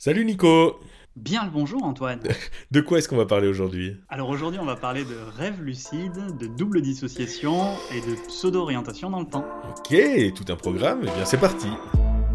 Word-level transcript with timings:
Salut 0.00 0.24
Nico 0.24 0.78
Bien 1.16 1.44
le 1.44 1.50
bonjour 1.50 1.82
Antoine. 1.82 2.20
De 2.70 2.80
quoi 2.80 2.98
est-ce 2.98 3.08
qu'on 3.08 3.16
va 3.16 3.26
parler 3.26 3.48
aujourd'hui? 3.48 3.96
Alors 4.08 4.28
aujourd'hui 4.28 4.60
on 4.60 4.64
va 4.64 4.76
parler 4.76 5.04
de 5.04 5.16
rêve 5.36 5.60
lucide, 5.60 6.36
de 6.38 6.46
double 6.46 6.82
dissociation 6.82 7.74
et 7.92 8.00
de 8.00 8.14
pseudo-orientation 8.28 9.10
dans 9.10 9.18
le 9.18 9.26
temps. 9.26 9.44
Ok, 9.70 9.96
tout 10.36 10.52
un 10.52 10.54
programme, 10.56 11.02
et 11.02 11.08
eh 11.08 11.16
bien 11.16 11.24
c'est 11.24 11.40
parti 11.40 11.66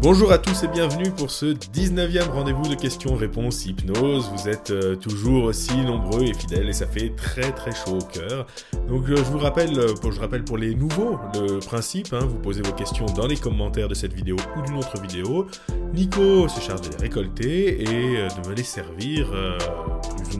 Bonjour 0.02 0.32
à 0.32 0.38
tous 0.38 0.64
et 0.64 0.68
bienvenue 0.68 1.10
pour 1.10 1.30
ce 1.30 1.46
19e 1.46 2.28
rendez-vous 2.30 2.68
de 2.68 2.74
questions-réponses 2.74 3.64
hypnose. 3.64 4.30
Vous 4.34 4.48
êtes 4.48 4.70
euh, 4.70 4.96
toujours 4.96 5.44
aussi 5.44 5.76
nombreux 5.78 6.24
et 6.24 6.34
fidèles 6.34 6.68
et 6.68 6.72
ça 6.72 6.86
fait 6.86 7.14
très 7.16 7.52
très 7.52 7.72
chaud 7.72 7.98
au 8.00 8.04
cœur. 8.04 8.46
Donc 8.88 9.08
euh, 9.08 9.16
je 9.16 9.22
vous 9.22 9.38
rappelle, 9.38 9.78
euh, 9.78 9.94
pour, 9.94 10.12
je 10.12 10.20
rappelle 10.20 10.44
pour 10.44 10.58
les 10.58 10.74
nouveaux 10.74 11.18
le 11.34 11.58
principe, 11.60 12.12
hein, 12.12 12.26
vous 12.26 12.38
posez 12.38 12.60
vos 12.62 12.72
questions 12.72 13.06
dans 13.06 13.26
les 13.26 13.36
commentaires 13.36 13.88
de 13.88 13.94
cette 13.94 14.12
vidéo 14.12 14.36
ou 14.56 14.62
d'une 14.62 14.76
autre 14.76 15.00
vidéo. 15.00 15.46
Nico 15.94 16.48
se 16.48 16.60
charge 16.60 16.82
de 16.82 16.90
les 16.90 17.02
récolter 17.02 17.82
et 17.82 17.86
de 17.86 18.48
me 18.48 18.54
les 18.54 18.64
servir 18.64 19.30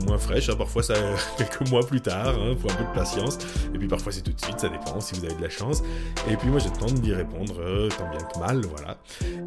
moins 0.05 0.17
fraîches. 0.17 0.49
Hein. 0.49 0.55
Parfois 0.57 0.83
ça 0.83 0.95
quelques 1.37 1.69
mois 1.69 1.85
plus 1.85 2.01
tard, 2.01 2.35
hein, 2.39 2.55
faut 2.59 2.69
un 2.69 2.75
peu 2.75 2.83
de 2.83 2.93
patience. 2.93 3.37
Et 3.73 3.77
puis 3.77 3.87
parfois 3.87 4.11
c'est 4.11 4.21
tout 4.21 4.33
de 4.33 4.41
suite, 4.41 4.59
ça 4.59 4.69
dépend 4.69 4.99
si 4.99 5.15
vous 5.15 5.25
avez 5.25 5.35
de 5.35 5.41
la 5.41 5.49
chance. 5.49 5.83
Et 6.29 6.37
puis 6.37 6.49
moi 6.49 6.59
je 6.59 6.69
tente 6.69 6.95
d'y 6.95 7.13
répondre 7.13 7.55
tant 7.97 8.09
bien 8.09 8.19
que 8.19 8.39
mal, 8.39 8.61
voilà. 8.65 8.97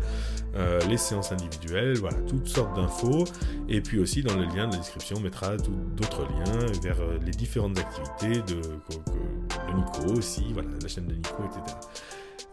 euh, 0.56 0.80
les 0.88 0.98
séances 0.98 1.32
individuelles, 1.32 1.98
voilà, 1.98 2.18
toutes 2.22 2.48
sortes 2.48 2.76
d'infos. 2.76 3.26
Et 3.68 3.82
puis 3.82 4.00
aussi 4.00 4.24
dans 4.24 4.36
le 4.36 4.46
lien 4.46 4.68
de 4.68 4.74
la 4.74 4.80
description, 4.80 5.18
on 5.18 5.22
mettra 5.22 5.58
d'autres 5.58 6.24
liens 6.24 6.66
vers 6.84 6.98
les 7.26 7.32
différentes 7.32 7.78
activités 7.78 8.42
de, 8.42 8.62
de, 8.62 9.76
Nico 9.76 10.18
aussi, 10.18 10.54
voilà, 10.54 10.70
la 10.82 10.88
chaîne 10.88 11.08
de 11.08 11.14
Nico, 11.14 11.44
etc. 11.46 11.78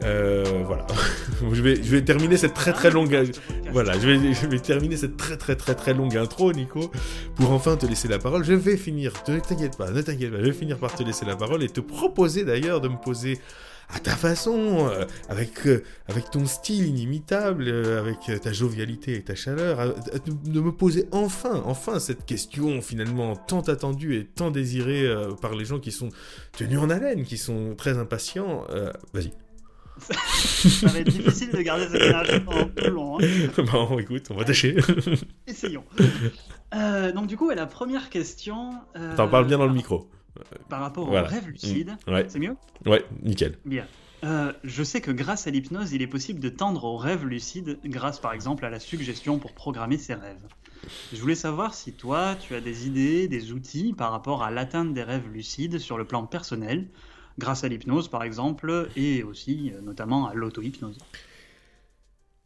voilà. 0.00 0.86
je, 1.52 1.62
vais, 1.62 1.76
je 1.76 1.90
vais 1.90 2.02
terminer 2.02 2.36
cette 2.36 2.54
très 2.54 2.72
très 2.72 2.90
longue. 2.90 3.16
Voilà, 3.72 3.98
je 3.98 4.08
vais, 4.08 4.34
je 4.34 4.46
vais 4.46 4.58
terminer 4.58 4.96
cette 4.96 5.16
très 5.16 5.36
très 5.36 5.56
très 5.56 5.74
très 5.74 5.94
longue 5.94 6.16
intro, 6.16 6.52
Nico, 6.52 6.90
pour 7.36 7.52
enfin 7.52 7.76
te 7.76 7.86
laisser 7.86 8.08
la 8.08 8.18
parole. 8.18 8.44
Je 8.44 8.54
vais 8.54 8.76
finir, 8.76 9.12
ne 9.28 9.38
t'inquiète 9.38 9.76
pas, 9.76 9.90
ne 9.90 10.02
t'inquiète 10.02 10.30
pas, 10.30 10.38
je 10.38 10.46
vais 10.46 10.52
finir 10.52 10.78
par 10.78 10.94
te 10.94 11.02
laisser 11.02 11.24
la 11.24 11.36
parole 11.36 11.62
et 11.62 11.68
te 11.68 11.80
proposer 11.80 12.44
d'ailleurs 12.44 12.80
de 12.80 12.88
me 12.88 12.96
poser 12.96 13.38
à 13.88 14.00
ta 14.00 14.16
façon, 14.16 14.88
euh, 14.90 15.04
avec, 15.28 15.66
euh, 15.66 15.82
avec 16.08 16.30
ton 16.30 16.46
style 16.46 16.86
inimitable, 16.86 17.64
euh, 17.68 18.00
avec 18.00 18.40
ta 18.40 18.52
jovialité 18.52 19.14
et 19.14 19.22
ta 19.22 19.34
chaleur, 19.34 19.94
de 20.26 20.60
me 20.60 20.72
poser 20.72 21.06
enfin, 21.12 21.62
enfin 21.66 21.98
cette 22.00 22.24
question 22.24 22.80
finalement 22.80 23.36
tant 23.36 23.60
attendue 23.60 24.16
et 24.16 24.24
tant 24.24 24.50
désirée 24.50 25.06
par 25.40 25.54
les 25.54 25.64
gens 25.64 25.78
qui 25.78 25.92
sont 25.92 26.08
tenus 26.52 26.78
en 26.78 26.90
haleine, 26.90 27.24
qui 27.24 27.38
sont 27.38 27.74
très 27.76 27.98
impatients. 27.98 28.64
Vas-y. 29.12 29.32
Ça 29.98 30.88
va 30.88 30.98
être 30.98 31.10
difficile 31.10 31.50
de 31.50 31.62
garder 31.62 31.86
cette 31.88 32.02
énergie 32.02 32.40
pendant 32.40 32.68
tout 32.68 32.90
long. 32.90 33.18
Hein. 33.20 33.62
Bon, 33.72 33.98
écoute, 33.98 34.26
on 34.30 34.34
va 34.34 34.44
tâcher. 34.44 34.76
Essayons. 35.46 35.84
donc 37.14 37.26
du 37.26 37.36
coup, 37.36 37.50
la 37.50 37.66
première 37.66 38.10
question... 38.10 38.72
T'en 39.16 39.28
parles 39.28 39.46
bien 39.46 39.58
dans 39.58 39.66
le 39.66 39.74
micro 39.74 40.08
par 40.68 40.80
rapport 40.80 41.08
au 41.08 41.12
rêve 41.12 41.48
lucide. 41.48 41.96
Mm. 42.06 42.18
C'est 42.28 42.38
mieux? 42.38 42.56
Ouais, 42.86 43.04
nickel. 43.22 43.56
Bien. 43.64 43.86
Euh, 44.24 44.52
je 44.64 44.82
sais 44.82 45.00
que 45.00 45.10
grâce 45.10 45.46
à 45.46 45.50
l'hypnose, 45.50 45.92
il 45.92 46.00
est 46.00 46.06
possible 46.06 46.40
de 46.40 46.48
tendre 46.48 46.84
au 46.84 46.96
rêve 46.96 47.26
lucide 47.26 47.78
grâce 47.84 48.18
par 48.18 48.32
exemple 48.32 48.64
à 48.64 48.70
la 48.70 48.80
suggestion 48.80 49.38
pour 49.38 49.52
programmer 49.52 49.98
ses 49.98 50.14
rêves. 50.14 50.46
Je 51.12 51.20
voulais 51.20 51.34
savoir 51.34 51.74
si 51.74 51.92
toi, 51.92 52.34
tu 52.40 52.54
as 52.54 52.60
des 52.60 52.86
idées, 52.86 53.28
des 53.28 53.52
outils 53.52 53.92
par 53.92 54.12
rapport 54.12 54.42
à 54.42 54.50
l'atteinte 54.50 54.94
des 54.94 55.02
rêves 55.02 55.28
lucides 55.30 55.78
sur 55.78 55.98
le 55.98 56.06
plan 56.06 56.24
personnel, 56.24 56.86
grâce 57.38 57.64
à 57.64 57.68
l'hypnose 57.68 58.08
par 58.08 58.22
exemple, 58.22 58.88
et 58.96 59.22
aussi 59.22 59.72
euh, 59.74 59.80
notamment 59.80 60.26
à 60.26 60.34
l'auto-hypnose. 60.34 60.98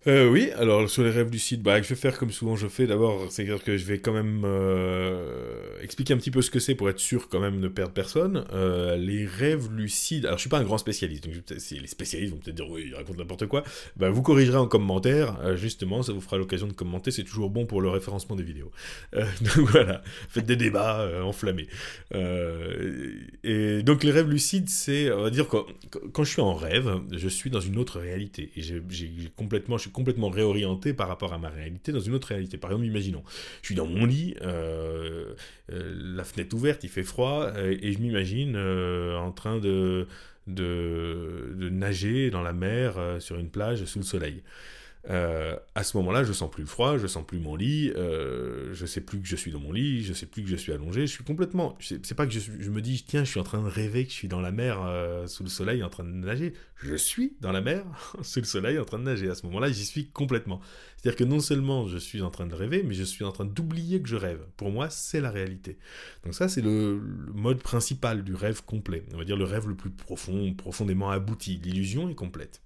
Euh, 0.09 0.27
oui, 0.27 0.51
alors 0.57 0.89
sur 0.89 1.05
les 1.05 1.11
rêves 1.11 1.31
lucides, 1.31 1.61
bah, 1.61 1.83
je 1.83 1.89
vais 1.89 1.95
faire 1.95 2.17
comme 2.17 2.31
souvent 2.31 2.57
je 2.57 2.67
fais. 2.67 2.87
D'abord, 2.87 3.31
c'est-à-dire 3.31 3.63
que 3.63 3.77
je 3.77 3.85
vais 3.85 3.99
quand 3.99 4.15
même 4.15 4.43
euh, 4.47 5.79
expliquer 5.83 6.15
un 6.15 6.17
petit 6.17 6.31
peu 6.31 6.41
ce 6.41 6.51
que 6.51 6.61
c'est 6.61 6.75
pour 6.75 6.89
être 6.89 6.99
sûr 6.99 7.29
quand 7.29 7.41
même 7.41 7.61
de 7.61 7.69
perdre 7.69 7.93
personne. 7.93 8.47
Euh, 8.55 8.97
les 8.97 9.27
rêves 9.27 9.71
lucides, 9.71 10.25
alors 10.25 10.39
je 10.39 10.43
suis 10.43 10.49
pas 10.49 10.61
un 10.61 10.65
grand 10.65 10.79
spécialiste, 10.79 11.25
donc 11.25 11.35
les 11.51 11.87
spécialistes 11.87 12.33
vont 12.33 12.39
peut-être 12.39 12.57
dire 12.57 12.71
oui, 12.71 12.85
il 12.87 12.95
raconte 12.95 13.19
n'importe 13.19 13.47
quoi, 13.47 13.65
bah, 13.97 14.09
vous 14.09 14.23
corrigerez 14.23 14.57
en 14.57 14.67
commentaire, 14.67 15.57
justement, 15.59 16.03
ça 16.03 16.15
vous 16.15 16.23
fera 16.23 16.39
l'occasion 16.39 16.69
de 16.69 16.73
commenter, 16.73 17.11
c'est 17.11 17.25
toujours 17.25 17.51
bon 17.51 17.67
pour 17.67 17.83
le 17.83 17.91
référencement 17.91 18.35
des 18.35 18.45
vidéos. 18.45 18.71
donc 19.13 19.69
voilà, 19.69 20.03
faites 20.31 20.47
des 20.47 20.57
débats 20.57 21.07
enflammés. 21.23 21.69
et 23.45 23.83
donc 23.83 24.05
les 24.05 24.11
rêves 24.11 24.31
lucides, 24.31 24.71
c'est, 24.71 25.13
on 25.13 25.23
va 25.23 25.31
dire, 25.31 25.49
quand, 25.49 25.67
quand, 26.13 26.25
je 26.25 26.31
suis 26.31 26.41
en 26.41 26.55
rêve, 26.55 26.99
je 27.13 27.29
suis 27.29 27.51
dans 27.51 27.61
une 27.61 27.77
autre 27.77 28.01
réalité, 28.01 28.51
et 28.57 28.63
j'ai 28.63 28.81
complètement, 29.37 29.77
je 29.77 29.91
complètement 29.99 30.31
réorienté 30.31 30.95
par 30.95 31.09
rapport 31.09 31.33
à 31.33 31.39
ma 31.39 31.49
réalité 31.49 31.91
dans 31.91 32.01
une 32.01 32.15
autre 32.15 32.29
réalité. 32.29 32.57
Par 32.57 32.71
exemple, 32.71 32.87
imaginons, 32.87 33.25
je 33.63 33.67
suis 33.67 33.75
dans 33.75 33.87
mon 33.87 34.07
lit, 34.07 34.37
euh, 34.43 35.35
euh, 35.73 36.15
la 36.15 36.23
fenêtre 36.23 36.55
ouverte, 36.55 36.85
il 36.85 36.89
fait 36.89 37.03
froid, 37.03 37.51
euh, 37.57 37.77
et 37.83 37.93
je 37.93 37.99
m'imagine 37.99 38.57
en 38.57 39.33
train 39.33 39.59
de, 39.59 40.07
de, 40.47 41.53
de, 41.57 41.69
nager 41.69 42.31
dans 42.31 42.43
la 42.43 42.53
mer 42.53 43.17
sur 43.19 43.39
une 43.39 43.51
plage 43.51 43.85
sous 43.87 43.99
le 43.99 44.05
soleil. 44.05 44.43
Euh, 45.11 45.57
à 45.75 45.85
ce 45.85 45.97
moment-là, 45.97 46.23
je 46.23 46.33
sens 46.33 46.51
plus 46.51 46.63
le 46.63 46.69
froid, 46.69 46.99
je 46.99 47.07
sens 47.07 47.25
plus 47.27 47.39
mon 47.39 47.57
lit, 47.57 47.91
euh, 47.97 48.75
je 48.75 48.85
sais 48.85 49.01
plus 49.01 49.21
que 49.21 49.27
je 49.27 49.37
suis 49.37 49.51
dans 49.51 49.61
mon 49.61 49.73
lit, 49.73 50.05
je 50.05 50.13
sais 50.13 50.27
plus 50.27 50.43
que 50.43 50.49
je 50.49 50.57
suis 50.57 50.73
allongé, 50.73 51.03
je 51.03 51.13
suis 51.13 51.25
complètement. 51.25 51.79
C'est 51.81 52.15
pas 52.15 52.27
que 52.27 52.33
je, 52.33 52.71
me 52.71 52.83
dis, 52.83 53.05
tiens, 53.07 53.25
je 53.25 53.31
suis 53.31 53.41
en 53.41 53.45
train 53.45 53.63
de 53.63 53.69
rêver 53.69 54.05
que 54.05 54.11
je 54.11 54.17
suis 54.17 54.29
dans 54.29 54.41
la 54.41 54.53
mer 54.53 54.83
euh, 54.83 55.27
sous 55.27 55.43
le 55.43 55.49
soleil 55.49 55.83
en 55.83 55.89
train 55.89 56.05
de 56.05 56.11
nager. 56.11 56.53
Je 56.77 56.95
suis 56.95 57.37
dans 57.41 57.53
la 57.53 57.63
mer 57.63 57.85
sous 58.23 58.41
le 58.41 58.45
soleil 58.45 58.79
en 58.79 58.85
train 58.85 58.99
de 58.99 59.05
nager. 59.05 59.31
À 59.31 59.35
ce 59.35 59.47
moment-là, 59.47 59.71
j'y 59.71 59.87
suis 59.87 60.09
complètement. 60.11 60.61
C'est-à-dire 60.97 61.17
que 61.17 61.25
non 61.25 61.41
seulement 61.41 61.87
je 61.87 61.97
suis 61.97 62.21
en 62.21 62.31
train 62.31 62.47
de 62.47 62.55
rêver, 62.55 62.83
mais 62.83 62.95
je 62.95 63.05
suis 63.05 63.25
en 63.25 63.33
train 63.33 63.47
d'oublier 63.47 64.03
que 64.03 64.09
je 64.09 64.17
rêve. 64.17 64.41
Pour 64.59 64.71
moi, 64.71 64.91
c'est 64.91 65.23
la 65.23 65.31
réalité. 65.31 65.79
Donc, 66.25 66.35
ça, 66.35 66.49
c'est 66.49 66.61
le, 66.61 66.99
le 66.99 67.33
mode 67.33 67.63
principal 67.63 68.25
du 68.25 68.35
rêve 68.35 68.63
complet. 68.63 69.05
On 69.15 69.19
va 69.19 69.25
dire 69.25 69.37
le 69.39 69.45
rêve 69.45 69.69
le 69.69 69.75
plus 69.75 69.91
profond, 69.91 70.53
profondément 70.53 71.09
abouti. 71.09 71.61
L'illusion 71.65 72.11
est 72.11 72.15
complète. 72.15 72.61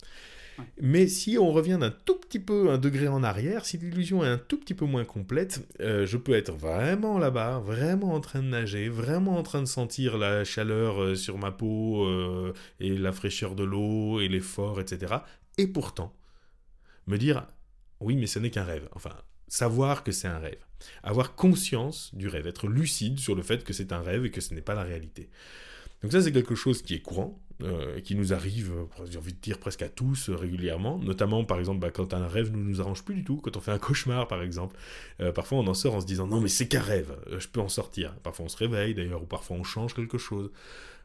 Mais 0.81 1.07
si 1.07 1.39
on 1.39 1.53
revient 1.53 1.79
d'un 1.81 1.91
tout 1.91 2.19
petit 2.19 2.39
peu, 2.39 2.71
un 2.71 2.79
degré 2.79 3.09
en 3.09 3.23
arrière, 3.23 3.65
si 3.65 3.79
l'illusion 3.79 4.25
est 4.25 4.29
un 4.29 4.39
tout 4.39 4.59
petit 4.59 4.75
peu 4.75 4.85
moins 4.85 5.05
complète, 5.05 5.67
euh, 5.81 6.07
je 6.07 6.17
peux 6.17 6.35
être 6.35 6.53
vraiment 6.53 7.19
là-bas, 7.19 7.61
vraiment 7.61 8.15
en 8.15 8.21
train 8.21 8.43
de 8.43 8.49
nager, 8.49 8.89
vraiment 8.89 9.39
en 9.39 9.43
train 9.43 9.61
de 9.61 9.67
sentir 9.67 10.19
la 10.19 10.45
chaleur 10.45 11.03
euh, 11.03 11.15
sur 11.15 11.39
ma 11.39 11.51
peau 11.51 12.05
euh, 12.05 12.53
et 12.81 12.97
la 12.97 13.13
fraîcheur 13.13 13.55
de 13.55 13.65
l'eau 13.65 14.21
et 14.21 14.29
l'effort, 14.29 14.81
etc. 14.81 15.15
Et 15.59 15.67
pourtant, 15.67 16.15
me 17.07 17.19
dire, 17.19 17.47
oui, 18.01 18.17
mais 18.17 18.27
ce 18.27 18.39
n'est 18.39 18.51
qu'un 18.51 18.65
rêve. 18.65 18.89
Enfin, 18.93 19.15
savoir 19.49 20.05
que 20.05 20.13
c'est 20.13 20.29
un 20.29 20.39
rêve. 20.39 20.65
Avoir 21.03 21.35
conscience 21.35 22.15
du 22.15 22.29
rêve, 22.29 22.47
être 22.47 22.67
lucide 22.67 23.19
sur 23.19 23.35
le 23.35 23.43
fait 23.43 23.65
que 23.65 23.73
c'est 23.73 23.93
un 23.93 24.01
rêve 24.01 24.25
et 24.25 24.31
que 24.31 24.41
ce 24.41 24.55
n'est 24.55 24.63
pas 24.63 24.75
la 24.75 24.83
réalité. 24.83 25.31
Donc 26.03 26.13
ça, 26.13 26.21
c'est 26.21 26.33
quelque 26.33 26.55
chose 26.55 26.83
qui 26.83 26.95
est 26.95 27.01
courant, 27.01 27.41
euh, 27.63 28.01
qui 28.01 28.15
nous 28.15 28.33
arrive, 28.33 28.73
euh, 28.73 29.05
j'ai 29.09 29.19
envie 29.19 29.33
de 29.33 29.39
dire 29.39 29.59
presque 29.59 29.83
à 29.83 29.89
tous 29.89 30.29
euh, 30.29 30.35
régulièrement, 30.35 30.99
notamment 30.99 31.45
par 31.45 31.59
exemple 31.59 31.79
bah, 31.81 31.91
quand 31.91 32.13
un 32.15 32.27
rêve 32.27 32.51
ne 32.51 32.57
nous 32.57 32.81
arrange 32.81 33.05
plus 33.05 33.15
du 33.15 33.25
tout, 33.25 33.37
quand 33.37 33.57
on 33.57 33.61
fait 33.61 33.71
un 33.71 33.79
cauchemar 33.79 34.27
par 34.27 34.43
exemple, 34.43 34.77
parfois 35.35 35.59
on 35.59 35.67
en 35.67 35.75
sort 35.75 35.95
en 35.95 36.01
se 36.01 36.07
disant 36.07 36.27
non 36.27 36.41
mais 36.41 36.49
c'est 36.49 36.67
qu'un 36.67 36.81
rêve, 36.81 37.15
je 37.39 37.47
peux 37.49 37.61
en 37.61 37.69
sortir. 37.69 38.15
Parfois 38.23 38.47
on 38.47 38.49
se 38.49 38.57
réveille 38.57 38.95
d'ailleurs, 38.95 39.23
ou 39.23 39.27
parfois 39.27 39.57
on 39.57 39.65
change 39.65 39.95
quelque 39.95 40.19
chose. 40.19 40.51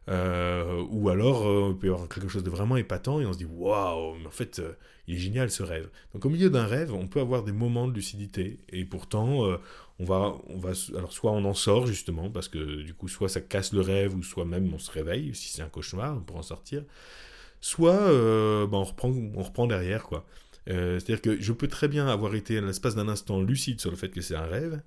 ou 0.08 1.10
alors 1.10 1.46
on 1.46 1.76
peut 1.76 1.88
avoir 1.90 2.08
quelque 2.10 2.28
chose 2.28 2.44
de 2.44 2.50
vraiment 2.50 2.78
épatant 2.78 3.20
et 3.20 3.26
on 3.26 3.34
se 3.34 3.38
dit 3.38 3.48
waouh, 3.50 4.16
mais 4.16 4.28
en 4.28 4.32
fait 4.32 4.62
il 5.08 5.16
est 5.16 5.20
génial 5.20 5.52
ce 5.52 5.64
rêve. 5.64 5.90
Donc 6.14 6.26
au 6.26 6.30
milieu 6.30 6.50
d'un 6.50 6.66
rêve, 6.66 6.94
on 6.94 7.08
peut 7.08 7.20
avoir 7.20 7.44
des 7.44 7.52
moments 7.52 7.88
de 7.88 7.94
lucidité 7.94 8.60
et 8.70 8.86
pourtant 8.86 9.46
on 10.00 10.06
va, 10.06 10.36
on 10.48 10.60
va, 10.60 10.72
alors 10.96 11.12
soit 11.12 11.32
on 11.32 11.44
en 11.46 11.54
sort 11.54 11.88
justement, 11.88 12.30
parce 12.30 12.50
que 12.50 12.82
du 12.84 12.94
coup, 12.94 13.08
soit 13.08 13.30
ça 13.30 13.42
casse 13.42 13.74
le 13.74 13.82
rêve, 13.82 14.16
ou 14.16 14.24
soit 14.24 14.46
même 14.46 14.72
on 14.74 14.80
se 14.80 14.92
réveille, 14.92 15.34
si 15.34 15.50
c'est 15.50 15.64
un 15.64 15.70
cauchemar, 15.70 16.22
pour 16.24 16.38
en 16.38 16.44
sortir. 16.44 16.84
Soit 17.62 17.94
euh, 17.94 18.68
ben, 18.68 18.78
on, 18.78 18.84
reprend, 18.84 19.10
on 19.10 19.42
reprend 19.42 19.66
derrière, 19.66 20.04
quoi. 20.04 20.26
Euh, 20.70 21.00
c'est-à-dire 21.00 21.22
que 21.22 21.42
je 21.42 21.54
peux 21.54 21.70
très 21.70 21.88
bien 21.88 22.08
avoir 22.08 22.36
été 22.36 22.58
à 22.58 22.62
l'espace 22.62 22.94
d'un 22.94 23.08
instant 23.08 23.42
lucide 23.42 23.80
sur 23.80 23.90
le 23.90 23.96
fait 23.96 24.10
que 24.10 24.22
c'est 24.22 24.36
un 24.36 24.46
rêve, 24.46 24.82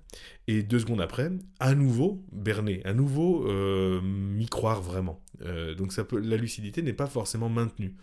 et 0.47 0.63
deux 0.63 0.79
secondes 0.79 1.01
après, 1.01 1.31
à 1.59 1.73
nouveau 1.73 2.23
berné, 2.31 2.81
à 2.85 2.93
nouveau 2.93 3.49
euh, 3.49 3.99
m'y 4.01 4.45
croire 4.45 4.81
vraiment. 4.81 5.21
donc 5.77 5.91
ça 5.91 6.03
peut, 6.03 6.19
la 6.19 6.37
lucidité 6.37 6.83
n'est 6.83 6.93
pas 6.93 7.07
forcément 7.07 7.49
maintenue. 7.49 7.95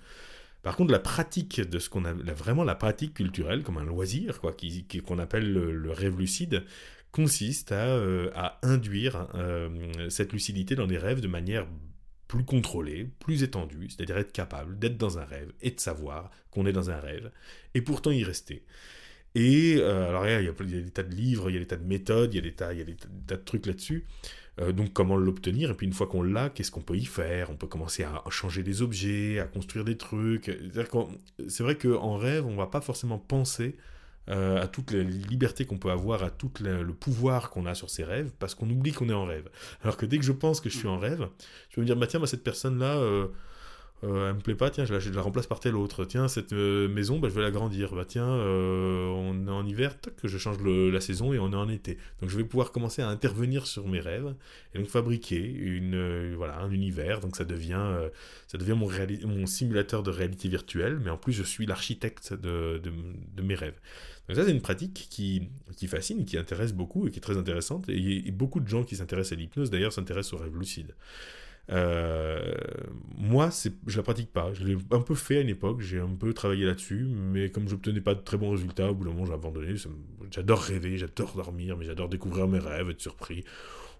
Par 0.62 0.76
contre, 0.76 0.90
la 0.90 0.98
pratique 0.98 1.60
de 1.60 1.78
ce 1.78 1.88
qu'on 1.88 2.04
a, 2.04 2.12
vraiment 2.12 2.64
la 2.64 2.74
pratique 2.74 3.14
culturelle, 3.14 3.62
comme 3.62 3.78
un 3.78 3.84
loisir, 3.84 4.40
quoi, 4.40 4.54
qu'on 5.06 5.18
appelle 5.18 5.52
le, 5.52 5.90
rêve 5.92 6.18
lucide, 6.18 6.64
consiste 7.12 7.72
à, 7.72 7.86
euh, 7.86 8.30
induire 8.62 9.28
euh, 9.34 10.08
cette 10.10 10.32
lucidité 10.32 10.74
dans 10.74 10.86
des 10.86 10.98
rêves 10.98 11.20
de 11.20 11.28
manière 11.28 11.66
plus 12.26 12.44
contrôlée, 12.44 13.08
plus 13.20 13.42
étendue, 13.42 13.88
c'est-à-dire 13.88 14.18
être 14.18 14.32
capable 14.32 14.78
d'être 14.78 14.98
dans 14.98 15.18
un 15.18 15.24
rêve 15.24 15.50
et 15.62 15.70
de 15.70 15.80
savoir 15.80 16.30
qu'on 16.50 16.66
est 16.66 16.72
dans 16.72 16.90
un 16.90 17.00
rêve, 17.00 17.30
et 17.74 17.80
pourtant 17.80 18.10
y 18.10 18.22
rester. 18.22 18.64
Et 19.34 19.76
euh, 19.78 20.08
alors, 20.08 20.26
il 20.26 20.44
y, 20.44 20.48
a, 20.48 20.82
des 20.82 20.90
tas 20.90 21.02
de 21.02 21.14
livres, 21.14 21.50
il 21.50 21.54
y 21.54 21.56
a 21.56 21.60
des 21.60 21.66
tas 21.66 21.76
de 21.76 21.86
méthodes, 21.86 22.34
il 22.34 22.36
y 22.36 22.40
a 22.40 22.42
des 22.42 22.54
tas, 22.54 22.74
il 22.74 22.80
y 22.80 22.82
a 22.82 22.84
de 22.84 23.36
trucs 23.36 23.66
là-dessus. 23.66 24.06
Donc 24.74 24.92
comment 24.92 25.16
l'obtenir, 25.16 25.70
et 25.70 25.74
puis 25.74 25.86
une 25.86 25.92
fois 25.92 26.08
qu'on 26.08 26.24
l'a, 26.24 26.50
qu'est-ce 26.50 26.72
qu'on 26.72 26.80
peut 26.80 26.96
y 26.96 27.04
faire? 27.04 27.48
On 27.50 27.54
peut 27.54 27.68
commencer 27.68 28.02
à 28.02 28.24
changer 28.28 28.64
des 28.64 28.82
objets, 28.82 29.38
à 29.38 29.44
construire 29.44 29.84
des 29.84 29.96
trucs. 29.96 30.50
C'est 31.46 31.62
vrai 31.62 31.76
qu'en 31.76 32.16
rêve, 32.16 32.44
on 32.44 32.50
ne 32.50 32.56
va 32.56 32.66
pas 32.66 32.80
forcément 32.80 33.20
penser 33.20 33.76
euh, 34.30 34.62
à 34.62 34.66
toute 34.66 34.92
la 34.92 35.02
liberté 35.02 35.64
qu'on 35.64 35.78
peut 35.78 35.90
avoir, 35.90 36.22
à 36.22 36.30
tout 36.30 36.50
le 36.60 36.92
pouvoir 36.92 37.50
qu'on 37.50 37.66
a 37.66 37.74
sur 37.74 37.88
ses 37.88 38.04
rêves, 38.04 38.30
parce 38.38 38.54
qu'on 38.54 38.68
oublie 38.68 38.92
qu'on 38.92 39.08
est 39.08 39.14
en 39.14 39.24
rêve. 39.24 39.48
Alors 39.82 39.96
que 39.96 40.06
dès 40.06 40.18
que 40.18 40.24
je 40.24 40.32
pense 40.32 40.60
que 40.60 40.68
je 40.68 40.76
suis 40.76 40.88
en 40.88 40.98
rêve, 40.98 41.28
je 41.70 41.76
vais 41.76 41.82
me 41.82 41.86
dire, 41.86 41.96
bah 41.96 42.06
tiens, 42.06 42.20
bah, 42.20 42.26
cette 42.26 42.44
personne-là, 42.44 42.96
euh, 42.98 43.28
euh, 44.04 44.30
elle 44.30 44.36
me 44.36 44.40
plaît 44.40 44.54
pas, 44.54 44.70
tiens, 44.70 44.84
je 44.84 44.94
la, 44.94 45.00
la 45.00 45.22
remplace 45.22 45.46
par 45.46 45.58
telle 45.58 45.74
autre. 45.74 46.04
Tiens, 46.04 46.28
cette 46.28 46.52
euh, 46.52 46.88
maison, 46.88 47.18
bah, 47.18 47.28
je 47.28 47.34
vais 47.34 47.42
l'agrandir. 47.42 47.94
Bah, 47.94 48.04
tiens, 48.06 48.28
euh, 48.28 49.06
on 49.08 49.46
est 49.46 49.50
en 49.50 49.66
hiver, 49.66 49.96
que 50.16 50.28
je 50.28 50.38
change 50.38 50.58
la 50.62 51.00
saison 51.00 51.32
et 51.32 51.38
on 51.38 51.52
est 51.52 51.56
en 51.56 51.68
été. 51.68 51.98
Donc 52.20 52.30
je 52.30 52.36
vais 52.36 52.44
pouvoir 52.44 52.70
commencer 52.70 53.02
à 53.02 53.08
intervenir 53.08 53.66
sur 53.66 53.88
mes 53.88 54.00
rêves 54.00 54.34
et 54.74 54.78
donc 54.78 54.88
fabriquer 54.88 55.38
un 55.38 56.70
univers. 56.70 57.20
Donc 57.20 57.36
ça 57.36 57.44
devient, 57.44 58.08
mon, 59.24 59.46
simulateur 59.46 60.02
de 60.02 60.10
réalité 60.10 60.48
virtuelle, 60.48 61.00
mais 61.02 61.10
en 61.10 61.16
plus 61.16 61.32
je 61.32 61.42
suis 61.42 61.66
l'architecte 61.66 62.32
de, 62.32 62.80
mes 63.42 63.54
rêves. 63.56 63.78
Donc 64.28 64.36
ça 64.36 64.44
c'est 64.44 64.52
une 64.52 64.60
pratique 64.60 65.08
qui, 65.10 65.48
fascine, 65.88 66.24
qui 66.24 66.38
intéresse 66.38 66.72
beaucoup 66.72 67.08
et 67.08 67.10
qui 67.10 67.18
est 67.18 67.22
très 67.22 67.36
intéressante. 67.36 67.88
Et 67.88 68.30
beaucoup 68.30 68.60
de 68.60 68.68
gens 68.68 68.84
qui 68.84 68.94
s'intéressent 68.94 69.32
à 69.32 69.40
l'hypnose 69.40 69.70
d'ailleurs 69.70 69.92
s'intéressent 69.92 70.34
aux 70.34 70.42
rêves 70.42 70.56
lucides. 70.56 70.94
Euh, 71.70 72.54
moi, 73.16 73.50
je 73.86 73.96
la 73.96 74.02
pratique 74.02 74.32
pas. 74.32 74.52
Je 74.54 74.64
l'ai 74.64 74.76
un 74.90 75.00
peu 75.00 75.14
fait 75.14 75.38
à 75.38 75.40
une 75.40 75.48
époque, 75.48 75.80
j'ai 75.80 76.00
un 76.00 76.14
peu 76.14 76.32
travaillé 76.32 76.64
là-dessus, 76.64 77.06
mais 77.10 77.50
comme 77.50 77.68
je 77.68 77.74
n'obtenais 77.74 78.00
pas 78.00 78.14
de 78.14 78.20
très 78.20 78.36
bons 78.36 78.50
résultats, 78.50 78.90
au 78.90 78.94
bout 78.94 79.04
d'un 79.04 79.10
moment, 79.10 79.26
j'ai 79.26 79.32
abandonné. 79.32 79.74
J'adore 80.30 80.60
rêver, 80.60 80.96
j'adore 80.96 81.34
dormir, 81.34 81.76
mais 81.76 81.84
j'adore 81.84 82.08
découvrir 82.08 82.48
mes 82.48 82.58
rêves, 82.58 82.90
être 82.90 83.00
surpris. 83.00 83.44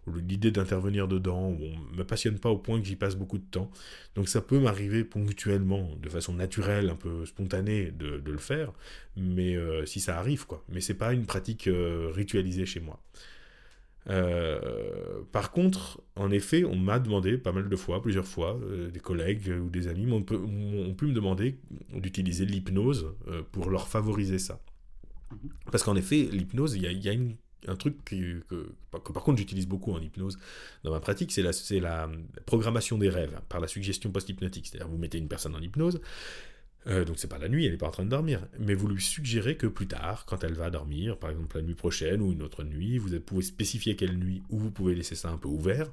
L'idée 0.06 0.50
d'intervenir 0.50 1.06
dedans, 1.06 1.54
on 1.60 1.96
me 1.96 2.02
passionne 2.02 2.38
pas 2.38 2.48
au 2.48 2.56
point 2.56 2.80
que 2.80 2.86
j'y 2.86 2.96
passe 2.96 3.14
beaucoup 3.14 3.36
de 3.36 3.44
temps. 3.44 3.70
Donc 4.14 4.30
ça 4.30 4.40
peut 4.40 4.58
m'arriver 4.58 5.04
ponctuellement, 5.04 5.90
de 6.00 6.08
façon 6.08 6.32
naturelle, 6.32 6.88
un 6.88 6.96
peu 6.96 7.26
spontanée, 7.26 7.90
de, 7.90 8.22
le 8.24 8.38
faire, 8.38 8.72
mais 9.16 9.54
euh, 9.54 9.84
si 9.84 10.00
ça 10.00 10.18
arrive, 10.18 10.46
quoi. 10.46 10.64
Mais 10.70 10.80
c'est 10.80 10.94
pas 10.94 11.12
une 11.12 11.26
pratique 11.26 11.66
euh, 11.66 12.10
ritualisée 12.14 12.64
chez 12.64 12.80
moi. 12.80 13.02
Euh, 14.10 15.22
par 15.32 15.50
contre, 15.50 16.00
en 16.16 16.30
effet, 16.30 16.64
on 16.64 16.76
m'a 16.76 16.98
demandé 16.98 17.36
pas 17.36 17.52
mal 17.52 17.68
de 17.68 17.76
fois, 17.76 18.00
plusieurs 18.00 18.26
fois, 18.26 18.58
euh, 18.62 18.90
des 18.90 19.00
collègues 19.00 19.52
ou 19.62 19.68
des 19.68 19.88
amis 19.88 20.10
ont, 20.10 20.22
pu 20.22 20.36
me 20.36 21.12
demander 21.12 21.58
d'utiliser 21.92 22.46
l'hypnose 22.46 23.14
euh, 23.28 23.42
pour 23.52 23.70
leur 23.70 23.88
favoriser 23.88 24.38
ça. 24.38 24.60
Mhm. 25.30 25.50
Parce 25.70 25.84
qu'en 25.84 25.96
effet, 25.96 26.28
l'hypnose, 26.32 26.74
il 26.74 26.82
y 26.82 27.08
a, 27.08 27.12
un 27.66 27.76
truc 27.76 28.02
que, 28.04 28.40
par 28.90 29.24
contre 29.24 29.38
j'utilise 29.38 29.66
beaucoup 29.66 29.92
en 29.92 30.00
hypnose 30.00 30.38
dans 30.84 30.92
ma 30.92 31.00
pratique, 31.00 31.32
c'est 31.32 31.42
la, 31.42 31.50
la, 31.80 32.08
programmation 32.46 32.96
des 32.98 33.08
rêves 33.08 33.40
par 33.48 33.60
la 33.60 33.66
suggestion 33.66 34.10
post-hypnotique. 34.10 34.68
C'est-à-dire 34.68 34.88
vous 34.88 34.96
mettez 34.96 35.18
une 35.18 35.28
personne 35.28 35.54
en 35.54 35.60
hypnose, 35.60 36.00
euh, 36.88 37.04
donc 37.04 37.18
c'est 37.18 37.28
pas 37.28 37.38
la 37.38 37.48
nuit, 37.48 37.66
elle 37.66 37.72
n'est 37.72 37.78
pas 37.78 37.88
en 37.88 37.92
train 37.92 38.04
de 38.04 38.10
dormir. 38.10 38.46
Mais 38.58 38.74
vous 38.74 38.88
lui 38.88 39.02
suggérez 39.02 39.56
que 39.56 39.66
plus 39.66 39.86
tard, 39.86 40.24
quand 40.26 40.42
elle 40.44 40.54
va 40.54 40.70
dormir, 40.70 41.18
par 41.18 41.30
exemple 41.30 41.56
la 41.56 41.62
nuit 41.62 41.74
prochaine 41.74 42.20
ou 42.22 42.32
une 42.32 42.42
autre 42.42 42.64
nuit, 42.64 42.98
vous 42.98 43.20
pouvez 43.20 43.42
spécifier 43.42 43.96
quelle 43.96 44.16
nuit 44.16 44.42
ou 44.48 44.58
vous 44.58 44.70
pouvez 44.70 44.94
laisser 44.94 45.14
ça 45.14 45.30
un 45.30 45.36
peu 45.36 45.48
ouvert. 45.48 45.90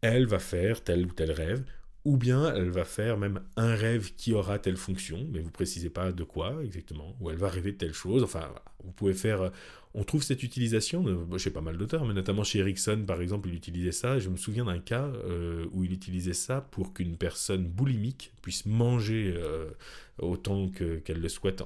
Elle 0.00 0.26
va 0.26 0.38
faire 0.38 0.82
tel 0.82 1.06
ou 1.06 1.12
tel 1.12 1.32
rêve, 1.32 1.64
ou 2.04 2.16
bien 2.16 2.54
elle 2.54 2.70
va 2.70 2.84
faire 2.84 3.18
même 3.18 3.40
un 3.56 3.74
rêve 3.74 4.14
qui 4.14 4.32
aura 4.32 4.58
telle 4.58 4.76
fonction, 4.76 5.26
mais 5.32 5.40
vous 5.40 5.50
précisez 5.50 5.90
pas 5.90 6.12
de 6.12 6.22
quoi 6.22 6.62
exactement, 6.62 7.16
ou 7.20 7.30
elle 7.30 7.36
va 7.36 7.48
rêver 7.48 7.72
de 7.72 7.78
telle 7.78 7.94
chose. 7.94 8.22
Enfin, 8.22 8.48
vous 8.84 8.92
pouvez 8.92 9.14
faire 9.14 9.50
on 9.96 10.04
trouve 10.04 10.22
cette 10.22 10.42
utilisation 10.42 11.26
chez 11.38 11.50
pas 11.50 11.62
mal 11.62 11.78
d'auteurs, 11.78 12.04
mais 12.04 12.12
notamment 12.12 12.44
chez 12.44 12.58
Erickson, 12.58 13.02
par 13.06 13.22
exemple, 13.22 13.48
il 13.48 13.54
utilisait 13.54 13.92
ça. 13.92 14.18
Je 14.18 14.28
me 14.28 14.36
souviens 14.36 14.66
d'un 14.66 14.78
cas 14.78 15.06
euh, 15.06 15.64
où 15.72 15.84
il 15.84 15.92
utilisait 15.92 16.34
ça 16.34 16.60
pour 16.70 16.92
qu'une 16.92 17.16
personne 17.16 17.64
boulimique 17.64 18.30
puisse 18.42 18.66
manger 18.66 19.32
euh, 19.34 19.70
autant 20.18 20.68
qu'elle 20.68 21.20
le 21.20 21.28
souhaite 21.30 21.62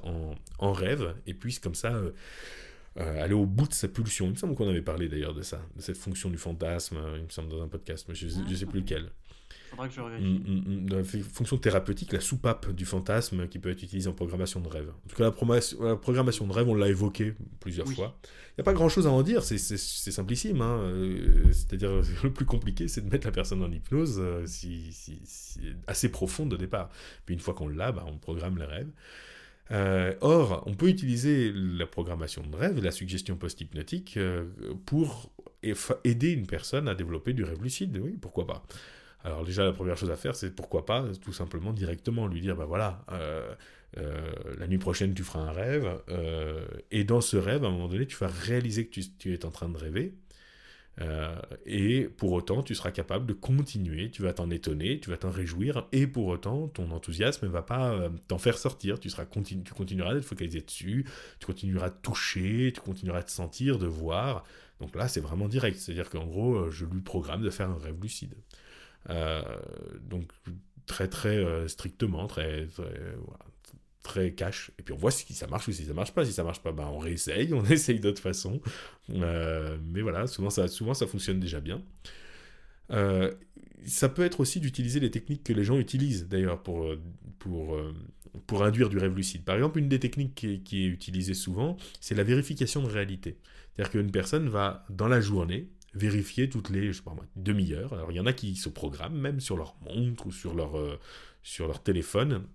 en, 0.59 0.71
rêve, 0.71 1.13
et 1.27 1.33
puisse 1.33 1.59
comme 1.59 1.75
ça 1.75 1.93
euh, 1.93 2.11
aller 2.95 3.33
au 3.33 3.45
bout 3.45 3.67
de 3.67 3.73
sa 3.73 3.89
pulsion. 3.89 4.27
Il 4.27 4.31
me 4.31 4.35
semble 4.35 4.55
qu'on 4.55 4.69
avait 4.69 4.81
parlé 4.81 5.09
d'ailleurs 5.09 5.33
de 5.33 5.41
ça, 5.41 5.61
de 5.75 5.81
cette 5.81 5.97
fonction 5.97 6.29
du 6.29 6.37
fantasme, 6.37 6.99
il 7.17 7.23
me 7.23 7.29
semble 7.29 7.49
dans 7.49 7.61
un 7.61 7.67
podcast, 7.67 8.05
mais 8.07 8.15
je 8.15 8.27
ne 8.27 8.55
sais 8.55 8.65
plus 8.65 8.79
lequel. 8.79 9.11
Faudra 9.71 9.87
que 9.87 9.93
je. 9.93 10.01
Mm, 10.01 10.89
mm, 10.89 10.99
mm. 10.99 11.23
fonction 11.23 11.57
thérapeutique, 11.57 12.11
la 12.11 12.19
soupape 12.19 12.71
du 12.71 12.83
fantasme 12.83 13.47
qui 13.47 13.57
peut 13.57 13.69
être 13.69 13.81
utilisée 13.81 14.09
en 14.09 14.13
programmation 14.13 14.59
de 14.59 14.67
rêve. 14.67 14.89
En 14.89 15.09
tout 15.09 15.15
cas, 15.15 15.23
la, 15.23 15.95
programmation 15.95 16.45
de 16.45 16.51
rêve, 16.51 16.67
on 16.67 16.75
l'a 16.75 16.89
évoqué 16.89 17.33
plusieurs 17.61 17.87
fois. 17.87 18.17
Il 18.23 18.55
n'y 18.59 18.63
a 18.63 18.63
pas 18.65 18.73
grand 18.73 18.89
chose 18.89 19.07
à 19.07 19.11
en 19.11 19.23
dire, 19.23 19.43
c'est 19.43 19.57
simplissime. 19.57 20.61
Hein. 20.61 20.79
Euh, 20.81 21.53
c'est-à-dire, 21.53 21.91
le 22.23 22.33
plus 22.33 22.45
compliqué, 22.45 22.89
c'est 22.89 22.99
de 22.99 23.09
mettre 23.09 23.25
la 23.25 23.31
personne 23.31 23.63
en 23.63 23.71
hypnose 23.71 24.17
euh, 24.19 24.45
si, 24.45 24.93
assez 25.87 26.11
profonde 26.11 26.53
au 26.53 26.57
départ. 26.57 26.89
Puis 27.25 27.33
une 27.33 27.41
fois 27.41 27.53
qu'on 27.53 27.69
l'a, 27.69 27.93
bah, 27.93 28.03
on 28.05 28.17
programme 28.17 28.57
les 28.57 28.65
rêves. 28.65 28.91
Euh, 29.71 30.13
or, 30.19 30.63
on 30.65 30.73
peut 30.73 30.89
utiliser 30.89 31.53
la 31.55 31.85
programmation 31.85 32.45
de 32.45 32.53
rêve, 32.57 32.83
la 32.83 32.91
suggestion 32.91 33.37
post-hypnotique, 33.37 34.19
pour 34.85 35.31
aider 36.03 36.31
une 36.31 36.45
personne 36.45 36.89
à 36.89 36.95
développer 36.95 37.31
du 37.31 37.45
rêve 37.45 37.63
lucide. 37.63 37.97
Oui, 38.03 38.17
pourquoi 38.19 38.45
pas 38.45 38.65
alors 39.23 39.43
déjà, 39.45 39.63
la 39.63 39.73
première 39.73 39.97
chose 39.97 40.11
à 40.11 40.15
faire, 40.15 40.35
c'est 40.35 40.55
pourquoi 40.55 40.85
pas 40.85 41.05
tout 41.21 41.33
simplement 41.33 41.73
directement 41.73 42.27
lui 42.27 42.41
dire, 42.41 42.55
ben 42.55 42.65
voilà, 42.65 43.05
euh, 43.11 43.53
euh, 43.97 44.31
la 44.57 44.67
nuit 44.67 44.79
prochaine, 44.79 45.13
tu 45.13 45.23
feras 45.23 45.41
un 45.41 45.51
rêve, 45.51 45.87
euh, 46.09 46.65
et 46.89 47.03
dans 47.03 47.21
ce 47.21 47.37
rêve, 47.37 47.63
à 47.63 47.67
un 47.67 47.71
moment 47.71 47.87
donné, 47.87 48.07
tu 48.07 48.17
vas 48.17 48.27
réaliser 48.27 48.87
que 48.87 48.99
tu, 48.99 49.33
es 49.33 49.45
en 49.45 49.51
train 49.51 49.69
de 49.69 49.77
rêver, 49.77 50.13
et 51.65 52.03
pour 52.17 52.31
autant, 52.31 52.61
tu 52.61 52.75
seras 52.75 52.91
capable 52.91 53.25
de 53.25 53.33
continuer, 53.33 54.11
tu 54.11 54.21
vas 54.21 54.33
t'en 54.33 54.51
étonner, 54.51 54.99
tu 54.99 55.09
vas 55.09 55.17
t'en 55.17 55.31
réjouir, 55.31 55.87
et 55.91 56.05
pour 56.05 56.27
autant, 56.27 56.67
ton 56.67 56.91
enthousiasme 56.91 57.47
ne 57.47 57.51
va 57.51 57.63
pas 57.63 58.09
t'en 58.27 58.37
faire 58.37 58.57
sortir, 58.57 58.99
tu, 58.99 59.09
seras 59.09 59.25
tu 59.25 59.73
continueras 59.73 60.13
d'être 60.13 60.25
focalisé 60.25 60.61
dessus, 60.61 61.05
tu 61.39 61.47
continueras 61.47 61.89
de 61.89 61.95
toucher, 62.03 62.71
tu 62.75 62.81
continueras 62.81 63.23
de 63.23 63.29
sentir, 63.29 63.79
de 63.79 63.87
voir, 63.87 64.43
donc 64.79 64.95
là, 64.95 65.07
c'est 65.07 65.21
vraiment 65.21 65.47
direct, 65.47 65.79
c'est-à-dire 65.79 66.09
qu'en 66.09 66.25
gros, 66.25 66.69
je 66.69 66.85
lui 66.85 67.01
programme 67.01 67.41
de 67.41 67.49
faire 67.49 67.69
un 67.69 67.79
rêve 67.79 67.99
lucide. 67.99 68.35
Euh, 69.09 69.41
donc 70.01 70.29
très 70.85 71.07
très 71.07 71.37
euh, 71.37 71.67
strictement, 71.67 72.27
très, 72.27 72.67
très, 74.03 74.33
cash. 74.33 74.71
Et 74.79 74.83
puis 74.83 74.93
on 74.93 74.97
voit 74.97 75.11
si 75.11 75.33
ça 75.33 75.47
marche 75.47 75.67
ou 75.67 75.71
si 75.71 75.85
ça 75.85 75.93
marche 75.93 76.13
pas. 76.13 76.25
Si 76.25 76.33
ça 76.33 76.43
marche 76.43 76.61
pas, 76.61 76.71
ben 76.71 76.87
on 76.87 76.99
réessaye, 76.99 77.53
on 77.53 77.65
essaye 77.65 77.99
d'autres 77.99 78.21
façons. 78.21 78.61
Euh, 79.09 79.77
mais 79.83 80.01
voilà, 80.01 80.27
souvent 80.27 80.49
ça, 80.49 80.67
souvent 80.67 80.93
ça 80.93 81.07
fonctionne 81.07 81.39
déjà 81.39 81.59
bien. 81.59 81.81
ça 83.85 84.09
peut 84.09 84.23
être 84.23 84.39
aussi 84.41 84.59
d'utiliser 84.59 84.99
les 84.99 85.11
techniques 85.11 85.43
que 85.43 85.53
les 85.53 85.63
gens 85.63 85.79
utilisent 85.79 86.27
d'ailleurs 86.27 86.61
pour, 86.61 86.93
pour, 87.39 87.77
pour 88.47 88.63
induire 88.63 88.89
du 88.89 88.97
rêve 88.97 89.15
lucide. 89.15 89.43
Par 89.43 89.55
exemple, 89.55 89.79
une 89.79 89.89
des 89.89 89.99
techniques 89.99 90.35
qui 90.35 90.61
qui 90.61 90.83
est 90.83 90.87
utilisée 90.87 91.33
souvent, 91.33 91.77
c'est 91.99 92.15
la 92.15 92.23
vérification 92.23 92.83
de 92.83 92.87
réalité. 92.87 93.37
C'est-à-dire 93.73 93.91
qu'une 93.91 94.11
personne 94.11 94.49
va, 94.49 94.85
dans 94.89 95.07
la 95.07 95.21
journée, 95.21 95.69
vérifier 95.93 96.49
toutes 96.49 96.69
les, 96.69 96.91
demi-heures. 97.35 97.93
Alors 97.93 98.11
il 98.11 98.15
y 98.15 98.19
en 98.19 98.25
a 98.25 98.33
qui 98.33 98.55
se 98.55 98.69
programment 98.69 99.19
même 99.19 99.39
sur 99.39 99.57
leur 99.57 99.75
montre 99.81 100.27
ou 100.27 100.31
sur 100.31 100.53
leur, 100.53 100.77
euh, 100.77 100.99
sur 101.43 101.67
leur 101.67 101.83
téléphone, 101.83 102.45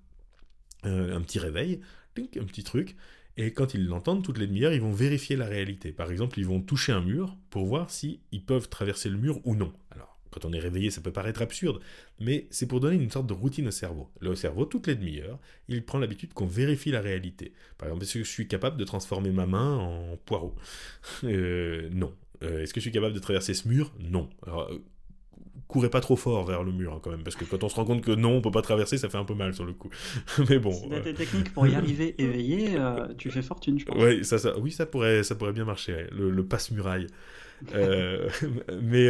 euh, 0.84 1.16
un 1.16 1.20
petit 1.20 1.38
réveil, 1.38 1.80
un 2.18 2.44
petit 2.44 2.64
truc. 2.64 2.96
Et 3.36 3.52
quand 3.52 3.74
ils 3.74 3.86
l'entendent 3.86 4.24
toutes 4.24 4.38
les 4.38 4.46
demi-heures, 4.46 4.72
ils 4.72 4.80
vont 4.80 4.92
vérifier 4.92 5.36
la 5.36 5.46
réalité. 5.46 5.92
Par 5.92 6.10
exemple, 6.10 6.38
ils 6.38 6.46
vont 6.46 6.62
toucher 6.62 6.92
un 6.92 7.02
mur 7.02 7.36
pour 7.50 7.66
voir 7.66 7.90
si 7.90 8.20
ils 8.32 8.42
peuvent 8.42 8.68
traverser 8.70 9.10
le 9.10 9.18
mur 9.18 9.40
ou 9.44 9.54
non. 9.54 9.74
Alors, 9.90 10.18
quand 10.30 10.44
on 10.44 10.52
est 10.52 10.58
réveillé, 10.58 10.90
ça 10.90 11.00
peut 11.00 11.12
paraître 11.12 11.40
absurde, 11.40 11.80
mais 12.20 12.46
c'est 12.50 12.66
pour 12.66 12.80
donner 12.80 12.96
une 12.96 13.10
sorte 13.10 13.26
de 13.26 13.32
routine 13.32 13.68
au 13.68 13.70
cerveau. 13.70 14.10
Le 14.20 14.34
cerveau, 14.34 14.64
toutes 14.64 14.86
les 14.86 14.94
demi-heures, 14.94 15.38
il 15.68 15.84
prend 15.84 15.98
l'habitude 15.98 16.32
qu'on 16.34 16.46
vérifie 16.46 16.90
la 16.90 17.00
réalité. 17.00 17.52
Par 17.78 17.88
exemple, 17.88 18.04
est-ce 18.04 18.14
que 18.14 18.24
je 18.24 18.30
suis 18.30 18.48
capable 18.48 18.76
de 18.76 18.84
transformer 18.84 19.30
ma 19.30 19.46
main 19.46 19.76
en 19.76 20.16
poireau? 20.24 20.54
Euh, 21.24 21.88
Non. 21.92 22.14
Euh, 22.42 22.62
est-ce 22.62 22.72
que 22.72 22.80
je 22.80 22.82
suis 22.82 22.92
capable 22.92 23.14
de 23.14 23.18
traverser 23.18 23.54
ce 23.54 23.68
mur? 23.68 23.92
Non. 23.98 24.28
Alors, 24.46 24.70
euh, 24.70 24.78
courez 25.68 25.90
pas 25.90 26.00
trop 26.00 26.16
fort 26.16 26.44
vers 26.44 26.62
le 26.62 26.72
mur 26.72 26.94
hein, 26.94 27.00
quand 27.02 27.10
même, 27.10 27.22
parce 27.22 27.36
que 27.36 27.44
quand 27.44 27.62
on 27.64 27.68
se 27.68 27.74
rend 27.74 27.84
compte 27.84 28.02
que 28.02 28.12
non, 28.12 28.36
on 28.36 28.40
peut 28.40 28.50
pas 28.50 28.62
traverser, 28.62 28.98
ça 28.98 29.08
fait 29.08 29.18
un 29.18 29.24
peu 29.24 29.34
mal 29.34 29.54
sur 29.54 29.64
le 29.64 29.72
coup. 29.72 29.90
Mais 30.48 30.58
bon. 30.58 30.72
Si 30.72 30.88
t'as 30.88 31.00
des 31.00 31.14
techniques 31.14 31.52
pour 31.52 31.66
y 31.66 31.74
arriver 31.74 32.14
éveillé, 32.18 32.76
euh, 32.78 33.08
tu 33.18 33.30
fais 33.30 33.42
fortune, 33.42 33.78
je 33.78 33.84
pense. 33.84 33.96
Ouais, 33.96 34.22
ça, 34.22 34.38
ça, 34.38 34.58
oui, 34.58 34.70
ça 34.70 34.86
pourrait, 34.86 35.22
ça 35.22 35.34
pourrait 35.34 35.52
bien 35.52 35.64
marcher, 35.64 36.06
le, 36.12 36.44
passe-muraille. 36.44 37.06
mais 38.82 39.08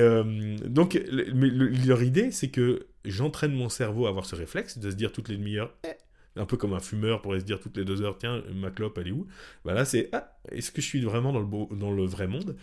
donc, 0.67 1.01
leur 1.33 2.03
idée, 2.03 2.31
c'est 2.31 2.49
que 2.49 2.87
j'entraîne 3.05 3.53
mon 3.53 3.69
cerveau 3.69 4.07
à 4.07 4.11
avoir 4.11 4.25
ce 4.25 4.37
réflexe 4.37 4.79
de 4.79 4.91
se 4.91 4.97
dire 4.97 5.13
toutes 5.13 5.29
les 5.29 5.37
demi-heures, 5.37 5.75
eh, 5.85 6.41
Un 6.41 6.47
peu 6.47 6.57
comme 6.57 6.73
un 6.73 6.81
fumeur 6.81 7.23
pourrait 7.23 7.41
se 7.41 7.45
dire 7.45 7.59
toutes 7.59 7.77
les 7.77 7.85
deux 7.85 8.03
heures, 8.03 8.19
tiens, 8.19 8.43
ma 8.55 8.71
clope, 8.71 8.99
elle 8.99 9.09
est 9.09 9.13
où? 9.13 9.27
Bah 9.65 9.75
Là, 9.75 9.85
c'est, 9.85 10.09
ah, 10.13 10.39
est-ce 10.53 10.71
que 10.71 10.81
je 10.81 10.87
suis 10.87 11.01
vraiment 11.01 11.33
dans 11.33 11.41
le, 11.41 11.77
dans 11.77 11.91
le 11.91 12.05
vrai 12.05 12.29
monde? 12.29 12.57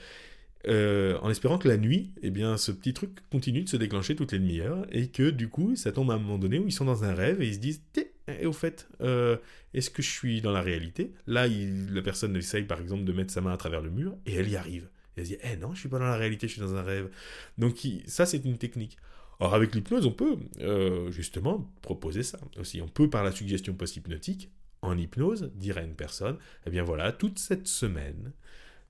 Euh, 0.68 1.18
en 1.22 1.30
espérant 1.30 1.58
que 1.58 1.68
la 1.68 1.78
nuit, 1.78 2.12
eh 2.22 2.30
bien, 2.30 2.58
ce 2.58 2.72
petit 2.72 2.94
truc 2.94 3.12
continue 3.32 3.64
de 3.64 3.70
se 3.70 3.78
déclencher 3.78 4.16
toutes 4.16 4.32
les 4.32 4.40
demi-heures 4.40 4.86
et 4.92 5.08
que 5.08 5.30
du 5.30 5.50
coup, 5.50 5.76
ça 5.76 5.92
tombe 5.92 6.12
à 6.12 6.16
un 6.16 6.20
moment 6.20 6.38
donné 6.38 6.60
où 6.60 6.68
ils 6.68 6.72
sont 6.72 6.86
dans 6.86 7.04
un 7.04 7.14
rêve 7.14 7.42
et 7.42 7.48
ils 7.48 7.56
se 7.56 7.60
disent 7.60 7.82
et 8.28 8.46
au 8.46 8.54
fait, 8.54 8.88
euh, 9.02 9.38
est-ce 9.74 9.90
que 9.90 10.02
je 10.02 10.10
suis 10.10 10.42
dans 10.42 10.54
la 10.54 10.62
réalité? 10.62 11.14
Là, 11.28 11.48
la 11.48 12.02
personne 12.02 12.36
essaye 12.38 12.64
par 12.64 12.80
exemple 12.80 13.04
de 13.04 13.12
mettre 13.12 13.34
sa 13.34 13.42
main 13.42 13.52
à 13.52 13.58
travers 13.58 13.82
le 13.82 13.90
mur 13.90 14.16
et 14.26 14.36
elle 14.36 14.50
y 14.50 14.56
arrive. 14.56 14.90
Et 15.18 15.22
elle 15.22 15.26
se 15.26 15.32
dit 15.34 15.38
eh 15.44 15.58
non, 15.58 15.74
je 15.74 15.82
suis 15.82 15.90
pas 15.90 16.00
dans 16.00 16.06
la 16.06 16.16
réalité, 16.16 16.48
je 16.48 16.54
suis 16.54 16.62
dans 16.62 16.76
un 16.76 16.84
rêve. 16.84 17.10
Donc 17.58 17.76
ça, 18.06 18.26
c'est 18.26 18.44
une 18.46 18.58
technique. 18.58 18.98
Or, 19.40 19.54
avec 19.54 19.76
l'hypnose, 19.76 20.06
on 20.06 20.12
peut 20.12 20.38
euh, 20.62 21.12
justement 21.12 21.70
proposer 21.82 22.24
ça 22.24 22.40
aussi. 22.58 22.82
On 22.82 22.88
peut, 22.88 23.10
par 23.10 23.24
la 23.24 23.32
suggestion 23.32 23.74
post-hypnotique, 23.74 24.50
en 24.82 24.98
hypnose, 24.98 25.52
dire 25.56 25.78
à 25.78 25.82
une 25.82 25.96
personne, 25.96 26.38
eh 26.66 26.70
bien 26.70 26.84
voilà, 26.84 27.12
toute 27.12 27.40
cette 27.40 27.68
semaine, 27.68 28.32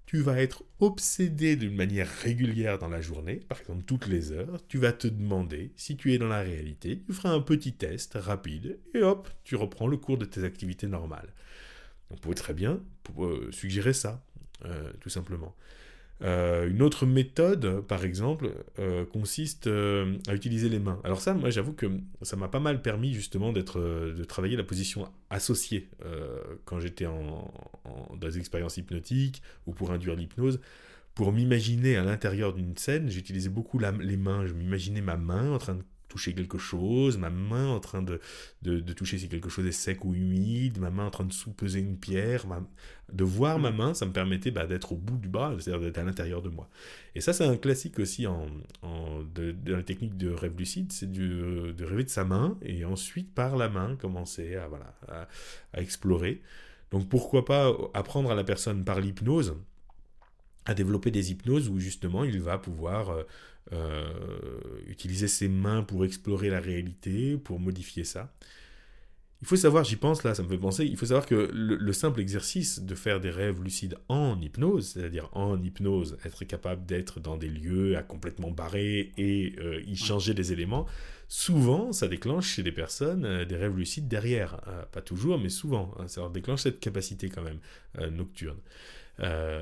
tu 0.05 0.17
vas 0.21 0.41
être 0.41 0.63
obsédé 0.79 1.55
d'une 1.55 1.75
manière 1.75 2.09
régulière 2.21 2.77
dans 2.77 2.89
la 2.89 3.01
journée, 3.01 3.37
par 3.47 3.59
exemple 3.59 3.83
toutes 3.83 4.07
les 4.07 4.31
heures, 4.31 4.59
tu 4.67 4.77
vas 4.77 4.93
te 4.93 5.07
demander 5.07 5.71
si 5.75 5.97
tu 5.97 6.13
es 6.13 6.17
dans 6.17 6.27
la 6.27 6.41
réalité, 6.41 7.01
tu 7.05 7.13
feras 7.13 7.31
un 7.31 7.41
petit 7.41 7.73
test 7.73 8.13
rapide, 8.15 8.79
et 8.93 9.01
hop, 9.01 9.29
tu 9.43 9.55
reprends 9.55 9.87
le 9.87 9.97
cours 9.97 10.17
de 10.17 10.25
tes 10.25 10.43
activités 10.43 10.87
normales. 10.87 11.33
On 12.11 12.15
pourrait 12.15 12.35
très 12.35 12.53
bien 12.53 12.81
euh, 13.19 13.51
suggérer 13.51 13.93
ça, 13.93 14.23
euh, 14.65 14.91
tout 14.99 15.09
simplement. 15.09 15.55
Euh, 16.23 16.69
une 16.69 16.81
autre 16.81 17.05
méthode, 17.05 17.81
par 17.81 18.05
exemple, 18.05 18.51
euh, 18.79 19.05
consiste 19.05 19.67
euh, 19.67 20.17
à 20.27 20.33
utiliser 20.33 20.69
les 20.69 20.79
mains. 20.79 20.99
Alors 21.03 21.19
ça, 21.19 21.33
moi, 21.33 21.49
j'avoue 21.49 21.73
que 21.73 21.87
ça 22.21 22.37
m'a 22.37 22.47
pas 22.47 22.61
mal 22.61 22.81
permis 22.81 23.13
justement 23.13 23.51
d'être, 23.51 23.79
de 23.79 24.23
travailler 24.23 24.55
la 24.55 24.63
position 24.63 25.09
associée 25.29 25.89
quand 26.65 26.79
j'étais 26.79 27.05
en, 27.05 27.51
dans 28.17 28.27
des 28.27 28.37
expériences 28.37 28.77
hypnotiques 28.77 29.41
ou 29.67 29.73
pour 29.73 29.91
induire 29.91 30.15
l'hypnose. 30.15 30.59
Pour 31.13 31.31
m'imaginer 31.31 31.95
à 31.97 32.03
l'intérieur 32.03 32.53
d'une 32.53 32.75
scène, 32.75 33.09
j'utilisais 33.09 33.49
beaucoup 33.49 33.79
les 33.79 34.17
mains. 34.17 34.45
Je 34.45 34.53
m'imaginais 34.53 35.01
ma 35.01 35.17
main 35.17 35.51
en 35.51 35.59
train 35.59 35.75
de 35.75 35.83
toucher 36.13 36.35
quelque 36.35 36.59
chose, 36.59 37.17
ma 37.17 37.31
main 37.31 37.69
en 37.69 37.79
train 37.79 38.03
de, 38.03 38.19
de, 38.61 38.93
toucher 38.93 39.17
si 39.17 39.27
quelque 39.27 39.49
chose 39.49 39.65
est 39.65 39.71
sec 39.71 40.05
ou 40.05 40.13
humide, 40.13 40.77
ma 40.77 40.91
main 40.91 41.07
en 41.07 41.09
train 41.09 41.25
de 41.25 41.33
sous-peser 41.33 41.79
une 41.79 41.97
pierre, 41.97 42.45
de 43.11 43.23
voir 43.23 43.57
ma 43.57 43.71
main, 43.71 43.95
ça 43.95 44.05
me 44.05 44.13
permettait 44.13 44.51
bah, 44.51 44.67
d'être 44.67 44.91
au 44.91 44.95
bout 44.95 45.17
du 45.17 45.27
bras, 45.27 45.55
c'est-à-dire 45.59 45.81
d'être 45.81 45.97
à 45.97 46.03
l'intérieur 46.03 46.43
de 46.43 46.49
moi. 46.49 46.69
Et 47.15 47.21
ça, 47.21 47.33
c'est 47.33 47.45
un 47.45 47.57
classique 47.57 47.97
aussi 47.97 48.27
en, 48.27 48.45
de, 49.33 49.55
la 49.65 49.81
technique 49.81 50.17
de 50.17 50.29
rêve 50.29 50.55
lucide, 50.55 50.91
c'est 50.91 51.11
de 51.11 51.83
rêver 51.83 52.03
de 52.03 52.09
sa 52.09 52.25
main 52.25 52.59
et 52.61 52.85
ensuite 52.85 53.33
par 53.33 53.57
la 53.57 53.69
main 53.69 53.95
commencer 53.95 54.55
à, 54.55 54.67
voilà, 54.67 54.93
à 55.73 55.81
explorer. 55.81 56.43
Donc 56.91 57.09
pourquoi 57.09 57.43
pas 57.43 57.75
apprendre 57.95 58.29
à 58.29 58.35
la 58.35 58.43
personne 58.43 58.85
par 58.85 59.01
l'hypnose 59.01 59.55
à 60.65 60.75
développer 60.75 61.09
des 61.09 61.31
hypnoses 61.31 61.67
où 61.69 61.79
justement 61.79 62.23
il 62.23 62.39
va 62.39 62.59
pouvoir 62.59 63.25
euh, 63.71 63.75
euh, 63.75 64.59
utiliser 64.87 65.27
ses 65.27 65.47
mains 65.47 65.83
pour 65.83 66.03
explorer 66.03 66.49
la 66.49 66.59
réalité, 66.59 67.37
pour 67.37 67.59
modifier 67.59 68.03
ça. 68.03 68.33
Il 69.41 69.47
faut 69.47 69.55
savoir, 69.55 69.83
j'y 69.83 69.95
pense 69.95 70.23
là, 70.23 70.35
ça 70.35 70.43
me 70.43 70.47
fait 70.47 70.57
penser, 70.57 70.85
il 70.85 70.95
faut 70.95 71.05
savoir 71.05 71.25
que 71.25 71.49
le, 71.53 71.93
simple 71.93 72.21
exercice 72.21 72.81
de 72.81 72.95
faire 72.95 73.19
des 73.19 73.29
rêves 73.29 73.61
lucides 73.61 73.97
en 74.07 74.39
hypnose, 74.39 74.91
c'est-à-dire 74.93 75.29
en 75.33 75.61
hypnose, 75.61 76.17
être 76.23 76.45
capable 76.45 76.85
d'être 76.85 77.19
dans 77.19 77.35
des 77.35 77.49
lieux 77.49 77.97
à 77.97 78.03
complètement 78.03 78.51
barrer 78.51 79.11
et 79.17 79.55
euh, 79.59 79.81
y 79.85 79.95
changer 79.95 80.33
des 80.33 80.53
éléments, 80.53 80.85
souvent 81.27 81.91
ça 81.91 82.07
déclenche 82.07 82.47
chez 82.47 82.63
des 82.63 82.71
personnes 82.71 83.43
des 83.45 83.55
rêves 83.55 83.75
lucides 83.75 84.07
derrière. 84.07 84.61
pas 84.91 85.01
toujours, 85.01 85.39
mais 85.39 85.49
souvent. 85.49 85.93
Hein, 85.99 86.07
ça 86.07 86.21
leur 86.21 86.29
déclenche 86.29 86.61
cette 86.61 86.79
capacité 86.79 87.29
quand 87.29 87.43
même 87.43 87.59
nocturne. 88.11 88.59
Euh, 89.19 89.61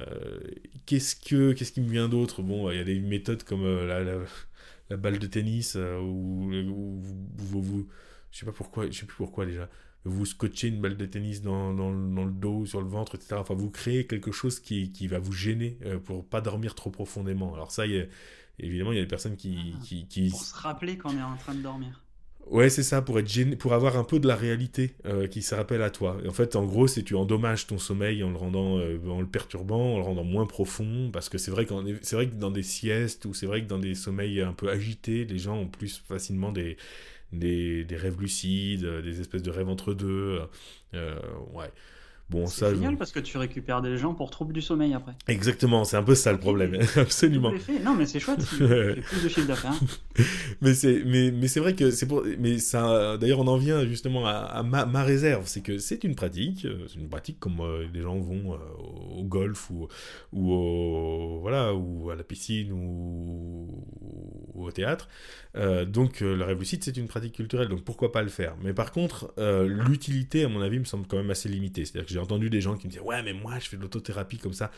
qu'est-ce 0.86 1.16
que 1.16 1.52
qu'est-ce 1.54 1.72
qui 1.72 1.82
me 1.82 1.90
vient 1.90 2.10
d'autre? 2.10 2.42
Bon, 2.42 2.72
il 2.72 2.78
y 2.78 2.82
a 2.82 2.84
des 2.84 3.00
méthodes 3.00 3.44
comme 3.44 3.64
euh, 3.64 4.28
la, 4.90 4.98
balle 4.98 5.20
de 5.20 5.28
tennis 5.28 5.76
euh, 5.76 6.00
ou 6.00 6.50
vous, 7.38 7.62
vous, 7.62 7.88
je 8.32 8.40
sais 8.40 8.46
pas 8.46 8.52
pourquoi, 8.52 8.88
je 8.88 8.92
sais 8.92 9.06
plus 9.06 9.18
pourquoi 9.18 9.46
déjà. 9.46 9.70
Vous 10.04 10.26
scotchez 10.26 10.70
une 10.70 10.82
balle 10.82 10.98
de 10.98 11.06
tennis 11.06 11.44
dans, 11.44 11.76
dans, 11.76 11.94
dans, 11.94 12.26
le 12.26 12.32
dos, 12.32 12.66
sur 12.66 12.82
le 12.82 12.88
ventre, 12.88 13.16
etc. 13.16 13.36
Enfin, 13.38 13.54
vous 13.54 13.70
créez 13.70 14.08
quelque 14.08 14.32
chose 14.32 14.60
qui, 14.60 14.92
qui 14.92 15.08
va 15.08 15.20
vous 15.20 15.32
gêner 15.32 15.78
pour 16.06 16.26
pas 16.26 16.42
dormir 16.42 16.74
trop 16.74 16.90
profondément. 16.90 17.54
Alors 17.54 17.72
ça, 17.72 17.84
évidemment, 18.58 18.94
il 18.94 18.96
y 18.96 19.00
a 19.00 19.04
des 19.04 19.08
personnes 19.08 19.36
qui, 19.36 19.76
ah, 19.76 19.80
qui, 19.84 20.08
qui... 20.08 20.30
Pour 20.30 20.42
se 20.42 20.56
rappeler 20.56 20.98
qu'on 20.98 21.16
est 21.16 21.22
en 21.22 21.38
train 21.38 21.54
de 21.54 21.62
dormir. 21.62 22.01
Ouais, 22.52 22.70
c'est 22.70 22.84
ça, 22.84 23.02
pour, 23.02 23.18
être 23.18 23.56
pour 23.56 23.72
avoir 23.74 23.98
un 23.98 24.04
peu 24.04 24.20
de 24.20 24.28
la 24.28 24.36
réalité 24.36 24.94
euh, 25.06 25.26
qui 25.26 25.42
se 25.42 25.56
rappelle 25.56 25.82
à 25.82 25.90
toi. 25.90 26.18
en 26.28 26.34
fait, 26.34 26.58
en 26.58 26.66
gros, 26.66 26.86
c'est 26.86 27.02
tu 27.02 27.16
endommages 27.16 27.66
ton 27.66 27.78
sommeil 27.78 28.24
en 28.26 28.30
le 28.30 28.36
rendant, 28.36 28.78
euh, 28.78 29.00
en 29.08 29.22
le 29.22 29.28
perturbant, 29.28 29.94
en 29.96 29.98
le 30.00 30.04
rendant 30.04 30.26
moins 30.26 30.46
profond, 30.46 31.12
parce 31.14 31.30
que 31.30 31.38
c'est 31.38 31.50
vrai, 31.50 31.64
vrai 31.64 32.28
que 32.28 32.36
dans 32.36 32.52
des 32.52 32.64
siestes 32.64 33.24
ou 33.24 33.34
c'est 33.34 33.46
vrai 33.46 33.62
que 33.62 33.68
dans 33.68 33.80
des 33.80 33.96
sommeils 33.96 34.42
un 34.42 34.52
peu 34.52 34.70
agités, 34.70 35.24
les 35.24 35.40
gens 35.40 35.56
ont 35.60 35.68
plus 35.70 36.04
facilement 36.06 36.52
des, 36.52 36.76
rêves 37.90 38.20
lucides, 38.20 38.86
des 38.86 39.22
espèces 39.22 39.44
de 39.44 39.52
rêves 39.52 39.70
entre 39.70 39.94
deux. 39.94 40.42
Euh, 40.94 41.20
ouais 41.54 41.72
c'est 42.48 42.70
génial 42.76 42.98
parce 42.98 43.12
que 43.12 43.20
tu 43.20 43.38
récupères 43.38 43.82
des 43.82 43.98
gens 43.98 44.14
pour 44.14 44.30
troubles 44.30 44.54
du 44.54 44.62
sommeil 44.62 44.94
après. 44.94 45.14
Exactement, 45.28 45.84
c'est 45.84 45.98
un 45.98 46.04
peu 46.04 46.16
ça 46.16 46.32
le 46.32 46.40
problème, 46.40 46.78
absolument. 46.96 47.52
Non, 47.84 47.96
mais 47.96 48.06
c'est 48.06 48.20
chouette, 48.20 48.40
tu 48.40 48.56
plus 48.58 49.24
de 49.24 49.30
chiffre 49.30 49.48
d'affaires. 49.48 49.74
mais 50.62 50.74
c'est 50.74 51.04
mais, 51.06 51.32
mais 51.32 51.48
c'est 51.48 51.60
vrai 51.60 51.76
que 51.76 51.92
c'est 51.92 52.06
pour 52.06 52.24
mais 52.40 52.58
ça 52.58 53.18
d'ailleurs 53.18 53.40
on 53.40 53.48
en 53.48 53.58
vient 53.58 53.86
justement 53.86 54.26
à, 54.26 54.64
ma, 54.64 54.86
ma, 54.86 55.04
réserve, 55.04 55.48
c'est 55.48 55.62
que 55.62 55.78
c'est 55.78 56.04
une 56.04 56.16
pratique, 56.16 56.66
euh, 56.66 56.86
c'est 56.88 57.00
une 57.00 57.10
pratique 57.10 57.40
comme 57.40 57.60
euh, 57.62 57.88
les 57.94 58.02
gens 58.02 58.20
vont 58.20 58.54
euh, 58.54 58.58
au 59.18 59.24
golf 59.24 59.70
ou 59.70 59.88
ou 60.34 60.52
au, 60.54 61.40
voilà 61.42 61.74
ou 61.74 62.10
à 62.10 62.16
la 62.16 62.24
piscine 62.24 62.72
ou, 62.72 63.68
au 64.56 64.72
théâtre. 64.72 65.10
donc 65.88 66.22
le 66.22 66.44
rêve 66.44 66.60
lucide 66.60 66.84
c'est 66.84 66.98
une 66.98 67.08
pratique 67.08 67.34
culturelle, 67.34 67.68
donc 67.68 67.84
pourquoi 67.84 68.12
pas 68.12 68.22
le 68.22 68.30
faire? 68.30 68.56
Mais 68.64 68.74
par 68.74 68.92
contre 68.92 69.34
l'utilité 69.38 70.44
à 70.44 70.50
mon 70.50 70.62
avis 70.62 70.80
me 70.80 70.86
semble 70.86 71.08
quand 71.08 71.18
même 71.18 71.32
assez 71.32 71.50
limitée, 71.50 71.86
c'est-à-dire 71.86 72.06
que 72.06 72.14
j'ai 72.14 72.20
entendu 72.22 72.50
des 72.50 72.62
gens 72.62 72.76
qui 72.78 72.88
me 72.88 72.92
disaient 72.92 73.04
ouais 73.04 73.22
mais 73.24 73.34
moi 73.34 73.60
je 73.60 73.68
fais 73.68 73.78
de 73.78 73.82
l'autothérapie 73.82 74.38
comme 74.38 74.54
ça. 74.54 74.72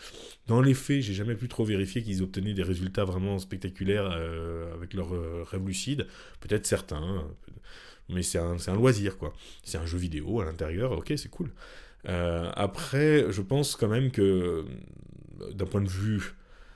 Dans 0.47 0.61
les 0.61 0.73
faits, 0.73 1.01
j'ai 1.01 1.13
jamais 1.13 1.35
pu 1.35 1.47
trop 1.47 1.65
vérifier 1.65 2.03
qu'ils 2.03 2.23
obtenaient 2.23 2.53
des 2.53 2.63
résultats 2.63 3.05
vraiment 3.05 3.39
spectaculaires 3.39 4.09
euh, 4.11 4.73
avec 4.73 4.93
leur 4.93 5.13
euh, 5.13 5.43
rêve 5.43 5.65
lucide. 5.65 6.07
Peut-être 6.39 6.65
certains, 6.65 6.97
hein, 6.97 7.27
mais 8.09 8.23
c'est 8.23 8.39
un, 8.39 8.57
un, 8.67 8.75
loisir 8.75 9.17
quoi. 9.17 9.33
C'est 9.63 9.77
un 9.77 9.85
jeu 9.85 9.97
vidéo 9.97 10.41
à 10.41 10.45
l'intérieur, 10.45 10.91
ok 10.91 11.13
c'est 11.15 11.29
cool. 11.29 11.51
Euh, 12.09 12.51
après, 12.55 13.31
je 13.31 13.41
pense 13.41 13.75
quand 13.75 13.87
même 13.87 14.11
que 14.11 14.65
d'un 15.53 15.65
point 15.65 15.81
de 15.81 15.89
vue 15.89 16.33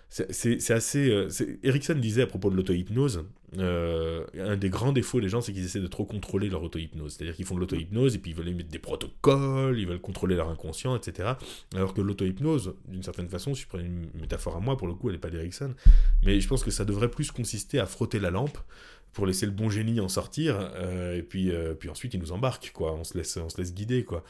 c'est 0.09 0.71
assez. 0.71 1.09
Euh, 1.09 1.29
Erickson 1.63 1.95
disait 1.95 2.21
à 2.21 2.27
propos 2.27 2.49
de 2.49 2.55
l'auto-hypnose, 2.55 3.25
euh, 3.57 4.25
un 4.37 4.57
des 4.57 4.69
grands 4.69 4.91
défauts 4.91 5.21
des 5.21 5.29
gens, 5.29 5.41
c'est 5.41 5.53
qu'ils 5.53 5.63
essaient 5.63 5.79
de 5.79 5.87
trop 5.87 6.05
contrôler 6.05 6.49
leur 6.49 6.63
auto-hypnose. 6.63 7.13
C'est-à-dire 7.13 7.35
qu'ils 7.35 7.45
font 7.45 7.55
de 7.55 7.61
l'auto-hypnose 7.61 8.15
et 8.15 8.19
puis 8.19 8.31
ils 8.31 8.37
veulent 8.37 8.53
mettre 8.53 8.69
des 8.69 8.79
protocoles, 8.79 9.79
ils 9.79 9.87
veulent 9.87 10.01
contrôler 10.01 10.35
leur 10.35 10.49
inconscient, 10.49 10.95
etc. 10.95 11.33
Alors 11.75 11.93
que 11.93 12.01
l'auto-hypnose, 12.01 12.75
d'une 12.87 13.03
certaine 13.03 13.29
façon, 13.29 13.53
si 13.53 13.63
je 13.63 13.67
prends 13.67 13.79
une 13.79 14.09
métaphore 14.19 14.57
à 14.57 14.59
moi, 14.59 14.77
pour 14.77 14.87
le 14.87 14.93
coup, 14.93 15.09
elle 15.09 15.15
n'est 15.15 15.21
pas 15.21 15.29
d'Erickson, 15.29 15.73
mais 16.23 16.39
je 16.39 16.47
pense 16.47 16.63
que 16.63 16.71
ça 16.71 16.85
devrait 16.85 17.09
plus 17.09 17.31
consister 17.31 17.79
à 17.79 17.85
frotter 17.85 18.19
la 18.19 18.31
lampe 18.31 18.57
pour 19.13 19.25
laisser 19.25 19.47
le 19.47 19.51
bon 19.51 19.69
génie 19.69 19.99
en 19.99 20.09
sortir, 20.09 20.55
euh, 20.75 21.17
et 21.17 21.23
puis, 21.23 21.51
puis 21.79 21.89
ensuite 21.89 22.13
il 22.13 22.19
nous 22.19 22.33
embarque, 22.33 22.71
quoi. 22.71 22.93
On 22.93 23.03
se 23.03 23.17
laisse, 23.17 23.37
on 23.37 23.49
se 23.49 23.57
laisse 23.57 23.73
guider, 23.73 24.03
quoi. 24.03 24.23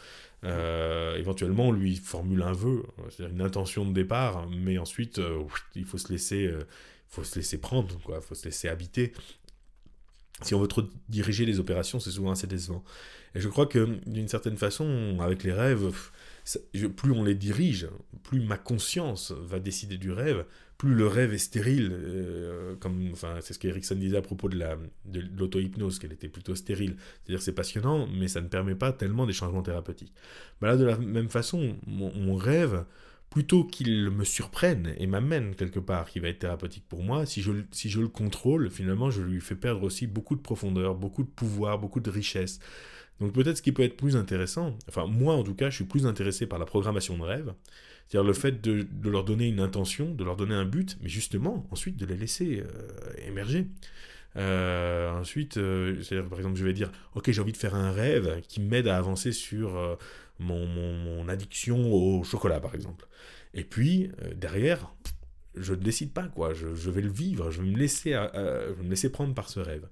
Euh, 0.44 1.18
éventuellement, 1.18 1.70
on 1.70 1.72
lui 1.72 1.96
formule 1.96 2.44
un 2.44 2.54
vœu, 2.54 2.84
c'est-à-dire 3.10 3.36
une 3.36 3.42
intention 3.42 3.86
de 3.86 3.94
départ, 3.94 4.48
mais 4.50 4.78
ensuite, 4.78 5.20
euh, 5.20 5.44
il 5.76 5.86
faut 5.86 5.98
se 5.98 6.12
laisser, 6.12 6.46
euh, 6.46 6.62
faut 7.10 7.24
se 7.24 7.36
laisser 7.36 7.58
prendre, 7.58 8.00
quoi, 8.04 8.22
faut 8.22 8.36
se 8.36 8.46
laisser 8.46 8.68
habiter. 8.68 9.14
Si 10.44 10.54
on 10.54 10.60
veut 10.60 10.68
trop 10.68 10.84
diriger 11.10 11.46
les 11.46 11.60
opérations, 11.60 12.00
c'est 12.00 12.12
souvent 12.12 12.32
assez 12.32 12.46
décevant. 12.48 12.84
Et 13.34 13.40
je 13.40 13.50
crois 13.50 13.66
que 13.66 14.00
d'une 14.06 14.28
certaine 14.28 14.58
façon, 14.58 15.18
avec 15.20 15.44
les 15.44 15.52
rêves, 15.54 15.92
plus 16.96 17.12
on 17.12 17.24
les 17.24 17.36
dirige, 17.36 17.88
plus 18.24 18.40
ma 18.40 18.58
conscience 18.58 19.32
va 19.32 19.60
décider 19.60 19.98
du 19.98 20.12
rêve, 20.12 20.46
plus 20.78 20.94
le 20.94 21.08
rêve 21.08 21.34
est 21.34 21.40
stérile, 21.40 21.90
euh, 21.92 22.76
comme, 22.76 23.10
enfin, 23.12 23.38
c'est 23.42 23.54
ce 23.54 23.60
qu'Erickson 23.60 23.96
disait 23.96 24.18
à 24.18 24.22
propos 24.22 24.48
de, 24.48 24.58
la, 24.58 24.78
de 25.06 25.24
l'auto-hypnose, 25.36 25.98
qu'elle 25.98 26.14
était 26.14 26.30
plutôt 26.30 26.54
stérile. 26.54 26.96
C'est-à-dire 27.24 27.42
c'est 27.42 27.54
passionnant, 27.54 28.08
mais 28.08 28.28
ça 28.28 28.42
ne 28.42 28.48
permet 28.48 28.76
pas 28.76 28.94
tellement 28.94 29.26
des 29.26 29.34
changements 29.34 29.64
thérapeutiques. 29.64 30.14
Bah 30.62 30.68
là, 30.68 30.78
de 30.78 30.86
la 30.86 30.98
même 30.98 31.30
façon, 31.30 31.76
mon, 31.88 32.36
rêve, 32.36 32.86
plutôt 33.30 33.64
qu'il 33.64 34.10
me 34.10 34.24
surprenne 34.24 34.94
et 34.98 35.08
m'amène 35.08 35.56
quelque 35.56 35.80
part, 35.80 36.10
qui 36.10 36.20
va 36.20 36.30
être 36.30 36.40
thérapeutique 36.40 36.86
pour 36.88 37.04
moi, 37.04 37.26
si 37.26 37.42
je, 37.42 37.52
si 37.72 37.90
je 37.90 38.00
le 38.00 38.08
contrôle, 38.08 38.70
finalement, 38.70 39.12
je 39.12 39.22
lui 39.22 39.42
fais 39.42 39.56
perdre 39.56 39.84
aussi 39.84 40.08
beaucoup 40.08 40.36
de 40.36 40.42
profondeur, 40.42 40.96
beaucoup 40.96 41.24
de 41.24 41.30
pouvoir, 41.30 41.78
beaucoup 41.78 42.00
de 42.00 42.10
richesse. 42.10 42.60
Donc 43.20 43.34
peut-être 43.34 43.58
ce 43.58 43.62
qui 43.62 43.72
peut 43.72 43.84
être 43.84 43.98
plus 43.98 44.16
intéressant, 44.16 44.78
enfin 44.88 45.08
moi 45.08 45.34
en 45.34 45.44
tout 45.44 45.56
cas, 45.56 45.72
je 45.72 45.76
suis 45.76 45.86
plus 45.86 46.06
intéressé 46.06 46.46
par 46.46 46.60
la 46.60 46.66
programmation 46.66 47.18
de 47.18 47.24
rêve, 47.24 47.54
c'est-à-dire 48.08 48.28
le 48.28 48.34
fait 48.34 48.62
de, 48.62 48.88
leur 49.10 49.24
donner 49.24 49.48
une 49.48 49.60
intention, 49.60 50.14
de 50.14 50.24
leur 50.24 50.36
donner 50.36 50.54
un 50.54 50.66
but, 50.66 50.98
mais 51.02 51.10
justement 51.10 51.68
ensuite 51.72 51.98
de 51.98 52.06
les 52.06 52.16
laisser 52.16 52.64
euh, 52.64 53.28
émerger. 53.28 53.66
ensuite, 54.36 55.56
c'est-à-dire 55.56 56.30
par 56.30 56.38
exemple, 56.38 56.58
je 56.58 56.64
vais 56.64 56.74
dire, 56.74 56.92
ok, 57.16 57.32
j'ai 57.32 57.42
envie 57.42 57.54
de 57.54 57.58
faire 57.58 57.74
un 57.74 57.92
rêve 57.92 58.42
qui 58.48 58.62
m'aide 58.62 58.88
à 58.88 58.98
avancer 58.98 59.32
sur 59.32 59.98
mon, 60.40 61.28
addiction 61.28 61.92
au 61.92 62.24
chocolat, 62.24 62.60
par 62.60 62.76
exemple. 62.76 63.08
Et 63.54 63.64
puis, 63.64 64.12
derrière, 64.36 64.94
je 65.56 65.74
ne 65.74 65.80
décide 65.80 66.14
pas, 66.14 66.28
quoi. 66.28 66.54
Je, 66.54 66.90
vais 66.90 67.02
le 67.02 67.12
vivre, 67.12 67.52
je 67.52 67.62
vais, 67.62 67.68
me 67.68 67.78
laisser, 67.78 68.12
je 68.12 68.74
vais 68.74 68.84
me 68.84 68.90
laisser 68.90 69.12
prendre 69.12 69.34
par 69.34 69.50
ce 69.50 69.60
rêve. 69.60 69.88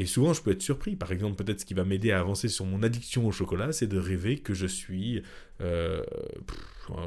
Et 0.00 0.06
souvent, 0.06 0.32
je 0.32 0.42
peux 0.42 0.52
être 0.52 0.62
surpris. 0.62 0.94
Par 0.94 1.10
exemple, 1.10 1.42
peut-être 1.42 1.60
ce 1.60 1.64
qui 1.66 1.74
va 1.74 1.84
m'aider 1.84 2.12
à 2.12 2.20
avancer 2.20 2.48
sur 2.48 2.64
mon 2.64 2.82
addiction 2.84 3.26
au 3.26 3.32
chocolat, 3.32 3.72
c'est 3.72 3.88
de 3.88 3.98
rêver 3.98 4.38
que 4.38 4.54
je 4.54 4.66
suis, 4.66 5.22
euh, 5.60 6.04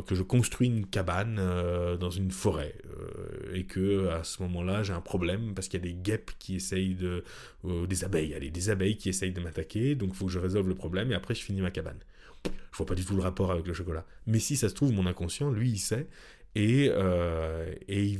que 0.05 0.13
je 0.13 0.23
construis 0.23 0.67
une 0.67 0.85
cabane 0.85 1.37
euh, 1.39 1.95
dans 1.95 2.09
une 2.09 2.31
forêt 2.31 2.75
euh, 2.89 3.53
et 3.53 3.63
que 3.63 4.09
à 4.09 4.25
ce 4.25 4.41
moment-là, 4.43 4.83
j'ai 4.83 4.91
un 4.91 5.01
problème 5.01 5.53
parce 5.53 5.69
qu'il 5.69 5.79
y 5.79 5.83
a 5.83 5.87
des 5.87 5.97
guêpes 5.97 6.31
qui 6.37 6.55
essayent 6.57 6.95
de, 6.95 7.23
des 7.63 8.03
abeilles, 8.03 8.33
allez, 8.33 8.51
des 8.51 8.69
abeilles 8.69 8.97
qui 8.97 9.07
essayent 9.07 9.31
de 9.31 9.41
m'attaquer. 9.41 9.95
Donc, 9.95 10.09
il 10.11 10.15
faut 10.15 10.25
que 10.25 10.31
je 10.31 10.39
résolve 10.39 10.67
le 10.67 10.75
problème 10.75 11.13
et 11.13 11.15
après, 11.15 11.33
je 11.33 11.43
finis 11.43 11.61
ma 11.61 11.71
cabane. 11.71 11.99
Je 12.45 12.77
vois 12.77 12.85
pas 12.85 12.95
du 12.95 13.05
tout 13.05 13.15
le 13.15 13.21
rapport 13.21 13.51
avec 13.51 13.67
le 13.67 13.73
chocolat. 13.73 14.05
Mais 14.27 14.39
si 14.39 14.55
ça 14.55 14.69
se 14.69 14.73
trouve, 14.73 14.91
mon 14.93 15.05
inconscient, 15.05 15.51
lui, 15.51 15.71
il 15.71 15.79
sait. 15.79 16.07
Et, 16.55 16.91
et, 17.87 18.19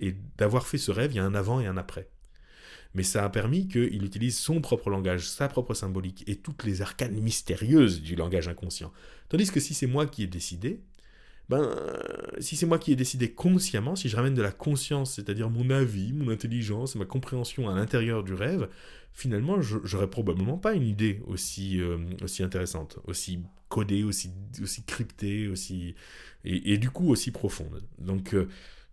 et 0.00 0.16
d'avoir 0.36 0.66
fait 0.66 0.78
ce 0.78 0.90
rêve, 0.90 1.12
il 1.12 1.16
y 1.16 1.20
a 1.20 1.24
un 1.24 1.34
avant 1.34 1.60
et 1.60 1.66
un 1.66 1.76
après 1.76 2.08
mais 2.94 3.02
ça 3.02 3.24
a 3.24 3.28
permis 3.28 3.68
qu'il 3.68 4.04
utilise 4.04 4.36
son 4.36 4.60
propre 4.60 4.90
langage, 4.90 5.28
sa 5.28 5.48
propre 5.48 5.74
symbolique 5.74 6.24
et 6.26 6.36
toutes 6.36 6.64
les 6.64 6.82
arcanes 6.82 7.20
mystérieuses 7.20 8.02
du 8.02 8.16
langage 8.16 8.48
inconscient. 8.48 8.92
Tandis 9.28 9.50
que 9.50 9.60
si 9.60 9.74
c'est 9.74 9.86
moi 9.86 10.06
qui 10.06 10.22
ai 10.22 10.26
décidé, 10.26 10.80
ben, 11.48 11.70
si 12.40 12.56
c'est 12.56 12.66
moi 12.66 12.78
qui 12.78 12.92
ai 12.92 12.96
décidé 12.96 13.32
consciemment, 13.32 13.96
si 13.96 14.08
je 14.08 14.16
ramène 14.16 14.34
de 14.34 14.42
la 14.42 14.52
conscience, 14.52 15.14
c'est-à-dire 15.14 15.48
mon 15.48 15.70
avis, 15.70 16.12
mon 16.12 16.30
intelligence, 16.30 16.94
ma 16.94 17.06
compréhension 17.06 17.68
à 17.68 17.74
l'intérieur 17.74 18.22
du 18.22 18.34
rêve, 18.34 18.68
finalement, 19.12 19.60
j'aurais 19.60 20.10
probablement 20.10 20.58
pas 20.58 20.74
une 20.74 20.86
idée 20.86 21.20
aussi, 21.26 21.80
euh, 21.80 21.98
aussi 22.22 22.42
intéressante, 22.42 22.98
aussi 23.06 23.40
codée, 23.68 24.04
aussi, 24.04 24.30
aussi 24.62 24.82
cryptée, 24.84 25.48
aussi, 25.48 25.94
et, 26.44 26.78
du 26.78 26.90
coup 26.90 27.10
aussi 27.10 27.30
profonde. 27.30 27.82
Donc, 27.98 28.34
euh, 28.34 28.48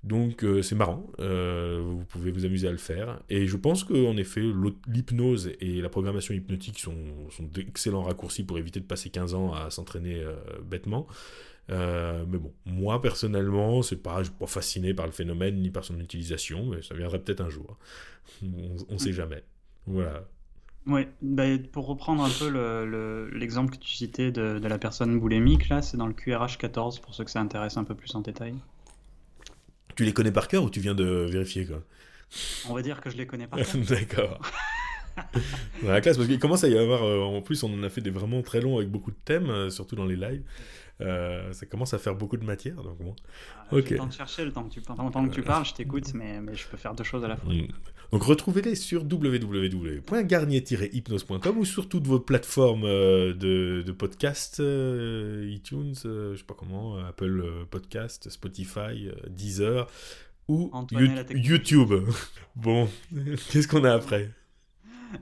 donc 0.05 0.43
euh, 0.43 0.61
c'est 0.61 0.75
marrant, 0.75 1.07
euh, 1.19 1.81
vous 1.83 2.05
pouvez 2.05 2.29
vous 2.29 2.45
amuser 2.45 2.67
à 2.67 2.71
le 2.71 2.77
faire. 2.77 3.19
Et 3.27 3.47
je 3.47 3.57
pense 3.57 3.83
qu'en 3.83 4.15
effet, 4.17 4.43
l'hypnose 4.87 5.51
et 5.59 5.81
la 5.81 5.89
programmation 5.89 6.35
hypnotique 6.35 6.77
sont, 6.77 6.93
d'excellents 7.39 8.03
raccourcis 8.03 8.43
pour 8.43 8.59
éviter 8.59 8.79
de 8.79 8.85
passer 8.85 9.09
15 9.09 9.33
ans 9.33 9.53
à 9.53 9.71
s'entraîner 9.71 10.21
euh, 10.21 10.35
bêtement. 10.63 11.07
Mais 11.69 12.37
bon, 12.37 12.53
moi 12.65 13.01
personnellement, 13.01 13.81
c'est 13.81 14.01
pas, 14.01 14.19
je 14.19 14.29
suis 14.29 14.33
pas 14.33 14.47
fasciné 14.47 14.93
par 14.93 15.05
le 15.05 15.11
phénomène 15.11 15.55
ni 15.61 15.69
par 15.69 15.83
son 15.83 15.99
utilisation, 15.99 16.65
mais 16.65 16.81
ça 16.81 16.95
viendrait 16.95 17.19
peut-être 17.19 17.41
un 17.41 17.49
jour. 17.49 17.77
On 18.43 18.93
ne 18.93 18.97
sait 18.97 19.13
jamais. 19.13 19.43
Voilà. 19.87 20.25
Oui, 20.87 21.07
bah, 21.21 21.43
pour 21.71 21.87
reprendre 21.87 22.23
un 22.23 22.29
peu 22.29 23.29
l'exemple 23.33 23.73
que 23.73 23.79
tu 23.79 23.89
citais 23.89 24.31
de, 24.31 24.59
de 24.59 24.67
la 24.67 24.77
personne 24.77 25.19
boulémique, 25.19 25.69
là, 25.69 25.81
c'est 25.81 25.97
dans 25.97 26.05
le 26.05 26.13
QRH 26.13 26.57
14, 26.57 26.99
pour 26.99 27.15
ceux 27.15 27.23
que 27.23 27.31
ça 27.31 27.39
intéresse 27.39 27.77
un 27.77 27.83
peu 27.83 27.95
plus 27.95 28.13
en 28.13 28.21
détail. 28.21 28.53
Tu 29.95 30.03
les 30.03 30.13
connais 30.13 30.31
par 30.31 30.47
cœur 30.47 30.63
ou 30.63 30.69
tu 30.69 30.79
viens 30.79 30.93
de 30.93 31.27
vérifier 31.31 31.65
quoi? 31.65 31.81
On 32.69 32.73
va 32.73 32.81
dire 32.81 33.01
que 33.01 33.09
je 33.09 33.17
les 33.17 33.25
connais 33.25 33.47
par 33.47 33.59
cœur. 33.63 33.67
D'accord. 33.89 34.39
dans 35.81 35.91
la 35.91 36.01
classe, 36.01 36.17
parce 36.17 36.27
qu'il 36.27 36.39
commence 36.39 36.63
à 36.63 36.67
y 36.67 36.77
avoir, 36.77 37.03
euh, 37.03 37.21
en 37.21 37.41
plus 37.41 37.63
on 37.63 37.73
en 37.73 37.83
a 37.83 37.89
fait 37.89 38.01
des 38.01 38.09
vraiment 38.09 38.41
très 38.41 38.59
longs 38.59 38.77
avec 38.77 38.89
beaucoup 38.89 39.11
de 39.11 39.17
thèmes, 39.23 39.49
euh, 39.49 39.69
surtout 39.69 39.95
dans 39.95 40.05
les 40.05 40.17
lives. 40.17 40.43
Euh, 41.01 41.51
ça 41.51 41.65
commence 41.65 41.93
à 41.93 41.97
faire 41.97 42.15
beaucoup 42.15 42.37
de 42.37 42.45
matière, 42.45 42.75
donc 42.75 42.97
bon. 42.99 43.13
Ah, 43.69 43.75
ok. 43.75 43.97
temps 43.97 44.07
de 44.07 44.13
chercher, 44.13 44.45
le 44.45 44.53
temps 44.53 44.63
que 44.63 44.73
tu, 44.73 44.79
que 44.81 45.33
tu 45.33 45.41
parles, 45.41 45.65
je 45.65 45.73
t'écoute, 45.73 46.13
mais, 46.13 46.39
mais, 46.39 46.55
je 46.55 46.65
peux 46.67 46.77
faire 46.77 46.95
deux 46.95 47.03
choses 47.03 47.25
à 47.25 47.27
la 47.27 47.35
fois. 47.35 47.53
Mm. 47.53 47.67
Donc 48.11 48.21
retrouvez-les 48.23 48.75
sur 48.75 49.03
www.garnier-hypnose.com 49.03 51.57
ou 51.57 51.65
sur 51.65 51.89
toutes 51.89 52.05
vos 52.07 52.19
plateformes 52.19 52.83
de, 52.83 53.83
de 53.85 53.91
podcast, 53.91 54.59
iTunes, 54.59 55.95
je 56.03 56.35
sais 56.37 56.45
pas 56.45 56.53
comment, 56.53 56.97
Apple 56.99 57.65
Podcast, 57.69 58.29
Spotify, 58.29 59.09
Deezer 59.27 59.87
ou 60.47 60.71
YouTube. 61.31 61.93
bon, 62.55 62.87
qu'est-ce 63.51 63.67
qu'on 63.67 63.83
a 63.83 63.93
après? 63.93 64.31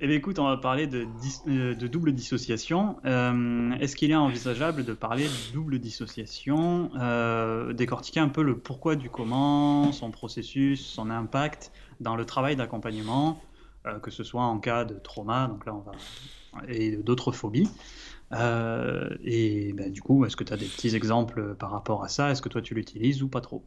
Eh 0.01 0.13
écoute, 0.13 0.39
on 0.39 0.45
va 0.45 0.57
parler 0.57 0.87
de, 0.87 1.07
euh, 1.47 1.75
double 1.75 2.13
dissociation. 2.13 2.97
Euh, 3.05 3.71
est-ce 3.79 3.95
qu'il 3.95 4.11
est 4.11 4.15
envisageable 4.15 4.83
de 4.83 4.93
parler 4.93 5.25
de 5.25 5.53
double 5.53 5.79
dissociation, 5.79 6.91
euh, 6.95 7.73
décortiquer 7.73 8.19
un 8.19 8.29
peu 8.29 8.43
le 8.43 8.57
pourquoi 8.57 8.95
du 8.95 9.09
comment, 9.09 9.91
son 9.91 10.11
processus, 10.11 10.85
son 10.85 11.09
impact 11.09 11.71
dans 11.99 12.15
le 12.15 12.25
travail 12.25 12.55
d'accompagnement, 12.55 13.41
que 14.01 14.11
ce 14.11 14.23
soit 14.23 14.43
en 14.43 14.59
cas 14.59 14.85
de 14.85 14.95
trauma, 14.95 15.47
donc 15.47 15.65
là 15.65 15.75
et 16.67 16.95
d'autres 16.95 17.31
phobies. 17.31 17.69
et 18.31 19.73
ben, 19.73 19.91
du 19.91 20.01
coup, 20.01 20.25
est-ce 20.25 20.35
que 20.35 20.43
tu 20.43 20.53
as 20.53 20.57
des 20.57 20.65
petits 20.65 20.95
exemples 20.95 21.55
par 21.55 21.71
rapport 21.71 22.03
à 22.03 22.07
ça? 22.07 22.31
Est-ce 22.31 22.41
que 22.41 22.49
toi 22.49 22.61
tu 22.61 22.75
l'utilises 22.75 23.23
ou 23.23 23.27
pas 23.27 23.41
trop? 23.41 23.63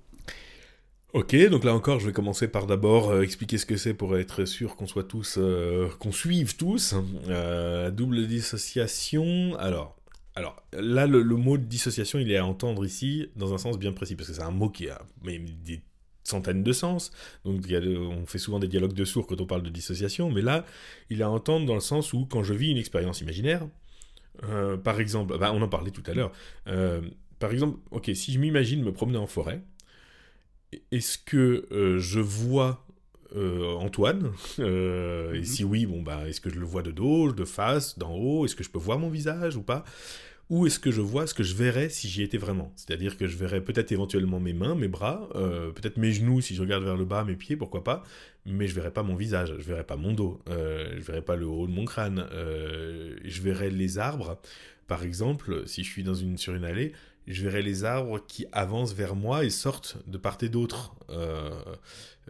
Ok, 1.12 1.36
donc 1.48 1.64
là 1.64 1.72
encore, 1.72 2.00
je 2.00 2.06
vais 2.06 2.12
commencer 2.12 2.48
par 2.48 2.66
d'abord 2.66 3.10
euh, 3.10 3.22
expliquer 3.22 3.58
ce 3.58 3.64
que 3.64 3.76
c'est 3.76 3.94
pour 3.94 4.18
être 4.18 4.44
sûr 4.44 4.76
qu'on 4.76 4.86
soit 4.86 5.04
tous, 5.04 5.36
euh, 5.38 5.88
qu'on 6.00 6.12
suive 6.12 6.56
tous. 6.56 6.94
Euh, 7.28 7.90
double 7.90 8.26
dissociation. 8.26 9.56
Alors, 9.58 9.96
alors 10.34 10.62
là, 10.72 11.06
le, 11.06 11.22
mot 11.22 11.56
dissociation, 11.58 12.18
il 12.18 12.30
est 12.30 12.36
à 12.36 12.44
entendre 12.44 12.84
ici 12.84 13.30
dans 13.36 13.54
un 13.54 13.58
sens 13.58 13.78
bien 13.78 13.92
précis 13.92 14.16
parce 14.16 14.28
que 14.28 14.34
c'est 14.34 14.42
un 14.42 14.50
mot 14.50 14.68
qui 14.68 14.90
a 14.90 15.00
des 15.24 15.80
centaines 16.24 16.64
de 16.64 16.72
sens. 16.72 17.12
Donc, 17.44 17.62
on 17.70 18.26
fait 18.26 18.38
souvent 18.38 18.58
des 18.58 18.68
dialogues 18.68 18.92
de 18.92 19.04
sourds 19.04 19.28
quand 19.28 19.40
on 19.40 19.46
parle 19.46 19.62
de 19.62 19.70
dissociation, 19.70 20.30
mais 20.30 20.42
là, 20.42 20.66
il 21.08 21.20
est 21.20 21.24
à 21.24 21.30
entendre 21.30 21.66
dans 21.66 21.74
le 21.74 21.80
sens 21.80 22.12
où 22.12 22.26
quand 22.26 22.42
je 22.42 22.52
vis 22.52 22.72
une 22.72 22.78
expérience 22.78 23.20
imaginaire, 23.20 23.66
par 24.84 25.00
exemple, 25.00 25.38
bah, 25.38 25.52
on 25.54 25.62
en 25.62 25.68
parlait 25.68 25.92
tout 25.92 26.02
à 26.06 26.14
l'heure. 26.14 26.32
par 27.38 27.52
exemple, 27.52 27.78
ok, 27.92 28.10
si 28.12 28.32
je 28.32 28.40
m'imagine 28.40 28.82
me 28.82 28.92
promener 28.92 29.18
en 29.18 29.28
forêt 29.28 29.62
est-ce 30.92 31.18
que 31.18 31.66
euh, 31.72 31.98
je 31.98 32.20
vois 32.20 32.84
euh, 33.34 33.74
Antoine 33.74 34.32
euh, 34.58 35.34
Et 35.34 35.38
mhm. 35.38 35.44
si 35.44 35.64
oui, 35.64 35.86
bon 35.86 36.02
bah, 36.02 36.28
est-ce 36.28 36.40
que 36.40 36.50
je 36.50 36.58
le 36.58 36.66
vois 36.66 36.82
de 36.82 36.90
dos, 36.90 37.32
de 37.32 37.44
face, 37.44 37.98
d'en 37.98 38.14
haut? 38.14 38.44
Est-ce 38.44 38.56
que 38.56 38.64
je 38.64 38.70
peux 38.70 38.78
voir 38.78 38.98
mon 38.98 39.08
visage 39.08 39.56
ou 39.56 39.62
pas? 39.62 39.84
Ou 40.48 40.64
est-ce 40.66 40.78
que 40.78 40.92
je 40.92 41.00
vois 41.00 41.26
ce 41.26 41.34
que 41.34 41.42
je 41.42 41.56
verrais 41.56 41.88
si 41.88 42.08
j'y 42.08 42.22
étais 42.22 42.38
vraiment? 42.38 42.72
C'est-à-dire 42.76 43.16
que 43.16 43.26
je 43.26 43.36
verrais 43.36 43.60
peut-être 43.60 43.90
éventuellement 43.90 44.38
mes 44.38 44.52
mains, 44.52 44.76
mes 44.76 44.86
bras, 44.86 45.28
peut-être 45.74 45.96
mes 45.96 46.12
genoux 46.12 46.40
si 46.40 46.54
je 46.54 46.62
regarde 46.62 46.84
vers 46.84 46.96
le 46.96 47.04
bas, 47.04 47.24
mes 47.24 47.34
pieds, 47.34 47.56
pourquoi 47.56 47.82
pas, 47.82 48.04
mais 48.44 48.68
je 48.68 48.74
verrais 48.76 48.92
pas 48.92 49.02
mon 49.02 49.16
visage, 49.16 49.52
je 49.58 49.64
verrais 49.64 49.82
pas 49.82 49.96
mon 49.96 50.12
dos, 50.12 50.40
je 50.46 51.02
verrais 51.02 51.22
pas 51.22 51.34
le 51.34 51.46
haut 51.46 51.66
de 51.66 51.72
mon 51.72 51.84
crâne, 51.84 52.28
je 52.30 53.42
verrais 53.42 53.70
les 53.70 53.98
arbres. 53.98 54.38
Par 54.86 55.02
exemple, 55.02 55.66
si 55.66 55.82
je 55.84 55.90
suis 55.90 56.02
dans 56.02 56.14
une, 56.14 56.38
sur 56.38 56.54
une 56.54 56.64
allée, 56.64 56.92
je 57.26 57.42
verrai 57.42 57.62
les 57.62 57.84
arbres 57.84 58.24
qui 58.26 58.46
avancent 58.52 58.92
vers 58.92 59.16
moi 59.16 59.44
et 59.44 59.50
sortent 59.50 59.98
de 60.06 60.16
part 60.16 60.38
et 60.42 60.48
d'autre. 60.48 60.94
Euh, 61.10 61.50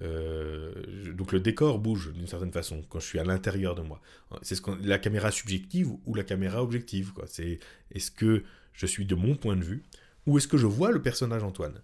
euh, 0.02 1.12
donc 1.12 1.32
le 1.32 1.40
décor 1.40 1.78
bouge 1.78 2.12
d'une 2.12 2.26
certaine 2.26 2.52
façon 2.52 2.82
quand 2.88 3.00
je 3.00 3.06
suis 3.06 3.18
à 3.18 3.24
l'intérieur 3.24 3.74
de 3.74 3.82
moi. 3.82 4.00
C'est 4.42 4.54
ce 4.54 4.62
la 4.86 4.98
caméra 4.98 5.30
subjective 5.30 5.90
ou 6.06 6.14
la 6.14 6.24
caméra 6.24 6.62
objective. 6.62 7.12
C'est 7.26 7.58
est-ce 7.92 8.10
que 8.10 8.42
je 8.72 8.86
suis 8.86 9.04
de 9.04 9.14
mon 9.14 9.34
point 9.34 9.56
de 9.56 9.64
vue 9.64 9.82
ou 10.26 10.38
est-ce 10.38 10.48
que 10.48 10.56
je 10.56 10.66
vois 10.66 10.92
le 10.92 11.02
personnage 11.02 11.42
Antoine? 11.42 11.80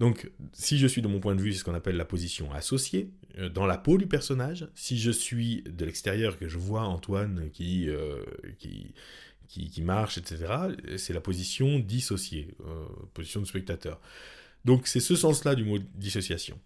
Donc, 0.00 0.28
si 0.52 0.76
je 0.78 0.88
suis 0.88 1.02
de 1.02 1.06
mon 1.06 1.20
point 1.20 1.36
de 1.36 1.40
vue, 1.40 1.52
c'est 1.52 1.60
ce 1.60 1.64
qu'on 1.64 1.74
appelle 1.74 1.96
la 1.96 2.04
position 2.04 2.52
associée, 2.52 3.10
euh, 3.38 3.48
dans 3.48 3.64
la 3.64 3.78
peau 3.78 3.96
du 3.96 4.08
personnage. 4.08 4.66
Si 4.74 4.98
je 4.98 5.12
suis 5.12 5.62
de 5.62 5.84
l'extérieur, 5.84 6.36
que 6.36 6.48
je 6.48 6.58
vois 6.58 6.82
Antoine 6.82 7.48
qui, 7.52 7.88
qui, 8.58 8.92
qui, 9.54 9.82
marche, 9.82 10.18
etc., 10.18 10.46
c'est 10.96 11.12
la 11.12 11.20
position 11.20 11.78
dissociée, 11.78 12.54
euh, 12.66 12.86
position 13.12 13.40
de 13.40 13.46
spectateur. 13.46 14.00
Donc 14.64 14.86
c'est 14.86 15.00
ce 15.00 15.14
sens-là 15.14 15.54
du 15.54 15.64
mot 15.64 15.78
dissociation. 15.94 16.58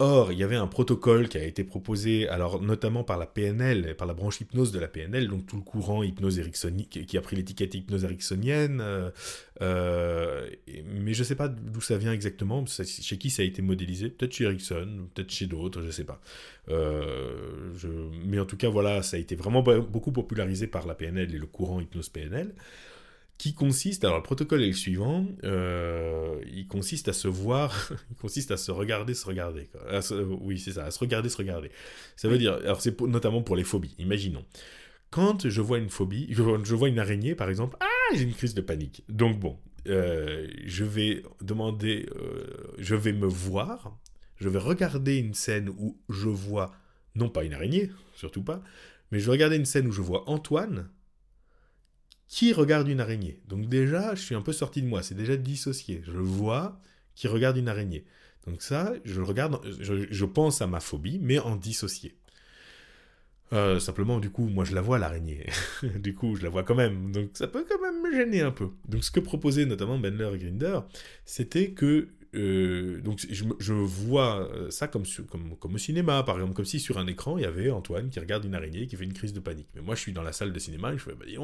Or, 0.00 0.30
il 0.30 0.38
y 0.38 0.44
avait 0.44 0.54
un 0.54 0.68
protocole 0.68 1.28
qui 1.28 1.38
a 1.38 1.44
été 1.44 1.64
proposé, 1.64 2.28
alors 2.28 2.62
notamment 2.62 3.02
par 3.02 3.18
la 3.18 3.26
PNL, 3.26 3.96
par 3.96 4.06
la 4.06 4.14
branche 4.14 4.40
hypnose 4.40 4.70
de 4.70 4.78
la 4.78 4.86
PNL, 4.86 5.26
donc 5.26 5.44
tout 5.46 5.56
le 5.56 5.62
courant 5.62 6.04
hypnose 6.04 6.38
ericksonienne, 6.38 6.86
qui 6.86 7.18
a 7.18 7.20
pris 7.20 7.34
l'étiquette 7.34 7.74
hypnose 7.74 8.04
ericksonienne, 8.04 8.80
euh, 8.80 9.10
euh, 9.60 10.48
mais 10.84 11.14
je 11.14 11.18
ne 11.18 11.24
sais 11.24 11.34
pas 11.34 11.48
d'où 11.48 11.80
ça 11.80 11.98
vient 11.98 12.12
exactement, 12.12 12.64
chez 12.66 13.18
qui 13.18 13.28
ça 13.28 13.42
a 13.42 13.44
été 13.44 13.60
modélisé, 13.60 14.08
peut-être 14.08 14.34
chez 14.34 14.44
Erickson, 14.44 15.08
peut-être 15.12 15.32
chez 15.32 15.46
d'autres, 15.46 15.80
je 15.80 15.86
ne 15.86 15.90
sais 15.90 16.04
pas. 16.04 16.20
Euh, 16.68 17.50
mais 18.24 18.38
en 18.38 18.46
tout 18.46 18.56
cas, 18.56 18.68
voilà, 18.68 19.02
ça 19.02 19.16
a 19.16 19.20
été 19.20 19.34
vraiment 19.34 19.62
beaucoup 19.62 20.12
popularisé 20.12 20.68
par 20.68 20.86
la 20.86 20.94
PNL 20.94 21.34
et 21.34 21.38
le 21.38 21.46
courant 21.46 21.80
hypnose 21.80 22.08
PNL 22.08 22.54
qui 23.38 23.54
consiste, 23.54 24.04
alors 24.04 24.16
le 24.16 24.22
protocole 24.24 24.64
est 24.64 24.66
le 24.66 24.72
suivant, 24.72 25.24
euh, 25.44 26.40
il 26.52 26.66
consiste 26.66 27.08
à 27.08 27.12
se 27.12 27.28
voir, 27.28 27.92
il 28.10 28.16
consiste 28.16 28.50
à 28.50 28.56
se 28.56 28.72
regarder, 28.72 29.14
se 29.14 29.24
regarder. 29.24 29.70
oui, 30.40 30.58
c'est 30.58 30.72
ça, 30.72 30.86
à 30.86 30.90
se 30.90 30.98
regarder, 30.98 31.28
se 31.28 31.36
regarder. 31.36 31.70
Ça 32.16 32.28
veut 32.28 32.36
dire, 32.36 32.54
alors 32.54 32.80
c'est 32.80 33.00
notamment 33.00 33.42
pour 33.42 33.54
les 33.54 33.62
phobies, 33.62 33.94
imaginons. 33.98 34.44
Quand 35.10 35.48
je 35.48 35.60
vois 35.60 35.78
une 35.78 35.88
phobie, 35.88 36.26
je, 36.30 36.42
vois 36.42 36.88
une 36.88 36.98
araignée 36.98 37.36
par 37.36 37.48
exemple, 37.48 37.76
ah, 37.80 38.14
j'ai 38.14 38.24
une 38.24 38.34
crise 38.34 38.54
de 38.54 38.60
panique. 38.60 39.04
Donc 39.08 39.38
bon, 39.38 39.56
euh, 39.86 40.48
je 40.66 40.84
vais 40.84 41.22
demander, 41.40 42.06
euh, 42.16 42.74
je 42.78 42.96
vais 42.96 43.12
me 43.12 43.26
voir, 43.26 43.96
je 44.36 44.48
vais 44.48 44.58
regarder 44.58 45.16
une 45.16 45.34
scène 45.34 45.68
où 45.68 45.96
je 46.08 46.28
vois 46.28 46.72
non 47.14 47.28
pas 47.28 47.44
une 47.44 47.54
araignée, 47.54 47.90
surtout 48.14 48.42
pas, 48.42 48.62
mais 49.12 49.20
je 49.20 49.30
regardais 49.30 49.56
une 49.56 49.64
scène 49.64 49.86
où 49.86 49.92
je 49.92 50.02
vois 50.02 50.28
Antoine 50.28 50.88
qui 52.28 52.52
regarde 52.52 52.88
une 52.88 53.00
araignée. 53.00 53.40
Donc 53.48 53.68
déjà, 53.68 54.14
je 54.14 54.20
suis 54.20 54.34
un 54.34 54.42
peu 54.42 54.52
sorti 54.52 54.82
de 54.82 54.86
moi, 54.86 55.02
c'est 55.02 55.14
déjà 55.14 55.36
dissocié. 55.36 56.02
Je 56.04 56.18
vois 56.18 56.78
qui 57.14 57.26
regarde 57.26 57.56
une 57.56 57.68
araignée. 57.68 58.04
Donc 58.46 58.62
ça, 58.62 58.92
je 59.04 59.20
regarde, 59.20 59.60
je, 59.80 60.24
pense 60.24 60.62
à 60.62 60.66
ma 60.66 60.80
phobie, 60.80 61.18
mais 61.20 61.38
en 61.38 61.56
dissocié. 61.56 62.14
Euh, 63.54 63.80
simplement, 63.80 64.20
du 64.20 64.30
coup, 64.30 64.46
moi 64.48 64.64
je 64.64 64.74
la 64.74 64.82
vois 64.82 64.98
l'araignée. 64.98 65.46
du 65.96 66.14
coup, 66.14 66.36
je 66.36 66.42
la 66.42 66.50
vois 66.50 66.62
quand 66.62 66.74
même. 66.74 67.12
Donc 67.12 67.30
ça 67.32 67.48
peut 67.48 67.64
quand 67.68 67.80
même 67.80 68.02
me 68.02 68.12
gêner 68.12 68.42
un 68.42 68.50
peu. 68.50 68.68
Donc 68.86 69.04
ce 69.04 69.10
que 69.10 69.20
proposaient 69.20 69.64
notamment 69.64 69.98
Bendler 69.98 70.30
et 70.34 70.38
Grinder, 70.38 70.80
c'était 71.24 71.70
que 71.70 72.08
euh, 72.38 73.00
donc 73.00 73.26
je, 73.28 73.72
vois 73.72 74.48
euh, 74.52 74.70
ça 74.70 74.88
comme, 74.88 75.02
au 75.02 75.78
cinéma, 75.78 76.22
par 76.22 76.36
exemple, 76.36 76.54
comme 76.54 76.64
si 76.64 76.80
sur 76.80 76.98
un 76.98 77.06
écran 77.06 77.36
il 77.38 77.42
y 77.42 77.46
avait 77.46 77.70
Antoine 77.70 78.08
qui 78.10 78.20
regarde 78.20 78.44
une 78.44 78.54
araignée 78.54 78.86
qui 78.86 78.96
fait 78.96 79.04
une 79.04 79.12
crise 79.12 79.32
de 79.32 79.40
panique. 79.40 79.68
Mais 79.74 79.82
moi 79.82 79.94
je 79.94 80.00
suis 80.00 80.12
dans 80.12 80.22
la 80.22 80.32
salle 80.32 80.52
de 80.52 80.58
cinéma 80.58 80.92
et 80.92 80.98
je 80.98 81.02
fais, 81.02 81.14
bah 81.14 81.24
il, 81.26 81.38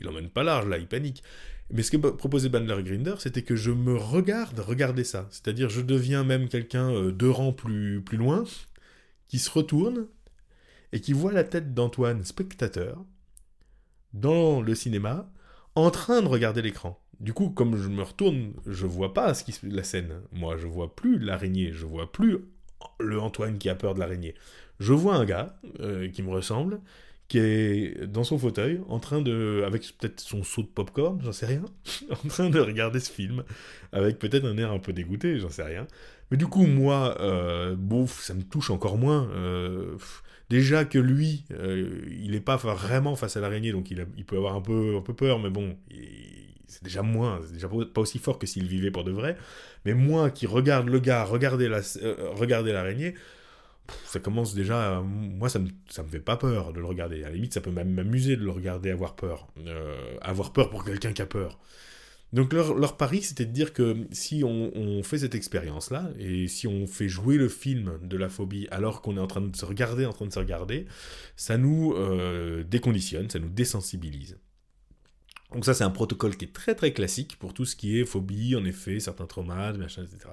il 0.00 0.08
emmène 0.08 0.28
pas 0.28 0.44
large 0.44 0.68
là, 0.68 0.78
il 0.78 0.86
panique. 0.86 1.22
Mais 1.70 1.82
ce 1.82 1.90
que 1.90 1.96
proposait 1.96 2.48
Bandler 2.48 2.82
Grinder, 2.82 3.14
c'était 3.18 3.42
que 3.42 3.56
je 3.56 3.72
me 3.72 3.96
regarde 3.96 4.58
regarder 4.60 5.02
ça. 5.02 5.26
C'est-à-dire 5.30 5.68
je 5.68 5.80
deviens 5.80 6.22
même 6.22 6.48
quelqu'un 6.48 6.90
euh, 6.90 7.10
deux 7.10 7.30
rangs 7.30 7.52
plus, 7.52 8.00
plus 8.02 8.16
loin, 8.16 8.44
qui 9.28 9.38
se 9.38 9.50
retourne 9.50 10.06
et 10.92 11.00
qui 11.00 11.12
voit 11.12 11.32
la 11.32 11.44
tête 11.44 11.74
d'Antoine, 11.74 12.24
spectateur, 12.24 13.04
dans 14.12 14.62
le 14.62 14.74
cinéma, 14.74 15.30
en 15.74 15.90
train 15.90 16.22
de 16.22 16.28
regarder 16.28 16.62
l'écran. 16.62 17.02
Du 17.20 17.32
coup, 17.32 17.50
comme 17.50 17.76
je 17.76 17.88
me 17.88 18.02
retourne, 18.02 18.52
je 18.66 18.86
vois 18.86 19.14
pas 19.14 19.34
ce 19.34 19.44
qui 19.44 19.54
la 19.62 19.82
scène. 19.82 20.20
Moi, 20.32 20.56
je 20.56 20.66
vois 20.66 20.94
plus 20.94 21.18
l'araignée, 21.18 21.72
je 21.72 21.86
vois 21.86 22.12
plus 22.12 22.38
le 23.00 23.20
Antoine 23.20 23.58
qui 23.58 23.68
a 23.68 23.74
peur 23.74 23.94
de 23.94 24.00
l'araignée. 24.00 24.34
Je 24.80 24.92
vois 24.92 25.16
un 25.16 25.24
gars 25.24 25.58
euh, 25.80 26.08
qui 26.10 26.22
me 26.22 26.30
ressemble, 26.30 26.80
qui 27.28 27.38
est 27.38 28.06
dans 28.06 28.24
son 28.24 28.38
fauteuil, 28.38 28.80
en 28.88 29.00
train 29.00 29.20
de, 29.20 29.62
avec 29.66 29.82
peut-être 29.98 30.20
son 30.20 30.44
seau 30.44 30.62
de 30.62 30.68
popcorn, 30.68 31.20
j'en 31.22 31.32
sais 31.32 31.46
rien, 31.46 31.64
en 32.24 32.28
train 32.28 32.50
de 32.50 32.60
regarder 32.60 33.00
ce 33.00 33.10
film, 33.10 33.42
avec 33.92 34.18
peut-être 34.18 34.44
un 34.44 34.56
air 34.58 34.70
un 34.70 34.78
peu 34.78 34.92
dégoûté, 34.92 35.38
j'en 35.38 35.50
sais 35.50 35.64
rien. 35.64 35.86
Mais 36.30 36.36
du 36.36 36.46
coup, 36.46 36.66
moi, 36.66 37.16
euh, 37.20 37.76
ça 38.06 38.34
me 38.34 38.42
touche 38.42 38.70
encore 38.70 38.98
moins. 38.98 39.28
Euh, 39.30 39.96
déjà 40.50 40.84
que 40.84 40.98
lui, 40.98 41.44
euh, 41.52 42.00
il 42.10 42.32
n'est 42.32 42.40
pas 42.40 42.56
vraiment 42.56 43.16
face 43.16 43.36
à 43.36 43.40
l'araignée, 43.40 43.72
donc 43.72 43.90
il, 43.90 44.06
il, 44.16 44.24
peut 44.24 44.36
avoir 44.36 44.54
un 44.54 44.60
peu, 44.60 44.96
un 44.96 45.02
peu 45.02 45.14
peur, 45.14 45.38
mais 45.38 45.50
bon, 45.50 45.76
c'est 46.66 46.82
déjà 46.84 47.02
moins, 47.02 47.40
c'est 47.46 47.54
déjà 47.54 47.68
pas 47.68 48.00
aussi 48.00 48.18
fort 48.18 48.38
que 48.38 48.46
s'il 48.46 48.66
vivait 48.66 48.90
pour 48.90 49.04
de 49.04 49.12
vrai. 49.12 49.36
Mais 49.84 49.94
moi 49.94 50.30
qui 50.30 50.46
regarde 50.46 50.88
le 50.88 51.00
gars 51.00 51.24
regarder 51.24 51.68
la, 51.68 51.80
euh, 52.02 52.72
l'araignée, 52.72 53.14
ça 54.04 54.20
commence 54.20 54.54
déjà, 54.54 55.00
moi 55.02 55.48
ça 55.48 55.58
me, 55.58 55.68
ça 55.88 56.02
me 56.02 56.08
fait 56.08 56.20
pas 56.20 56.36
peur 56.36 56.72
de 56.72 56.80
le 56.80 56.86
regarder. 56.86 57.22
À 57.24 57.28
la 57.28 57.34
limite, 57.34 57.54
ça 57.54 57.60
peut 57.60 57.70
même 57.70 57.90
m'amuser 57.90 58.36
de 58.36 58.42
le 58.44 58.50
regarder 58.50 58.90
avoir 58.90 59.14
peur, 59.16 59.48
euh, 59.66 60.16
avoir 60.20 60.52
peur 60.52 60.70
pour 60.70 60.84
quelqu'un 60.84 61.12
qui 61.12 61.22
a 61.22 61.26
peur. 61.26 61.58
Donc 62.32 62.52
leur, 62.52 62.74
leur 62.74 62.96
pari, 62.96 63.22
c'était 63.22 63.46
de 63.46 63.52
dire 63.52 63.72
que 63.72 63.96
si 64.10 64.42
on, 64.44 65.02
fait 65.02 65.18
cette 65.18 65.34
expérience-là, 65.34 66.10
et 66.18 66.48
si 66.48 66.66
on 66.66 66.86
fait 66.86 67.08
jouer 67.08 67.36
le 67.36 67.48
film 67.48 67.98
de 68.02 68.16
la 68.16 68.28
phobie 68.28 68.66
alors 68.70 69.00
qu'on 69.00 69.16
est 69.16 69.20
en 69.20 69.28
train 69.28 69.40
de 69.40 69.54
se 69.54 69.64
regarder, 69.64 70.06
en 70.06 70.12
train 70.12 70.26
de 70.26 70.32
se 70.32 70.38
regarder, 70.38 70.86
ça 71.36 71.56
nous 71.56 71.94
euh, 71.94 72.64
déconditionne, 72.64 73.30
ça 73.30 73.38
nous 73.38 73.48
désensibilise. 73.48 74.38
Donc 75.52 75.64
ça, 75.64 75.74
c'est 75.74 75.84
un 75.84 75.90
protocole 75.90 76.36
qui 76.36 76.46
est 76.46 76.52
très 76.52 76.74
très 76.74 76.92
classique 76.92 77.36
pour 77.38 77.54
tout 77.54 77.64
ce 77.64 77.76
qui 77.76 77.98
est 77.98 78.04
phobie, 78.04 78.56
en 78.56 78.64
effet, 78.64 79.00
certains 79.00 79.26
traumas, 79.26 79.72
machin, 79.74 80.02
etc., 80.02 80.30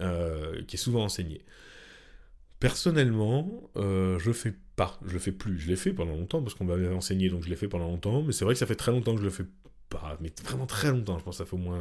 euh, 0.00 0.62
qui 0.66 0.76
est 0.76 0.78
souvent 0.78 1.04
enseigné. 1.04 1.44
Personnellement, 2.60 3.70
euh, 3.76 4.18
je 4.18 4.32
fais 4.32 4.54
pas, 4.76 4.98
je 5.04 5.12
le 5.12 5.18
fais 5.18 5.32
plus. 5.32 5.58
Je 5.58 5.68
l'ai 5.68 5.76
fait 5.76 5.92
pendant 5.92 6.14
longtemps 6.16 6.42
parce 6.42 6.54
qu'on 6.54 6.64
m'avait 6.64 6.88
enseigné, 6.88 7.28
donc 7.28 7.42
je 7.42 7.50
l'ai 7.50 7.56
fait 7.56 7.68
pendant 7.68 7.88
longtemps. 7.88 8.22
Mais 8.22 8.32
c'est 8.32 8.44
vrai 8.44 8.54
que 8.54 8.58
ça 8.58 8.66
fait 8.66 8.76
très 8.76 8.92
longtemps 8.92 9.14
que 9.14 9.20
je 9.20 9.24
le 9.24 9.30
fais 9.30 9.44
mais 10.20 10.32
vraiment 10.44 10.66
très 10.66 10.90
longtemps, 10.90 11.18
je 11.18 11.24
pense 11.24 11.38
ça 11.38 11.44
fait 11.44 11.54
au 11.54 11.58
moins 11.58 11.80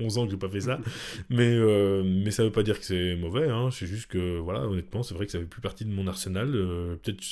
11 0.00 0.18
euh, 0.18 0.20
ans 0.20 0.24
que 0.24 0.30
j'ai 0.30 0.36
pas 0.36 0.48
fait 0.48 0.60
ça, 0.60 0.80
mais, 1.30 1.48
euh, 1.48 2.02
mais 2.04 2.30
ça 2.30 2.42
veut 2.42 2.52
pas 2.52 2.62
dire 2.62 2.78
que 2.78 2.84
c'est 2.84 3.16
mauvais, 3.16 3.48
hein. 3.48 3.70
c'est 3.72 3.86
juste 3.86 4.06
que, 4.06 4.38
voilà, 4.38 4.60
honnêtement, 4.66 5.02
c'est 5.02 5.14
vrai 5.14 5.26
que 5.26 5.32
ça 5.32 5.38
fait 5.38 5.44
plus 5.44 5.60
partie 5.60 5.84
de 5.84 5.90
mon 5.90 6.06
arsenal, 6.06 6.50
euh, 6.54 6.96
peut-être 7.02 7.22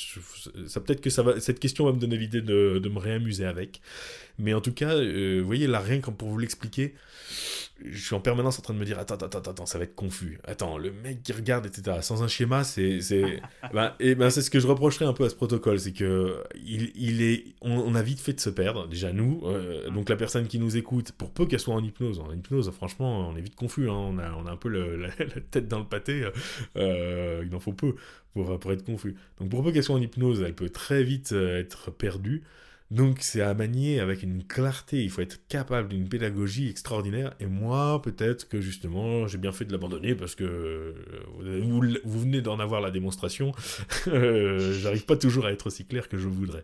ça 0.67 0.79
peut-être 0.81 1.01
que 1.01 1.09
ça 1.09 1.23
va, 1.23 1.39
cette 1.39 1.59
question 1.59 1.85
va 1.85 1.93
me 1.93 1.99
donner 1.99 2.17
l'idée 2.17 2.41
de, 2.41 2.79
de, 2.79 2.89
me 2.89 2.99
réamuser 2.99 3.45
avec, 3.45 3.81
mais 4.39 4.53
en 4.53 4.61
tout 4.61 4.73
cas, 4.73 4.95
vous 4.95 5.45
voyez, 5.45 5.67
là, 5.67 5.79
rien 5.79 5.99
que 5.99 6.11
pour 6.11 6.29
vous 6.29 6.37
l'expliquer, 6.37 6.93
je 7.85 8.03
suis 8.03 8.15
en 8.15 8.19
permanence 8.19 8.59
en 8.59 8.61
train 8.61 8.73
de 8.73 8.79
me 8.79 8.85
dire 8.85 8.97
attends 8.99 9.15
attends 9.15 9.39
attends 9.39 9.65
ça 9.65 9.77
va 9.77 9.83
être 9.83 9.95
confus. 9.95 10.39
Attends 10.45 10.77
le 10.77 10.91
mec 10.91 11.21
qui 11.23 11.33
regarde 11.33 11.65
etc 11.65 11.97
sans 12.01 12.23
un 12.23 12.27
schéma 12.27 12.63
c'est 12.63 13.01
c'est 13.01 13.41
ben, 13.73 13.93
et 13.99 14.15
ben 14.15 14.29
c'est 14.29 14.41
ce 14.41 14.49
que 14.49 14.59
je 14.59 14.67
reprocherais 14.67 15.05
un 15.05 15.13
peu 15.13 15.25
à 15.25 15.29
ce 15.29 15.35
protocole 15.35 15.79
c'est 15.79 15.93
que 15.93 16.43
il, 16.55 16.91
il 16.95 17.21
est 17.21 17.45
on, 17.61 17.95
a 17.95 18.01
vite 18.01 18.19
fait 18.19 18.33
de 18.33 18.39
se 18.39 18.49
perdre 18.49 18.87
déjà 18.87 19.13
nous 19.13 19.41
euh, 19.45 19.76
donc 19.91 20.09
la 20.09 20.15
personne 20.15 20.47
qui 20.47 20.59
nous 20.59 20.77
écoute 20.77 21.11
pour 21.11 21.31
peu 21.31 21.45
qu'elle 21.45 21.59
soit 21.59 21.73
en 21.73 21.83
hypnose 21.83 22.19
en 22.19 22.31
hypnose 22.31 22.69
franchement 22.71 23.29
on 23.29 23.35
est 23.35 23.41
vite 23.41 23.55
confus 23.55 23.89
hein, 23.89 23.93
on 23.93 24.17
a 24.17 24.31
on 24.33 24.45
a 24.45 24.51
un 24.51 24.57
peu 24.57 24.69
la, 24.97 25.09
tête 25.51 25.67
dans 25.67 25.79
le 25.79 25.85
pâté 25.85 26.29
euh, 26.75 27.43
il 27.45 27.55
en 27.55 27.59
faut 27.59 27.73
peu 27.73 27.95
pour 28.33 28.59
pour 28.59 28.71
être 28.71 28.83
confus. 28.83 29.15
Donc 29.39 29.49
pour 29.49 29.63
peu 29.63 29.71
qu'elle 29.71 29.83
soit 29.83 29.95
en 29.95 30.01
hypnose 30.01 30.41
elle 30.41 30.53
peut 30.53 30.69
très 30.69 31.03
vite 31.03 31.31
euh, 31.31 31.59
être 31.59 31.91
perdue 31.91 32.43
donc 32.89 33.17
c'est 33.19 33.41
à 33.41 33.53
manier 33.53 33.99
avec 33.99 34.23
une 34.23 34.45
clarté, 34.45 35.03
il 35.03 35.09
faut 35.09 35.19
être 35.21 35.45
capable 35.49 35.89
d'une 35.89 36.07
pédagogie 36.07 36.69
extraordinaire. 36.69 37.33
Et 37.41 37.45
moi, 37.45 38.01
peut-être 38.01 38.47
que 38.47 38.61
justement, 38.61 39.27
j'ai 39.27 39.37
bien 39.37 39.51
fait 39.51 39.65
de 39.65 39.73
l'abandonner 39.73 40.15
parce 40.15 40.35
que 40.35 40.45
euh, 40.45 41.99
vous, 42.05 42.19
venez 42.19 42.41
d'en 42.41 42.59
avoir 42.59 42.81
la 42.81 42.91
démonstration. 42.91 43.51
Euh, 44.07 44.73
j'arrive 44.79 45.05
pas 45.05 45.17
toujours 45.17 45.45
à 45.45 45.51
être 45.51 45.67
aussi 45.67 45.85
clair 45.85 46.07
que 46.07 46.17
je 46.17 46.27
voudrais. 46.27 46.63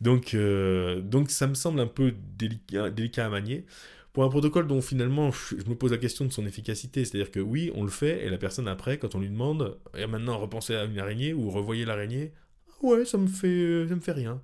Donc, 0.00 0.34
euh, 0.34 1.00
donc 1.00 1.30
ça 1.30 1.46
me 1.46 1.54
semble 1.54 1.80
un 1.80 1.86
peu 1.86 2.14
délicat, 2.38 3.24
à 3.24 3.28
manier 3.28 3.64
pour 4.12 4.22
un 4.22 4.28
protocole 4.28 4.68
dont 4.68 4.80
finalement 4.80 5.30
je 5.32 5.68
me 5.68 5.74
pose 5.74 5.90
la 5.90 5.98
question 5.98 6.24
de 6.24 6.32
son 6.32 6.46
efficacité. 6.46 7.04
C'est-à-dire 7.04 7.32
que 7.32 7.40
oui, 7.40 7.72
on 7.74 7.82
le 7.82 7.90
fait, 7.90 8.24
et 8.24 8.30
la 8.30 8.38
personne 8.38 8.68
après, 8.68 8.98
quand 8.98 9.14
on 9.16 9.20
lui 9.20 9.28
demande, 9.28 9.76
et 9.96 10.06
maintenant 10.06 10.38
repensez 10.38 10.76
à 10.76 10.84
une 10.84 10.98
araignée 10.98 11.32
ou 11.32 11.50
revoyez 11.50 11.84
l'araignée, 11.84 12.32
ouais, 12.82 13.04
ça 13.04 13.18
me 13.18 13.26
fait, 13.26 13.88
ça 13.88 13.94
me 13.94 14.00
fait 14.00 14.12
rien. 14.12 14.40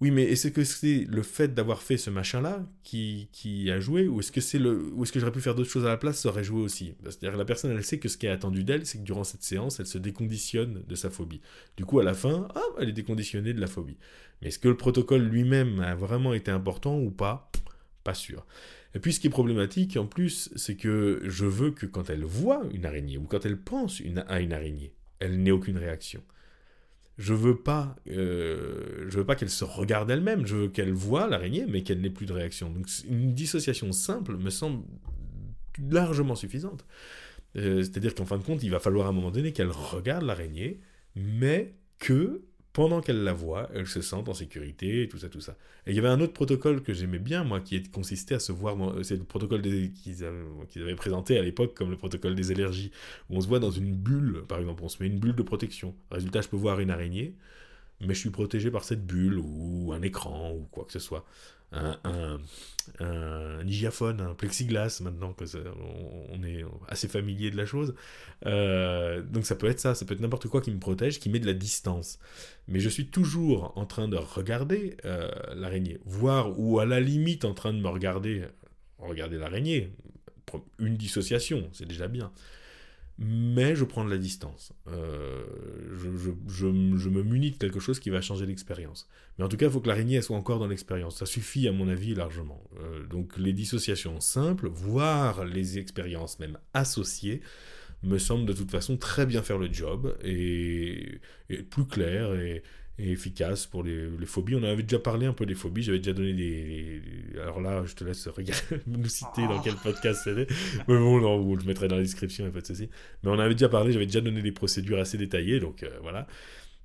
Oui, 0.00 0.10
mais 0.10 0.22
est-ce 0.24 0.48
que 0.48 0.64
c'est 0.64 1.04
le 1.10 1.22
fait 1.22 1.52
d'avoir 1.52 1.82
fait 1.82 1.98
ce 1.98 2.08
machin-là 2.08 2.66
qui, 2.84 3.28
qui 3.32 3.70
a 3.70 3.80
joué 3.80 4.08
Ou 4.08 4.20
est-ce 4.20 4.32
que 4.32 4.40
c'est 4.40 4.56
est-ce 4.56 5.12
que 5.12 5.20
j'aurais 5.20 5.32
pu 5.32 5.42
faire 5.42 5.54
d'autres 5.54 5.68
choses 5.68 5.84
à 5.84 5.90
la 5.90 5.98
place, 5.98 6.20
ça 6.20 6.30
aurait 6.30 6.42
joué 6.42 6.62
aussi 6.62 6.94
C'est-à-dire 7.04 7.36
la 7.36 7.44
personne, 7.44 7.70
elle 7.70 7.84
sait 7.84 7.98
que 7.98 8.08
ce 8.08 8.16
qui 8.16 8.24
est 8.24 8.30
attendu 8.30 8.64
d'elle, 8.64 8.86
c'est 8.86 8.96
que 8.96 9.04
durant 9.04 9.24
cette 9.24 9.42
séance, 9.42 9.78
elle 9.78 9.86
se 9.86 9.98
déconditionne 9.98 10.82
de 10.88 10.94
sa 10.94 11.10
phobie. 11.10 11.42
Du 11.76 11.84
coup, 11.84 12.00
à 12.00 12.04
la 12.04 12.14
fin, 12.14 12.48
ah, 12.54 12.62
elle 12.80 12.88
est 12.88 12.92
déconditionnée 12.92 13.52
de 13.52 13.60
la 13.60 13.66
phobie. 13.66 13.98
Mais 14.40 14.48
est-ce 14.48 14.58
que 14.58 14.68
le 14.68 14.76
protocole 14.76 15.22
lui-même 15.22 15.80
a 15.80 15.94
vraiment 15.94 16.32
été 16.32 16.50
important 16.50 16.98
ou 16.98 17.10
pas? 17.10 17.50
Pas 18.02 18.14
sûr. 18.14 18.46
Et 18.94 19.00
puis 19.00 19.12
ce 19.12 19.20
qui 19.20 19.26
est 19.26 19.30
problématique 19.30 19.98
en 19.98 20.06
plus, 20.06 20.50
c'est 20.56 20.76
que 20.76 21.20
je 21.24 21.44
veux 21.44 21.72
que 21.72 21.84
quand 21.84 22.08
elle 22.08 22.24
voit 22.24 22.62
une 22.72 22.86
araignée 22.86 23.18
ou 23.18 23.24
quand 23.24 23.44
elle 23.44 23.60
pense 23.60 24.00
à 24.26 24.40
une 24.40 24.52
araignée, 24.54 24.94
elle 25.18 25.42
n'ait 25.42 25.50
aucune 25.50 25.76
réaction 25.76 26.22
je 27.20 27.34
veux 27.34 27.54
pas, 27.54 27.96
euh, 28.08 29.04
je 29.10 29.18
veux 29.18 29.26
pas 29.26 29.36
qu'elle 29.36 29.50
se 29.50 29.62
regarde 29.62 30.10
elle-même, 30.10 30.46
je 30.46 30.56
veux 30.56 30.68
qu'elle 30.68 30.94
voit 30.94 31.28
l'araignée, 31.28 31.66
mais 31.68 31.82
qu'elle 31.82 32.00
n'ait 32.00 32.08
plus 32.08 32.24
de 32.24 32.32
réaction. 32.32 32.70
Donc 32.70 32.86
une 33.06 33.34
dissociation 33.34 33.92
simple 33.92 34.38
me 34.38 34.48
semble 34.48 34.84
largement 35.90 36.34
suffisante. 36.34 36.86
Euh, 37.56 37.82
c'est-à-dire 37.82 38.14
qu'en 38.14 38.24
fin 38.24 38.38
de 38.38 38.42
compte, 38.42 38.62
il 38.62 38.70
va 38.70 38.78
falloir 38.78 39.06
à 39.06 39.10
un 39.10 39.12
moment 39.12 39.30
donné 39.30 39.52
qu'elle 39.52 39.70
regarde 39.70 40.22
l'araignée, 40.22 40.80
mais 41.14 41.74
que 41.98 42.40
pendant 42.72 43.00
qu'elle 43.00 43.24
la 43.24 43.32
voit, 43.32 43.68
elle 43.74 43.86
se 43.86 44.00
sent 44.00 44.22
en 44.26 44.34
sécurité, 44.34 45.08
tout 45.08 45.18
ça, 45.18 45.28
tout 45.28 45.40
ça. 45.40 45.56
Et 45.86 45.90
il 45.90 45.96
y 45.96 45.98
avait 45.98 46.08
un 46.08 46.20
autre 46.20 46.32
protocole 46.32 46.82
que 46.82 46.92
j'aimais 46.92 47.18
bien, 47.18 47.42
moi, 47.42 47.60
qui 47.60 47.82
consistait 47.82 48.36
à 48.36 48.38
se 48.38 48.52
voir, 48.52 48.76
c'est 49.02 49.16
le 49.16 49.24
protocole 49.24 49.62
qu'ils 49.62 50.24
avaient, 50.24 50.94
présenté 50.94 51.36
à 51.38 51.42
l'époque 51.42 51.74
comme 51.74 51.90
le 51.90 51.96
protocole 51.96 52.34
des 52.34 52.52
allergies, 52.52 52.92
où 53.28 53.36
on 53.36 53.40
se 53.40 53.48
voit 53.48 53.58
dans 53.58 53.72
une 53.72 53.94
bulle, 53.94 54.44
par 54.46 54.60
exemple, 54.60 54.82
on 54.84 54.88
se 54.88 55.02
met 55.02 55.08
une 55.08 55.18
bulle 55.18 55.34
de 55.34 55.42
protection. 55.42 55.94
Résultat, 56.10 56.42
je 56.42 56.48
peux 56.48 56.56
voir 56.56 56.78
une 56.78 56.90
araignée, 56.90 57.34
mais 58.00 58.14
je 58.14 58.20
suis 58.20 58.30
protégé 58.30 58.70
par 58.70 58.84
cette 58.84 59.04
bulle, 59.06 59.38
ou 59.38 59.92
un 59.92 60.02
écran, 60.02 60.52
ou 60.52 60.66
quoi 60.70 60.84
que 60.84 60.92
ce 60.92 60.98
soit 60.98 61.24
un, 61.72 61.96
un, 62.04 62.40
un, 62.98 63.60
un 63.60 64.34
plexiglas 64.34 65.00
maintenant 65.02 65.32
que 65.32 65.44
on, 66.32 66.42
est 66.42 66.64
assez 66.88 67.08
familier 67.08 67.50
de 67.50 67.56
la 67.56 67.66
chose. 67.66 67.94
Euh, 68.46 69.22
donc 69.22 69.46
ça 69.46 69.54
peut 69.54 69.68
être 69.68 69.80
ça, 69.80 69.94
ça 69.94 70.04
peut 70.04 70.14
être 70.14 70.20
n'importe 70.20 70.48
quoi 70.48 70.60
qui 70.60 70.70
me 70.70 70.80
protège, 70.80 71.20
qui 71.20 71.28
met 71.28 71.38
de 71.38 71.46
la 71.46 71.52
distance. 71.52 72.18
Mais 72.68 72.80
je 72.80 72.88
suis 72.88 73.06
toujours 73.06 73.72
en 73.76 73.86
train 73.86 74.08
de 74.08 74.16
regarder 74.16 74.96
euh, 75.04 75.30
l'araignée, 75.54 75.98
voir 76.04 76.58
ou 76.58 76.80
à 76.80 76.86
la 76.86 77.00
limite 77.00 77.44
en 77.44 77.54
train 77.54 77.72
de 77.72 77.80
me 77.80 77.88
regarder, 77.88 78.44
regarder 78.98 79.38
l'araignée. 79.38 79.92
Une 80.80 80.96
dissociation, 80.96 81.68
c'est 81.72 81.86
déjà 81.86 82.08
bien 82.08 82.32
mais 83.20 83.76
je 83.76 83.84
prends 83.84 84.02
de 84.02 84.10
la 84.10 84.16
distance. 84.16 84.72
Euh, 84.88 85.44
je, 86.48 86.66
me 86.66 87.22
munis 87.22 87.50
de 87.50 87.56
quelque 87.56 87.78
chose 87.78 88.00
qui 88.00 88.08
va 88.08 88.22
changer 88.22 88.46
l'expérience. 88.46 89.08
Mais 89.38 89.44
en 89.44 89.48
tout 89.48 89.58
cas, 89.58 89.66
il 89.66 89.72
faut 89.72 89.80
que 89.80 89.88
l'araignée 89.88 90.22
soit 90.22 90.36
encore 90.36 90.58
dans 90.58 90.66
l'expérience. 90.66 91.18
Ça 91.18 91.26
suffit, 91.26 91.68
à 91.68 91.72
mon 91.72 91.88
avis, 91.88 92.14
largement. 92.14 92.64
Euh, 92.80 93.06
donc 93.06 93.36
les 93.36 93.52
dissociations 93.52 94.20
simples, 94.20 94.68
voire 94.68 95.44
les 95.44 95.78
expériences 95.78 96.38
même 96.38 96.56
associées, 96.72 97.42
me 98.02 98.16
semble 98.16 98.46
de 98.46 98.54
toute 98.54 98.70
façon 98.70 98.96
très 98.96 99.26
bien 99.26 99.42
faire 99.42 99.58
le 99.58 99.70
job 99.70 100.16
et, 100.24 101.20
plus 101.68 101.86
clair 101.86 102.34
et, 102.34 102.62
efficace 103.08 103.66
pour 103.66 103.82
les, 103.82 104.08
phobies. 104.26 104.54
On 104.54 104.62
avait 104.62 104.82
déjà 104.82 104.98
parlé 104.98 105.26
un 105.26 105.32
peu 105.32 105.46
des 105.46 105.54
phobies, 105.54 105.82
j'avais 105.82 105.98
déjà 105.98 106.12
donné 106.12 106.32
des... 106.32 107.02
Alors 107.40 107.60
là, 107.60 107.82
je 107.86 107.94
te 107.94 108.04
laisse 108.04 108.26
regarder, 108.28 108.62
nous 108.86 109.08
citer 109.08 109.42
dans 109.42 109.60
quel 109.60 109.74
podcast 109.74 110.22
c'était. 110.24 110.46
Mais 110.88 110.96
bon, 110.96 111.58
je 111.58 111.66
mettrai 111.66 111.88
dans 111.88 111.96
la 111.96 112.02
description, 112.02 112.46
a 112.46 112.50
pas 112.50 112.60
de 112.60 112.66
souci. 112.66 112.88
Mais 113.22 113.30
on 113.30 113.38
avait 113.38 113.54
déjà 113.54 113.68
parlé, 113.68 113.92
j'avais 113.92 114.06
déjà 114.06 114.20
donné 114.20 114.42
des 114.42 114.52
procédures 114.52 114.98
assez 114.98 115.18
détaillées, 115.18 115.60
donc 115.60 115.82
euh, 115.82 115.90
voilà. 116.02 116.26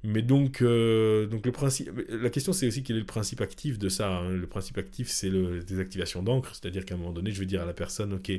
Mais 0.03 0.21
donc, 0.21 0.61
euh, 0.61 1.25
donc 1.25 1.45
le 1.47 1.51
principe, 1.51 1.89
la 2.09 2.29
question 2.29 2.53
c'est 2.53 2.67
aussi 2.67 2.83
quel 2.83 2.97
est 2.97 2.99
le 2.99 3.05
principe 3.05 3.41
actif 3.41 3.79
de 3.79 3.89
ça. 3.89 4.17
Hein. 4.17 4.29
Le 4.29 4.45
principe 4.45 4.77
actif 4.77 5.07
c'est 5.09 5.29
le 5.29 5.61
désactivation 5.61 6.21
d'encre, 6.21 6.53
c'est-à-dire 6.53 6.85
qu'à 6.85 6.93
un 6.93 6.97
moment 6.97 7.11
donné, 7.11 7.31
je 7.31 7.39
vais 7.39 7.47
dire 7.47 7.63
à 7.63 7.65
la 7.65 7.73
personne, 7.73 8.13
ok, 8.13 8.31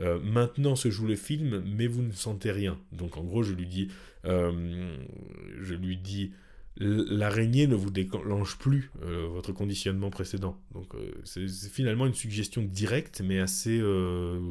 euh, 0.00 0.18
maintenant 0.20 0.74
se 0.74 0.90
joue 0.90 1.06
le 1.06 1.14
film, 1.14 1.62
mais 1.64 1.86
vous 1.86 2.02
ne 2.02 2.12
sentez 2.12 2.50
rien. 2.50 2.78
Donc 2.90 3.16
en 3.16 3.22
gros, 3.22 3.42
je 3.44 3.52
lui 3.52 3.66
dis, 3.66 3.88
je 4.24 5.74
lui 5.74 5.96
dis, 5.96 6.32
l'araignée 6.78 7.66
ne 7.66 7.74
vous 7.74 7.90
déclenche 7.90 8.56
plus 8.56 8.90
votre 9.02 9.52
conditionnement 9.52 10.10
précédent. 10.10 10.58
Donc 10.72 10.94
c'est 11.24 11.46
finalement 11.48 12.06
une 12.06 12.14
suggestion 12.14 12.62
directe, 12.62 13.20
mais 13.22 13.40
assez 13.40 13.82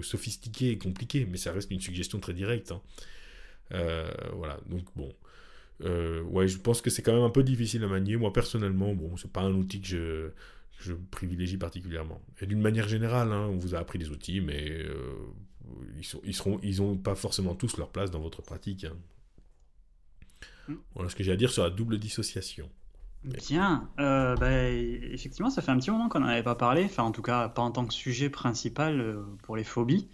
sophistiquée 0.02 0.70
et 0.70 0.78
compliquée, 0.78 1.28
mais 1.30 1.38
ça 1.38 1.52
reste 1.52 1.72
une 1.72 1.82
suggestion 1.82 2.20
très 2.20 2.34
directe. 2.34 2.72
Hein. 2.72 2.82
voilà, 4.34 4.60
donc 4.70 4.86
bon. 4.96 5.12
Euh, 5.84 6.22
ouais, 6.24 6.48
je 6.48 6.58
pense 6.58 6.82
que 6.82 6.90
c'est 6.90 7.02
quand 7.02 7.14
même 7.14 7.24
un 7.24 7.30
peu 7.30 7.44
difficile 7.44 7.84
à 7.84 7.88
manier. 7.88 8.16
Moi, 8.18 8.32
personnellement, 8.34 8.94
bon, 8.94 9.18
c'est 9.18 9.32
pas 9.32 9.42
un 9.42 9.54
outil 9.54 9.82
que 9.82 10.34
je, 10.80 10.94
privilégie 11.12 11.58
particulièrement. 11.58 12.22
Et 12.42 12.46
d'une 12.46 12.62
manière 12.62 12.88
générale, 12.88 13.32
hein, 13.32 13.48
on 13.50 13.58
vous 13.58 13.76
a 13.76 13.80
appris 13.80 14.00
des 14.00 14.10
outils, 14.10 14.42
mais 14.42 14.70
euh, 14.70 14.96
ils, 15.98 16.06
sont, 16.06 16.22
ils, 16.24 16.34
seront, 16.34 16.60
ils 16.64 17.02
pas 17.02 17.16
forcément 17.16 17.56
tous 17.56 17.78
leur 17.78 17.90
place 17.90 18.12
dans 18.12 18.20
votre 18.20 18.42
pratique. 18.42 18.86
Hein. 18.86 18.96
Voilà 20.96 21.10
ce 21.10 21.16
que 21.16 21.24
j'ai 21.24 21.32
à 21.32 21.36
dire 21.36 21.52
sur 21.52 21.64
la 21.64 21.70
double 21.70 21.98
dissociation. 21.98 22.70
Bien, 23.24 23.90
euh, 24.00 24.36
bah, 24.36 24.70
effectivement, 24.70 25.52
ça 25.52 25.62
fait 25.62 25.72
un 25.72 25.78
petit 25.78 25.92
moment 25.92 26.10
qu'on 26.10 26.22
n'en 26.22 26.28
avait 26.28 26.42
pas 26.44 26.56
parlé, 26.56 26.86
enfin 26.86 27.04
en 27.04 27.12
tout 27.12 27.22
cas 27.22 27.50
pas 27.50 27.62
en 27.62 27.72
tant 27.72 27.86
que 27.86 27.94
sujet 27.94 28.30
principal 28.30 29.16
pour 29.44 29.56
les 29.56 29.64
phobies. 29.64 30.08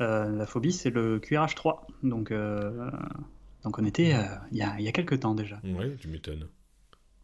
la 0.00 0.46
phobie, 0.46 0.72
c'est 0.72 0.90
le 0.90 1.18
QRH3, 1.20 1.78
donc 2.02 2.32
donc 3.64 3.78
on 3.78 3.84
était 3.84 4.14
euh, 4.14 4.22
il 4.52 4.58
y, 4.58 4.62
a, 4.62 4.80
y 4.80 4.88
a 4.88 4.92
quelques 4.92 5.20
temps 5.20 5.34
déjà. 5.34 5.60
Ouais, 5.64 5.94
tu 6.00 6.08
m'étonnes. 6.08 6.48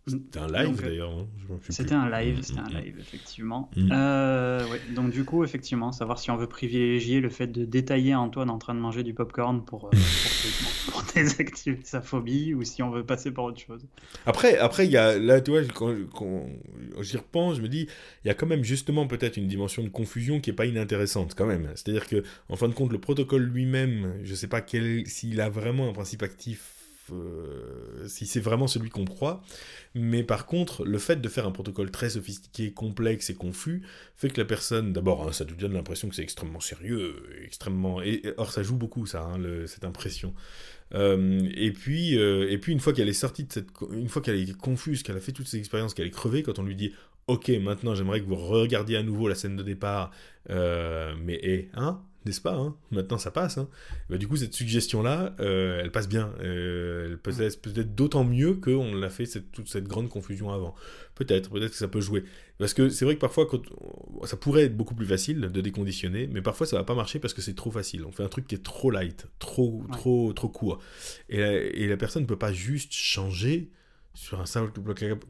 C'était 0.07 0.39
un 0.39 0.49
live 0.49 0.79
euh, 0.81 0.87
d'ailleurs. 0.87 1.11
Hein, 1.11 1.57
c'était 1.71 1.95
un 1.95 2.11
live, 2.11 2.39
c'était 2.43 2.61
un 2.61 2.69
live, 2.69 2.97
effectivement. 2.99 3.71
Mm. 3.75 3.89
Euh, 3.91 4.69
ouais. 4.69 4.81
Donc 4.95 5.11
du 5.11 5.25
coup, 5.25 5.45
effectivement, 5.45 5.93
savoir 5.93 6.19
si 6.19 6.31
on 6.31 6.37
veut 6.37 6.47
privilégier 6.47 7.21
le 7.21 7.31
fait 7.31 7.47
de 7.47 7.65
détailler 7.65 8.15
Antoine 8.15 8.51
en 8.51 8.59
train 8.59 8.75
de 8.75 8.81
manger 8.81 9.03
du 9.03 9.15
popcorn 9.15 9.65
pour, 9.65 9.87
euh, 9.87 9.91
pour, 10.93 11.03
désactiver 11.15 11.81
sa 11.85 12.03
phobie 12.03 12.53
ou 12.53 12.65
si 12.65 12.83
on 12.83 12.91
veut 12.91 13.05
passer 13.05 13.31
par 13.31 13.45
autre 13.45 13.61
chose. 13.61 13.87
Après, 14.27 14.59
après 14.59 14.85
il 14.85 14.93
y 14.93 14.99
a, 14.99 15.19
là, 15.19 15.41
tu 15.41 15.53
vois, 15.53 15.63
quand, 15.75 15.95
quand 16.15 16.47
j'y 17.01 17.17
repense, 17.17 17.57
je 17.57 17.63
me 17.63 17.69
dis, 17.69 17.89
il 18.25 18.29
y 18.29 18.31
a 18.31 18.35
quand 18.35 18.47
même 18.47 18.65
justement 18.65 19.07
peut-être 19.07 19.39
une 19.39 19.49
dimension 19.49 19.83
de 19.83 19.89
confusion 19.89 20.39
qui 20.39 20.51
est 20.51 20.55
pas 20.55 20.67
inintéressante 20.67 21.35
quand 21.35 21.47
même. 21.47 21.71
C'est-à-dire 21.77 22.07
que, 22.07 22.23
en 22.51 22.57
fin 22.57 22.69
de 22.69 22.75
compte, 22.75 22.93
le 22.93 22.99
protocole 22.99 23.45
lui-même, 23.45 24.13
je 24.23 24.35
sais 24.35 24.49
pas 24.49 24.63
s'il 25.07 25.41
a 25.41 25.49
vraiment 25.49 25.89
un 25.89 25.93
principe 25.93 26.23
actif 26.23 26.74
euh, 27.13 28.07
si 28.09 28.27
c'est 28.27 28.41
vraiment 28.41 28.67
celui 28.67 28.91
qu'on 28.91 29.05
croit. 29.05 29.43
Mais 29.95 30.23
par 30.23 30.47
contre, 30.47 30.85
le 30.85 30.99
fait 30.99 31.21
de 31.21 31.29
faire 31.29 31.47
un 31.47 31.51
protocole 31.51 31.91
très 31.91 32.11
sophistiqué, 32.11 32.73
complexe 32.73 33.31
et 33.31 33.35
confus 33.35 33.83
fait 34.17 34.31
que 34.31 34.41
la 34.41 34.47
personne, 34.47 34.93
d'abord, 34.93 35.27
hein, 35.27 35.33
ça 35.33 35.45
te 35.45 35.53
donne 35.53 35.75
l'impression 35.75 36.09
que 36.09 36.15
c'est 36.15 36.23
extrêmement 36.23 36.61
sérieux, 36.61 37.23
extrêmement. 37.45 38.03
Et, 38.03 38.23
or, 38.37 38.51
ça 38.51 38.63
joue 38.63 38.77
beaucoup, 38.77 39.07
ça, 39.07 39.23
hein, 39.23 39.39
cette 39.67 39.85
impression. 39.85 40.35
Euh, 40.95 41.49
et 41.55 41.73
puis, 41.73 42.19
euh, 42.19 42.51
et 42.51 42.59
puis 42.59 42.73
une 42.73 42.81
fois 42.81 42.93
qu'elle 42.93 43.09
est 43.09 43.13
sortie 43.13 43.45
de 43.45 43.53
cette, 43.53 43.69
une 43.93 44.09
fois 44.09 44.23
qu'elle 44.23 44.37
est 44.37 44.57
confuse, 44.57 45.03
qu'elle 45.03 45.17
a 45.17 45.21
fait 45.21 45.33
toutes 45.33 45.49
ces 45.49 45.59
expériences, 45.59 45.95
qu'elle 45.95 46.07
est 46.07 46.11
crevée, 46.11 46.43
quand 46.43 46.59
on 46.59 46.63
lui 46.63 46.77
dit, 46.77 46.93
ok, 47.27 47.49
maintenant 47.63 47.95
j'aimerais 47.95 48.21
que 48.21 48.27
vous 48.27 48.37
regardiez 48.37 48.97
à 48.97 49.03
nouveau 49.03 49.29
la 49.29 49.35
scène 49.35 49.57
de 49.57 49.63
départ, 49.63 50.11
mais 50.49 51.35
et, 51.43 51.71
hein, 51.75 52.03
n'est-ce 52.25 52.41
pas 52.41 52.55
hein? 52.55 52.77
Maintenant, 52.91 53.19
ça 53.19 53.31
passe. 53.31 53.59
Hein 53.59 53.69
bah, 54.09 54.19
du 54.19 54.27
coup, 54.29 54.37
cette 54.37 54.55
suggestion-là, 54.55 55.35
euh, 55.41 55.81
elle 55.83 55.91
passe 55.91 56.09
bien. 56.09 56.33
Euh, 56.41 57.09
elle 57.11 57.19
peut 57.19 57.41
être 57.41 57.61
peut-être 57.61 57.95
d'autant 57.95 58.25
mieux 58.25 58.55
qu'on 58.55 58.95
l'a 58.95 59.11
fait 59.11 59.27
cette, 59.27 59.53
toute 59.53 59.69
cette 59.69 59.89
grande 59.89 60.09
confusion 60.09 60.51
avant. 60.51 60.75
Peut-être, 61.15 61.51
peut-être 61.51 61.71
que 61.71 61.77
ça 61.77 61.89
peut 61.89 62.01
jouer. 62.01 62.25
Parce 62.59 62.75
que 62.75 62.89
c'est 62.89 63.05
vrai 63.05 63.15
que 63.15 63.21
parfois, 63.21 63.47
quand 63.47 63.63
ça 64.25 64.37
pourrait 64.37 64.65
être 64.65 64.77
beaucoup 64.77 64.95
plus 64.95 65.07
facile 65.07 65.41
de 65.41 65.61
déconditionner, 65.61 66.29
mais 66.29 66.43
parfois 66.43 66.67
ça 66.67 66.77
va 66.77 66.85
pas 66.85 66.95
marcher 66.95 67.19
parce 67.19 67.35
que 67.35 67.43
c'est 67.43 67.55
trop 67.55 67.71
facile. 67.71 68.05
On 68.05 68.13
fait 68.13 68.23
un 68.23 68.29
truc 68.29 68.47
qui 68.47 68.55
est 68.55 68.65
trop 68.65 68.91
light, 68.91 69.27
trop, 69.39 69.85
trop, 69.93 70.33
trop 70.33 70.49
court. 70.49 70.81
Et 71.29 71.39
la, 71.39 71.53
et 71.53 71.87
la 71.87 71.97
personne 71.97 72.23
ne 72.23 72.29
peut 72.29 72.39
pas 72.39 72.53
juste 72.53 72.93
changer 72.93 73.71
sur 74.15 74.41
un 74.41 74.47
simple 74.47 74.81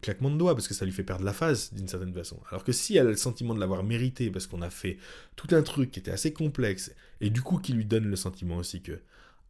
claquement 0.03 0.31
de 0.31 0.37
doigts, 0.37 0.55
parce 0.55 0.69
que 0.69 0.75
ça 0.75 0.85
lui 0.85 0.93
fait 0.93 1.03
perdre 1.03 1.25
la 1.25 1.33
phase 1.33 1.73
d'une 1.73 1.89
certaine 1.89 2.13
façon. 2.13 2.41
Alors 2.51 2.65
que 2.65 2.73
si 2.73 2.97
elle 2.97 3.07
a 3.07 3.11
le 3.11 3.17
sentiment 3.17 3.55
de 3.55 3.61
l'avoir 3.61 3.83
mérité, 3.83 4.31
parce 4.31 4.47
qu'on 4.47 4.63
a 4.63 4.71
fait 4.71 4.99
tout 5.37 5.49
un 5.53 5.63
truc 5.63 5.91
qui 5.91 6.01
était 6.01 6.11
assez 6.11 6.33
complexe, 6.33 6.95
et 7.21 7.31
du 7.31 7.43
coup 7.43 7.59
qui 7.59 7.73
lui 7.73 7.87
donne 7.87 8.05
le 8.05 8.17
sentiment 8.17 8.59
aussi 8.59 8.83
que 8.83 9.01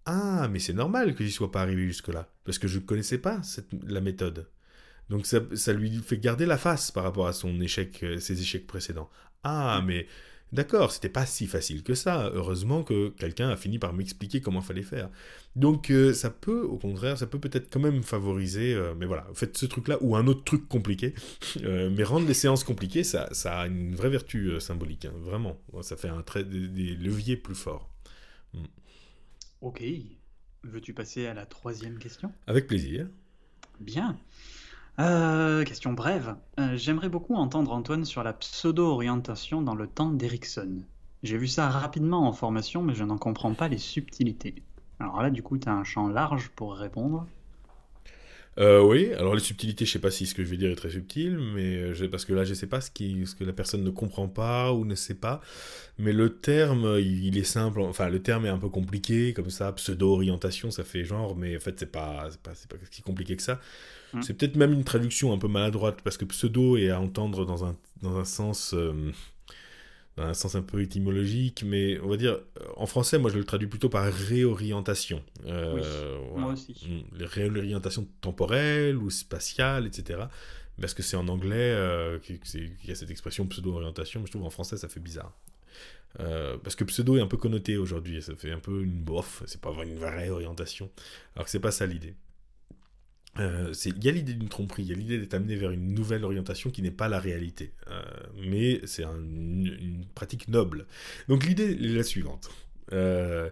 Ah, 0.07 0.49
mais 0.51 0.61
c'est 0.61 0.73
normal 0.73 1.15
que 1.15 1.25
j'y 1.25 1.33
sois 1.33 1.51
pas 1.51 1.63
arrivé 1.63 1.87
jusque-là, 1.87 2.29
parce 2.45 2.59
que 2.59 2.69
je 2.69 2.79
ne 2.79 2.85
connaissais 2.85 3.19
pas 3.19 3.43
cette, 3.43 3.69
la 3.87 4.01
méthode. 4.01 4.49
Donc 5.11 5.27
ça, 5.27 5.41
ça, 5.55 5.73
lui 5.73 5.91
fait 5.99 6.19
garder 6.19 6.47
la 6.47 6.57
face 6.57 6.91
par 6.91 7.05
rapport 7.05 7.27
à 7.27 7.33
son 7.33 7.61
échec, 7.61 8.03
euh, 8.03 8.19
ses 8.21 8.41
échecs 8.41 8.67
précédents. 8.67 9.11
Ah, 9.43 9.83
mais 9.85 10.07
D'accord, 10.55 10.93
c'était 10.93 11.09
pas 11.09 11.27
si 11.27 11.49
facile 11.49 11.83
que 11.83 11.95
ça. 11.95 12.31
Heureusement 12.33 12.85
que 12.85 13.09
quelqu'un 13.09 13.49
a 13.49 13.57
fini 13.57 13.81
par 13.81 13.93
m'expliquer 13.93 14.41
comment 14.41 14.61
il 14.61 14.65
fallait 14.65 14.83
faire. 14.83 15.11
Donc 15.57 15.91
euh, 15.91 16.15
ça 16.15 16.31
peut, 16.31 16.63
au 16.63 16.79
contraire, 16.79 17.19
ça 17.19 17.27
peut 17.27 17.41
peut-être 17.41 17.69
quand 17.73 17.81
même 17.81 18.05
favoriser, 18.05 18.73
euh, 18.73 18.95
mais 18.97 19.05
voilà, 19.05 19.27
faites 19.35 19.59
ce 19.59 19.67
truc-là 19.67 19.99
ou 20.01 20.15
un 20.15 20.29
autre 20.29 20.45
truc 20.45 20.69
compliqué. 20.69 21.13
Euh, 21.65 21.91
mais 21.91 22.05
rendre 22.05 22.29
les 22.29 22.35
séances 22.35 22.63
compliquées, 22.63 23.03
ça, 23.03 23.29
ça 23.33 23.59
a 23.59 23.67
une 23.67 23.97
vraie 23.97 24.11
vertu 24.11 24.61
symbolique, 24.61 25.07
hein, 25.07 25.15
vraiment. 25.23 25.59
Ça 25.83 25.97
fait 25.97 26.09
un 26.09 26.23
trait, 26.23 26.45
des, 26.45 26.95
leviers 26.95 27.37
plus 27.37 27.57
forts. 27.57 27.91
Hmm. 28.53 28.67
Ok. 29.61 29.83
Veux-tu 30.63 30.95
passer 30.95 31.27
à 31.27 31.35
la 31.35 31.47
troisième 31.47 31.99
question? 31.99 32.33
Avec 32.47 32.69
plaisir. 32.69 33.09
Bien. 33.81 34.17
Euh, 35.01 35.65
question 35.65 35.93
brève. 35.93 36.37
Euh, 36.61 36.77
j'aimerais 36.77 37.09
beaucoup 37.09 37.35
entendre 37.35 37.73
Antoine 37.73 38.05
sur 38.05 38.23
la 38.23 38.33
pseudo-orientation 38.33 39.61
dans 39.61 39.75
le 39.75 39.89
temps 39.89 40.11
d'Erickson. 40.11 40.83
J'ai 41.25 41.37
vu 41.37 41.49
ça 41.49 41.69
rapidement 41.69 42.29
en 42.29 42.33
formation, 42.33 42.83
mais 42.83 42.95
je 42.95 43.03
n'en 43.03 43.19
comprends 43.19 43.55
pas 43.55 43.67
les 43.69 43.79
subtilités. 43.79 44.63
Alors 45.01 45.21
là, 45.21 45.31
du 45.31 45.43
coup, 45.43 45.59
tu 45.59 45.69
as 45.69 45.73
un 45.73 45.83
champ 45.85 46.07
large 46.09 46.51
pour 46.51 46.75
répondre. 46.77 47.27
Euh, 48.59 48.81
oui, 48.83 49.13
alors 49.15 49.35
les 49.35 49.41
subtilités, 49.41 49.85
je 49.85 49.91
sais 49.91 49.99
pas 49.99 50.11
si 50.11 50.27
ce 50.27 50.35
que 50.35 50.45
je 50.45 50.49
vais 50.49 50.57
dire 50.57 50.71
est 50.71 50.77
très 50.77 50.91
subtil, 50.91 51.39
mais 51.39 51.93
parce 52.09 52.25
que 52.25 52.33
là, 52.33 52.45
je 52.45 52.55
sais 52.55 52.69
pas 52.69 52.81
ce, 52.81 52.91
qui, 52.91 53.27
ce 53.27 53.35
que 53.35 53.45
la 53.45 53.53
personne 53.53 53.83
ne 53.83 53.91
comprend 53.91 54.29
pas 54.29 54.73
ou 54.73 54.85
ne 54.85 54.95
sait 54.95 55.15
pas. 55.15 55.41
Mais 55.99 56.13
le 56.13 56.39
terme, 56.39 56.99
il, 57.01 57.37
est 57.37 57.45
simple, 57.45 57.81
enfin, 57.81 58.09
le 58.09 58.23
terme 58.23 58.47
est 58.47 58.51
un 58.51 58.59
peu 58.59 58.69
compliqué, 58.69 59.33
comme 59.33 59.51
ça, 59.51 59.73
pseudo-orientation, 59.73 60.71
ça 60.71 60.85
fait 60.85 61.05
genre, 61.05 61.37
mais 61.37 61.57
en 61.57 61.61
fait, 61.61 61.79
c'est 61.79 61.91
pas, 61.91 62.29
pas, 62.43 62.53
pas 62.53 62.77
si 62.91 63.03
compliqué 63.03 63.37
que 63.37 63.43
ça. 63.43 63.61
Mm. 64.13 64.23
C'est 64.23 64.35
peut-être 64.35 64.57
même 64.57 64.73
une 64.73 64.85
traduction 64.85 65.33
un 65.33 65.39
peu 65.39 65.49
maladroite, 65.49 66.01
parce 66.03 66.17
que 66.17 66.25
pseudo 66.25 66.77
est 66.77 66.91
à 66.91 67.01
entendre 67.01 67.45
dans 67.45 67.65
un, 67.65 67.77
dans 68.03 68.17
un 68.17 68.25
sens. 68.25 68.73
Euh, 68.75 68.93
un 70.17 70.35
sens 70.35 70.55
un 70.55 70.63
peu 70.63 70.81
étymologique, 70.81 71.65
mais 71.67 71.99
on 72.01 72.09
va 72.09 72.17
dire, 72.17 72.33
euh, 72.33 72.65
en 72.77 72.87
français, 72.87 73.19
moi 73.19 73.31
je 73.31 73.39
le 73.39 73.45
traduis 73.45 73.67
plutôt 73.67 73.89
par 73.89 74.05
réorientation. 74.05 75.23
Euh, 75.47 76.19
Moi 76.37 76.53
aussi. 76.53 76.77
Mm. 76.89 77.19
Les 77.19 77.27
réorientations 77.27 78.07
temporelles 78.21 78.97
ou 78.97 79.11
spatiales, 79.11 79.87
etc. 79.87 80.25
Parce 80.81 80.95
que 80.95 81.03
c'est 81.03 81.17
en 81.17 81.29
anglais 81.29 81.77
qu'il 82.23 82.41
y 82.85 82.91
a 82.91 82.95
cette 82.95 83.11
expression 83.11 83.47
pseudo-orientation, 83.47 84.21
mais 84.21 84.27
je 84.27 84.33
trouve 84.33 84.45
en 84.45 84.51
français 84.51 84.77
ça 84.77 84.89
fait 84.89 85.01
bizarre. 85.01 85.33
parce 86.19 86.75
que 86.75 86.85
pseudo 86.85 87.17
est 87.17 87.21
un 87.21 87.29
peu 87.29 87.37
connoté 87.37 87.77
aujourd'hui, 87.77 88.21
ça 88.23 88.35
fait 88.35 88.51
un 88.51 88.59
peu 88.59 88.83
une 88.83 89.03
bof, 89.03 89.45
c'est 89.47 89.61
pas 89.61 89.71
une 89.85 89.97
vraie 89.97 90.31
orientation, 90.31 90.91
alors 91.37 91.45
que 91.45 91.51
c'est 91.51 91.61
pas 91.61 91.71
ça 91.71 91.87
l'idée. 91.87 92.15
Euh, 93.41 93.73
il 93.85 94.05
y 94.05 94.09
a 94.09 94.13
l'idée 94.13 94.35
d'une 94.35 94.49
tromperie, 94.49 94.83
il 94.83 94.89
y 94.89 94.93
a 94.93 94.97
l'idée 94.97 95.19
d'être 95.19 95.35
amené 95.35 95.57
vers 95.57 95.71
une 95.71 95.95
nouvelle 95.95 96.25
orientation 96.25 96.71
qui 96.71 96.83
n'est 96.83 96.91
pas 96.91 97.09
la 97.09 97.19
réalité. 97.19 97.73
Euh, 97.91 98.03
mais 98.47 98.81
c'est 98.85 99.05
une 99.05 100.05
pratique 100.15 100.49
noble. 100.49 100.87
Donc 101.29 101.45
l'idée 101.45 101.73
est 101.73 101.97
la 101.97 102.05
suivante. 102.05 102.51
Euh, 102.93 103.51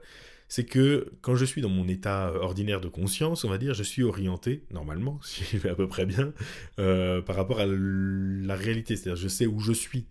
c'est 0.48 0.64
que 0.64 1.10
quand 1.22 1.34
je 1.34 1.44
suis 1.44 1.62
dans 1.62 1.70
mon 1.70 1.88
état 1.88 2.32
ordinaire 2.34 2.80
de 2.80 2.88
conscience, 2.88 3.44
on 3.44 3.48
va 3.48 3.58
dire, 3.58 3.74
je 3.74 3.82
suis 3.82 4.02
orienté, 4.02 4.64
normalement, 4.70 5.18
si 5.24 5.44
je 5.44 5.56
vais 5.58 5.70
à 5.70 5.74
peu 5.74 5.88
près 5.88 6.06
bien, 6.06 6.32
par 6.76 7.36
rapport 7.36 7.60
à 7.60 7.66
la 7.66 8.54
réalité. 8.54 8.96
C'est-à-dire, 8.96 9.20
je 9.20 9.28
sais 9.28 9.46
où 9.46 9.60
je 9.60 9.72
suis. 9.72 10.06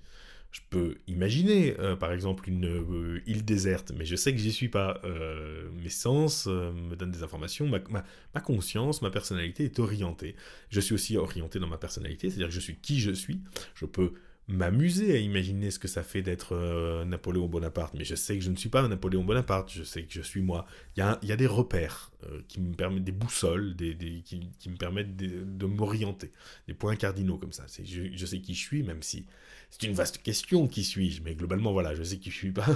Je 0.52 0.60
peux 0.70 0.98
imaginer, 1.08 1.80
euh, 1.80 1.96
par 1.96 2.12
exemple, 2.12 2.50
une 2.50 2.66
euh, 2.66 3.22
île 3.26 3.46
déserte, 3.46 3.94
mais 3.98 4.04
je 4.04 4.18
sais 4.18 4.34
que 4.34 4.38
j'y 4.38 4.52
suis 4.52 4.68
pas. 4.68 5.00
Euh, 5.06 5.70
mes 5.82 5.90
sens 5.90 6.48
me 6.48 6.96
donnent 6.96 7.12
des 7.12 7.24
informations, 7.24 7.68
ma, 7.68 7.80
ma, 7.90 8.42
conscience, 8.42 9.02
ma 9.02 9.12
personnalité 9.12 9.64
est 9.64 9.80
orientée. 9.80 10.36
Je 10.70 10.82
suis 10.82 10.94
aussi 10.94 11.16
orienté 11.16 11.60
dans 11.60 11.68
ma 11.68 11.78
personnalité, 11.78 12.30
c'est-à-dire 12.30 12.50
que 12.50 12.54
je 12.54 12.60
suis 12.60 12.76
qui 12.76 13.00
je 13.00 13.12
suis. 13.12 13.40
Je 13.76 13.86
peux 13.86 14.14
m'amuser 14.52 15.14
à 15.14 15.18
imaginer 15.18 15.72
ce 15.72 15.80
que 15.80 15.88
ça 15.88 16.04
fait 16.04 16.22
d'être 16.22 16.56
euh, 16.56 17.06
Napoléon 17.06 17.48
Bonaparte, 17.48 17.94
mais 17.94 18.04
je 18.04 18.16
sais 18.16 18.38
que 18.38 18.44
je 18.44 18.50
ne 18.50 18.56
suis 18.56 18.70
pas 18.70 18.88
Napoléon 18.88 19.24
Bonaparte, 19.24 19.72
je 19.72 19.84
sais 19.84 20.04
que 20.04 20.14
je 20.14 20.22
suis 20.22 20.42
moi. 20.42 20.66
Il 20.98 21.00
y 21.24 21.32
a, 21.32 21.36
des 21.36 21.48
repères 21.48 22.12
euh, 22.26 22.42
qui 22.48 22.60
me 22.60 22.74
permettent, 22.74 23.04
des 23.04 23.12
boussoles, 23.12 23.76
qui, 23.76 24.70
me 24.70 24.78
permettent 24.78 25.16
de, 25.16 25.44
de 25.44 25.66
m'orienter, 25.66 26.32
des 26.68 26.74
points 26.74 26.96
cardinaux 26.96 27.38
comme 27.38 27.54
ça. 27.54 27.66
Je, 27.84 28.04
je, 28.14 28.26
sais 28.26 28.40
qui 28.40 28.54
je 28.54 28.60
suis, 28.60 28.84
même 28.84 29.02
si 29.02 29.26
c'est 29.72 29.88
une 29.88 29.94
vaste 29.94 30.18
question, 30.22 30.68
qui 30.68 30.84
suis-je 30.84 31.22
Mais 31.24 31.34
globalement, 31.34 31.72
voilà, 31.72 31.96
je 31.96 32.04
sais 32.04 32.18
qui 32.18 32.30
je 32.30 32.36
suis 32.36 32.52
pas. 32.52 32.68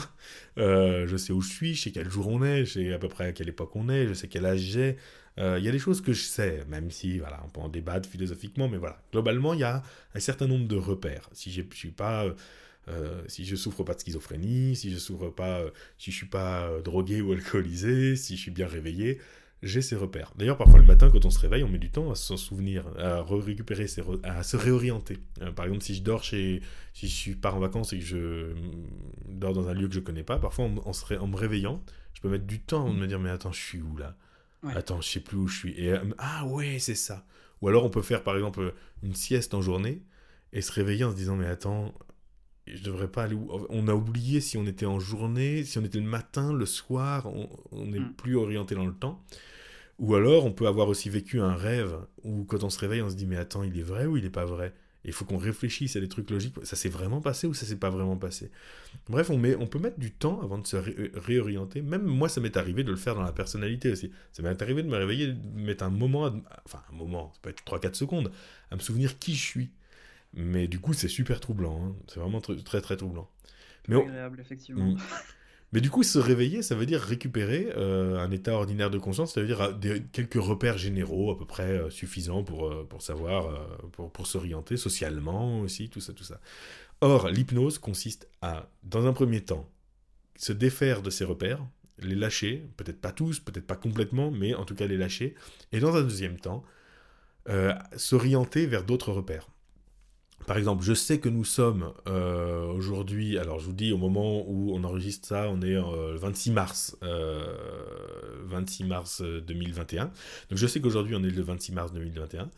Euh, 0.58 1.06
je 1.08 1.18
sais 1.18 1.34
où 1.34 1.42
je 1.42 1.52
suis, 1.52 1.76
je 1.76 1.84
sais 1.84 1.92
quel 1.92 2.10
jour 2.10 2.30
on 2.30 2.42
est, 2.42 2.64
je 2.64 2.74
sais 2.74 2.94
à 2.94 2.98
peu 2.98 3.10
près 3.10 3.26
à 3.26 3.32
quelle 3.34 3.50
époque 3.50 3.76
on 3.76 3.90
est, 3.90 4.08
je 4.08 4.14
sais 4.14 4.30
quel 4.30 4.46
âge 4.46 4.60
j'ai. 4.60 4.96
Il 5.38 5.44
euh, 5.44 5.60
y 5.60 5.68
a 5.68 5.72
des 5.72 5.80
choses 5.80 6.02
que 6.02 6.14
je 6.14 6.24
sais, 6.24 6.64
même 6.70 6.92
si, 6.92 7.20
voilà, 7.20 7.42
on 7.46 7.50
peut 7.50 7.62
en 7.62 7.70
débattre 7.70 8.08
philosophiquement, 8.10 8.70
mais 8.70 8.78
voilà. 8.78 9.02
Globalement, 9.12 9.54
il 9.54 9.60
y 9.60 9.64
a 9.64 9.84
un 10.14 10.20
certain 10.20 10.48
nombre 10.48 10.68
de 10.68 10.78
repères. 10.78 11.30
Si 11.34 11.52
je 11.52 11.62
suis 11.74 11.92
pas... 11.92 12.26
Euh, 12.88 13.24
si 13.28 13.46
je 13.46 13.56
souffre 13.56 13.84
pas 13.84 13.96
de 13.96 14.00
schizophrénie, 14.00 14.76
si 14.76 14.92
je 14.92 15.00
souffre 15.00 15.30
pas, 15.30 15.60
euh, 15.62 15.72
si 15.98 16.12
je 16.12 16.18
suis 16.18 16.28
pas 16.28 16.68
euh, 16.68 16.82
drogué 16.84 17.20
ou 17.20 17.32
alcoolisé, 17.32 18.16
si 18.16 18.36
je 18.38 18.42
suis 18.42 18.52
bien 18.52 18.68
réveillé, 18.68 19.20
j'ai 19.64 19.82
ces 19.82 19.96
repères. 19.96 20.34
D'ailleurs, 20.36 20.58
parfois 20.58 20.78
le 20.78 20.86
matin, 20.86 21.10
quand 21.10 21.26
on 21.26 21.32
se 21.32 21.40
réveille, 21.40 21.64
on 21.64 21.68
met 21.68 21.80
du 21.80 21.90
temps 21.90 22.12
à 22.12 22.16
s'en 22.16 22.38
souvenir, 22.38 22.86
à 23.00 23.24
récupérer, 23.24 23.88
à 24.22 24.44
se 24.44 24.56
réorienter. 24.56 25.18
Euh, 25.42 25.52
par 25.52 25.66
exemple, 25.66 25.84
si 25.84 25.96
je 25.96 26.04
dors 26.04 26.24
chez, 26.24 26.62
si 26.94 27.08
je 27.08 27.34
pars 27.34 27.56
en 27.56 27.60
vacances 27.60 27.92
et 27.94 27.98
que 27.98 28.06
je 28.06 28.54
dors 29.30 29.54
dans 29.54 29.68
un 29.68 29.74
lieu 29.74 29.88
que 29.88 29.96
je 29.96 30.00
connais 30.00 30.24
pas, 30.24 30.38
parfois 30.38 30.66
en, 30.66 30.78
en, 30.78 30.92
en 31.20 31.28
me 31.28 31.36
réveillant, 31.36 31.84
je 32.14 32.22
peux 32.22 32.30
mettre 32.30 32.46
du 32.46 32.60
temps 32.60 32.88
à 32.88 32.94
me 32.94 33.08
dire 33.08 33.20
mais 33.20 33.32
attends, 33.32 33.52
je 33.52 33.62
suis 33.62 33.82
où 33.82 33.98
là? 33.98 34.16
Ouais. 34.66 34.76
Attends, 34.76 35.02
je 35.02 35.10
sais 35.10 35.20
plus 35.20 35.38
où 35.38 35.48
je 35.48 35.58
suis. 35.58 35.80
Et, 35.80 35.92
euh, 35.92 36.00
ah 36.18 36.46
ouais, 36.48 36.80
c'est 36.80 36.96
ça. 36.96 37.26
Ou 37.62 37.68
alors 37.68 37.86
on 37.86 37.90
peut 37.90 38.02
faire 38.02 38.24
par 38.24 38.36
exemple 38.36 38.74
une 39.04 39.16
sieste 39.16 39.54
en 39.54 39.62
journée 39.62 40.02
et 40.54 40.62
se 40.62 40.72
réveiller 40.72 41.04
en 41.04 41.12
se 41.12 41.16
disant 41.16 41.36
mais 41.36 41.46
attends, 41.46 41.94
je 42.68 42.84
devrais 42.84 43.08
pas 43.08 43.24
aller 43.24 43.36
où? 43.36 43.48
On 43.70 43.88
a 43.88 43.94
oublié 43.94 44.42
si 44.42 44.58
on 44.58 44.66
était 44.66 44.86
en 44.86 45.00
journée, 45.00 45.64
si 45.64 45.78
on 45.78 45.84
était 45.86 46.00
le 46.00 46.06
matin, 46.06 46.52
le 46.52 46.66
soir, 46.66 47.28
on 47.72 47.86
n'est 47.86 48.00
mm. 48.00 48.14
plus 48.16 48.36
orienté 48.36 48.76
dans 48.76 48.86
le 48.86 48.94
temps. 48.94 49.24
Ou 50.00 50.16
alors 50.16 50.46
on 50.46 50.52
peut 50.52 50.68
avoir 50.68 50.90
aussi 50.90 51.10
vécu 51.10 51.40
un 51.40 51.56
rêve 51.56 51.98
où 52.24 52.44
quand 52.44 52.64
on 52.64 52.70
se 52.70 52.80
réveille 52.80 53.02
on 53.02 53.10
se 53.10 53.16
dit 53.16 53.26
mais 53.26 53.38
attends 53.38 53.64
il 53.64 53.78
est 53.80 53.84
vrai 53.84 54.06
ou 54.06 54.18
il 54.18 54.24
n'est 54.24 54.30
pas 54.30 54.46
vrai? 54.46 54.74
Il 55.08 55.14
faut 55.14 55.26
qu'on 55.26 55.38
réfléchisse 55.38 55.96
à 55.96 56.00
des 56.00 56.08
trucs 56.08 56.30
logiques. 56.30 56.56
Ça 56.64 56.76
s'est 56.76 56.90
vraiment 56.90 57.22
passé 57.22 57.48
ou 57.48 57.54
ça 57.54 57.66
s'est 57.66 57.78
pas 57.78 57.90
vraiment 57.90 58.18
passé? 58.18 58.52
Bref, 59.10 59.30
on, 59.30 59.38
met, 59.38 59.56
on 59.56 59.68
peut 59.68 59.80
mettre 59.80 60.00
du 60.00 60.12
temps 60.12 60.42
avant 60.42 60.58
de 60.58 60.66
se 60.66 60.76
ré 60.76 61.12
réorienter. 61.14 61.82
Même 61.82 62.04
moi, 62.04 62.30
ça 62.30 62.42
m'est 62.42 62.58
arrivé 62.58 62.84
de 62.84 62.92
le 62.92 62.98
faire 62.98 63.16
dans 63.16 63.24
la 63.24 63.32
personnalité 63.32 63.92
aussi. 63.92 64.12
Ça 64.32 64.42
m'est 64.44 64.62
arrivé 64.62 64.84
de 64.84 64.88
me 64.88 64.98
réveiller, 64.98 65.28
de 65.28 65.60
mettre 65.60 65.84
un 65.84 65.90
moment, 65.90 66.26
à, 66.26 66.34
enfin 66.66 66.82
un 66.92 66.96
moment, 66.96 67.32
ça 67.34 67.40
peut 67.42 67.50
être 67.50 67.64
3-4 67.64 67.94
secondes, 67.94 68.32
à 68.72 68.76
me 68.76 68.82
souvenir 68.82 69.20
qui 69.20 69.36
je 69.36 69.44
suis. 69.44 69.70
Mais 70.34 70.68
du 70.68 70.80
coup, 70.80 70.94
c'est 70.94 71.08
super 71.08 71.40
troublant. 71.40 71.82
Hein. 71.84 71.96
C'est 72.08 72.20
vraiment 72.20 72.42
très, 72.42 72.56
très, 72.58 72.82
très 72.82 72.98
troublant. 72.98 73.30
Mais 73.88 73.96
agréable, 73.96 74.40
effectivement. 74.40 74.96
Mais 75.74 75.82
du 75.82 75.90
coup, 75.90 76.04
se 76.04 76.20
réveiller, 76.20 76.62
ça 76.62 76.76
veut 76.76 76.86
dire 76.86 77.02
récupérer 77.02 77.70
euh, 77.76 78.18
un 78.18 78.32
état 78.32 78.54
ordinaire 78.54 78.90
de 78.90 78.98
conscience, 78.98 79.34
ça 79.34 79.42
veut 79.42 79.48
dire 79.48 79.62
euh, 79.62 80.00
quelques 80.12 80.42
repères 80.42 80.78
généraux 80.78 81.32
à 81.32 81.38
peu 81.38 81.46
près 81.46 81.70
euh, 81.70 81.90
suffisants 81.90 82.44
pour, 82.44 82.88
pour 82.88 83.02
savoir, 83.02 83.68
pour, 83.92 84.12
pour 84.12 84.28
s'orienter 84.28 84.78
socialement 84.78 85.60
aussi, 85.60 85.90
tout 85.90 86.00
ça, 86.00 86.14
tout 86.14 86.24
ça. 86.24 86.40
Or, 87.02 87.30
l'hypnose 87.30 87.78
consiste 87.78 88.30
à, 88.42 88.70
dans 88.84 89.06
un 89.06 89.14
premier 89.14 89.42
temps, 89.42 89.70
se 90.38 90.54
défaire 90.54 91.02
de 91.02 91.10
ces 91.10 91.26
repères, 91.26 91.66
les 92.00 92.16
lâcher, 92.16 92.66
peut-être 92.78 93.02
pas 93.02 93.12
tous, 93.12 93.40
peut-être 93.40 93.68
pas 93.68 93.76
complètement, 93.76 94.32
mais 94.32 94.54
en 94.54 94.66
tout 94.66 94.76
cas 94.76 94.86
les 94.86 94.98
lâcher, 94.98 95.36
et 95.72 95.80
dans 95.80 95.96
un 95.96 96.04
deuxième 96.04 96.40
temps, 96.40 96.64
s'orienter 97.96 98.66
vers 98.66 98.84
d'autres 98.84 99.12
repères. 99.12 99.50
Par 100.48 100.58
exemple, 100.58 100.84
je 100.84 100.94
sais 100.94 101.20
que 101.20 101.30
nous 101.30 101.44
sommes 101.44 101.92
euh, 102.08 102.68
aujourd'hui, 102.68 103.38
alors 103.38 103.60
je 103.60 103.66
vous 103.66 103.74
dis 103.74 103.92
au 103.92 103.98
moment 103.98 104.48
où 104.48 104.72
on 104.76 104.84
enregistre 104.84 105.28
ça, 105.28 105.50
on 105.50 105.62
est 105.62 105.76
euh, 105.76 106.14
le 106.14 106.18
26 106.18 106.52
mars, 106.52 106.98
euh, 107.04 108.38
26 108.46 108.84
mars 108.84 109.22
2021. 109.22 110.06
Donc 110.06 110.14
je 110.52 110.68
sais 110.68 110.80
qu'aujourd'hui 110.82 111.16
on 111.16 111.24
est 111.24 111.30
le 111.30 111.42
26 111.42 111.72
mars 111.72 111.92
2021. 111.94 112.50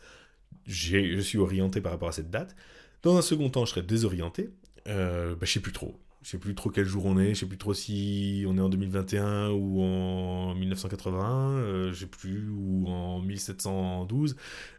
Je 0.66 1.20
suis 1.20 1.38
orienté 1.38 1.80
par 1.80 1.92
rapport 1.92 2.08
à 2.08 2.12
cette 2.12 2.30
date. 2.30 2.54
Dans 3.02 3.16
un 3.16 3.22
second 3.22 3.48
temps, 3.48 3.64
je 3.64 3.70
serai 3.70 3.82
désorienté. 3.82 4.50
Euh, 4.88 5.34
bah, 5.34 5.46
je 5.46 5.52
sais 5.52 5.60
plus 5.60 5.72
trop. 5.72 5.98
Je 6.22 6.30
sais 6.30 6.38
plus 6.38 6.54
trop 6.54 6.70
quel 6.70 6.84
jour 6.84 7.06
on 7.06 7.18
est. 7.18 7.34
Je 7.34 7.40
sais 7.40 7.46
plus 7.46 7.58
trop 7.58 7.74
si 7.74 8.44
on 8.48 8.58
est 8.58 8.60
en 8.60 8.68
2021 8.68 9.50
ou 9.50 9.82
en 9.82 10.54
1981. 10.54 11.50
Euh, 11.58 11.92
je 11.92 12.00
sais 12.00 12.06
plus 12.06 12.48
ou 12.50 12.86
en 12.88 13.20
1712. 13.20 14.36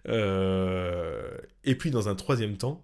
Euh, 0.08 1.32
et 1.64 1.76
puis 1.76 1.92
dans 1.92 2.10
un 2.10 2.16
troisième 2.16 2.58
temps, 2.58 2.84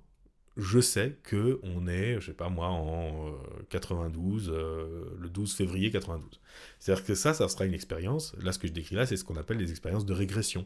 je 0.58 0.80
sais 0.80 1.18
que 1.24 1.60
on 1.64 1.88
est, 1.88 2.20
je 2.20 2.28
sais 2.28 2.34
pas 2.34 2.50
moi, 2.50 2.68
en 2.68 3.34
92, 3.70 4.50
euh, 4.50 4.54
euh, 4.54 5.18
le 5.20 5.30
12 5.30 5.54
février 5.54 5.92
92. 5.92 6.40
C'est-à-dire 6.80 7.06
que 7.06 7.16
ça, 7.16 7.34
ça 7.34 7.48
sera 7.50 7.66
une 7.66 7.74
expérience. 7.74 8.36
Là, 8.42 8.52
ce 8.52 8.60
que 8.60 8.68
je 8.68 8.74
décris 8.74 8.96
là, 8.96 9.06
c'est 9.06 9.18
ce 9.18 9.24
qu'on 9.24 9.36
appelle 9.36 9.58
les 9.58 9.72
expériences 9.72 10.06
de 10.06 10.14
régression. 10.14 10.66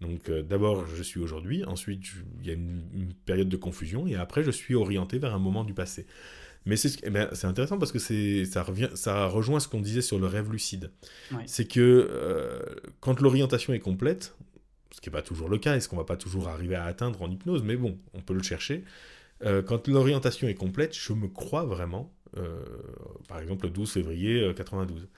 Donc, 0.00 0.28
euh, 0.28 0.42
d'abord, 0.42 0.86
je 0.86 1.02
suis 1.02 1.20
aujourd'hui. 1.20 1.64
Ensuite, 1.64 2.04
il 2.40 2.46
y 2.46 2.50
a 2.50 2.54
une, 2.54 2.82
une, 2.92 3.14
période 3.14 3.48
de 3.48 3.56
confusion, 3.56 4.06
et 4.06 4.16
après, 4.16 4.42
je 4.42 4.50
suis 4.50 4.74
orienté 4.74 5.18
vers 5.18 5.34
un 5.34 5.38
moment 5.38 5.64
du 5.64 5.74
passé. 5.74 6.06
Mais 6.66 6.76
c'est 6.76 6.98
eh 7.02 7.10
ben, 7.10 7.28
intéressant 7.42 7.78
parce 7.78 7.92
que 7.92 7.98
ça, 7.98 8.62
revient, 8.62 8.88
ça 8.94 9.26
rejoint 9.26 9.60
ce 9.60 9.68
qu'on 9.68 9.80
disait 9.80 10.00
sur 10.00 10.18
le 10.18 10.26
rêve 10.26 10.50
lucide. 10.50 10.90
Ouais. 11.30 11.42
C'est 11.46 11.66
que 11.66 11.80
euh, 11.80 12.62
quand 13.00 13.20
l'orientation 13.20 13.74
est 13.74 13.80
complète, 13.80 14.34
ce 14.90 15.00
qui 15.00 15.08
n'est 15.08 15.12
pas 15.12 15.22
toujours 15.22 15.48
le 15.48 15.58
cas, 15.58 15.76
et 15.76 15.80
ce 15.80 15.88
qu'on 15.88 15.96
va 15.96 16.04
pas 16.04 16.16
toujours 16.16 16.48
arriver 16.48 16.74
à 16.74 16.84
atteindre 16.84 17.20
en 17.20 17.30
hypnose, 17.30 17.62
mais 17.62 17.76
bon, 17.76 17.98
on 18.14 18.20
peut 18.20 18.34
le 18.34 18.42
chercher. 18.42 18.84
Euh, 19.44 19.62
quand 19.62 19.88
l'orientation 19.88 20.48
est 20.48 20.54
complète, 20.54 20.94
je 20.96 21.12
me 21.12 21.28
crois 21.28 21.64
vraiment, 21.64 22.12
euh, 22.36 22.64
par 23.28 23.40
exemple 23.40 23.66
le 23.66 23.70
12 23.70 23.92
février 23.92 24.52
92. 24.54 25.08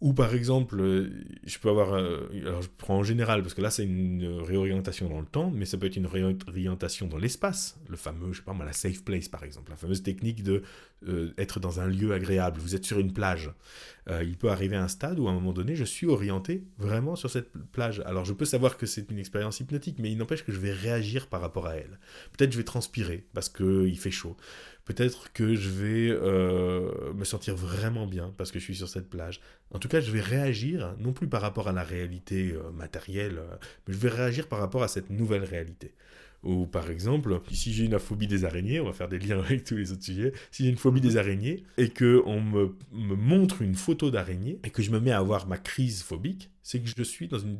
Ou 0.00 0.14
par 0.14 0.34
exemple, 0.34 0.80
euh, 0.80 1.10
je 1.44 1.58
peux 1.58 1.68
avoir, 1.68 1.92
alors 1.92 2.62
je 2.62 2.68
prends 2.78 2.96
en 2.96 3.02
général, 3.02 3.42
parce 3.42 3.52
que 3.52 3.60
là 3.60 3.70
c'est 3.70 3.84
une 3.84 4.40
réorientation 4.40 5.10
dans 5.10 5.20
le 5.20 5.26
temps, 5.26 5.50
mais 5.54 5.66
ça 5.66 5.76
peut 5.76 5.86
être 5.86 5.96
une 5.96 6.06
réorientation 6.06 7.06
dans 7.06 7.18
l'espace, 7.18 7.78
le 7.88 7.96
fameux, 7.96 8.32
je 8.32 8.38
sais 8.38 8.44
pas 8.44 8.54
moi, 8.54 8.64
la 8.64 8.72
safe 8.72 9.04
place 9.04 9.28
par 9.28 9.44
exemple, 9.44 9.70
la 9.70 9.76
fameuse 9.76 10.02
technique 10.02 10.42
de 10.42 10.62
euh, 11.06 11.32
être 11.38 11.60
dans 11.60 11.80
un 11.80 11.86
lieu 11.86 12.12
agréable, 12.12 12.60
vous 12.60 12.74
êtes 12.74 12.84
sur 12.84 12.98
une 12.98 13.12
plage. 13.12 13.50
Euh, 14.08 14.22
il 14.22 14.36
peut 14.36 14.50
arriver 14.50 14.76
un 14.76 14.88
stade 14.88 15.18
où 15.18 15.28
à 15.28 15.30
un 15.30 15.34
moment 15.34 15.52
donné, 15.52 15.74
je 15.74 15.84
suis 15.84 16.06
orienté 16.06 16.64
vraiment 16.78 17.16
sur 17.16 17.30
cette 17.30 17.52
plage. 17.72 18.02
Alors 18.04 18.24
je 18.24 18.32
peux 18.32 18.44
savoir 18.44 18.76
que 18.76 18.86
c'est 18.86 19.10
une 19.10 19.18
expérience 19.18 19.60
hypnotique, 19.60 19.98
mais 19.98 20.10
il 20.10 20.18
n'empêche 20.18 20.44
que 20.44 20.52
je 20.52 20.58
vais 20.58 20.72
réagir 20.72 21.28
par 21.28 21.40
rapport 21.40 21.66
à 21.66 21.76
elle. 21.76 21.98
Peut-être 22.36 22.52
je 22.52 22.58
vais 22.58 22.64
transpirer 22.64 23.26
parce 23.32 23.48
qu'il 23.48 23.98
fait 23.98 24.10
chaud. 24.10 24.36
Peut-être 24.90 25.32
que 25.32 25.54
je 25.54 25.68
vais 25.68 26.10
euh, 26.10 27.12
me 27.14 27.22
sentir 27.22 27.54
vraiment 27.54 28.08
bien 28.08 28.34
parce 28.36 28.50
que 28.50 28.58
je 28.58 28.64
suis 28.64 28.74
sur 28.74 28.88
cette 28.88 29.08
plage. 29.08 29.40
En 29.70 29.78
tout 29.78 29.86
cas, 29.86 30.00
je 30.00 30.10
vais 30.10 30.20
réagir, 30.20 30.96
non 30.98 31.12
plus 31.12 31.28
par 31.28 31.42
rapport 31.42 31.68
à 31.68 31.72
la 31.72 31.84
réalité 31.84 32.54
euh, 32.54 32.72
matérielle, 32.72 33.38
euh, 33.38 33.54
mais 33.86 33.94
je 33.94 33.98
vais 34.00 34.08
réagir 34.08 34.48
par 34.48 34.58
rapport 34.58 34.82
à 34.82 34.88
cette 34.88 35.08
nouvelle 35.08 35.44
réalité. 35.44 35.94
Ou 36.42 36.66
par 36.66 36.90
exemple, 36.90 37.40
si 37.52 37.72
j'ai 37.72 37.84
une 37.84 38.00
phobie 38.00 38.26
des 38.26 38.44
araignées, 38.44 38.80
on 38.80 38.86
va 38.86 38.92
faire 38.92 39.08
des 39.08 39.20
liens 39.20 39.38
avec 39.44 39.62
tous 39.62 39.76
les 39.76 39.92
autres 39.92 40.02
sujets, 40.02 40.32
si 40.50 40.64
j'ai 40.64 40.70
une 40.70 40.76
phobie 40.76 41.00
des 41.00 41.16
araignées 41.16 41.62
et 41.78 41.90
qu'on 41.90 42.40
me, 42.40 42.76
me 42.90 43.14
montre 43.14 43.62
une 43.62 43.76
photo 43.76 44.10
d'araignée 44.10 44.58
et 44.64 44.70
que 44.70 44.82
je 44.82 44.90
me 44.90 44.98
mets 44.98 45.12
à 45.12 45.18
avoir 45.18 45.46
ma 45.46 45.56
crise 45.56 46.02
phobique, 46.02 46.50
c'est 46.70 46.78
que 46.78 46.88
je 46.88 47.02
suis 47.02 47.26
dans 47.26 47.40
une, 47.40 47.56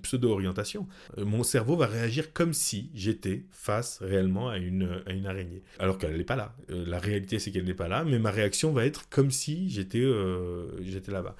pseudo-orientation. 0.00 0.86
Euh, 1.18 1.24
mon 1.24 1.42
cerveau 1.42 1.76
va 1.76 1.86
réagir 1.86 2.32
comme 2.32 2.52
si 2.52 2.90
j'étais 2.94 3.44
face 3.50 3.98
réellement 4.00 4.48
à 4.48 4.58
une, 4.58 5.02
à 5.04 5.12
une 5.14 5.26
araignée. 5.26 5.64
Alors 5.80 5.98
qu'elle 5.98 6.16
n'est 6.16 6.22
pas 6.22 6.36
là. 6.36 6.54
Euh, 6.70 6.84
la 6.86 7.00
réalité, 7.00 7.40
c'est 7.40 7.50
qu'elle 7.50 7.64
n'est 7.64 7.74
pas 7.74 7.88
là, 7.88 8.04
mais 8.04 8.20
ma 8.20 8.30
réaction 8.30 8.72
va 8.72 8.86
être 8.86 9.08
comme 9.08 9.32
si 9.32 9.68
j'étais 9.68 10.00
euh, 10.00 10.68
là-bas. 11.08 11.34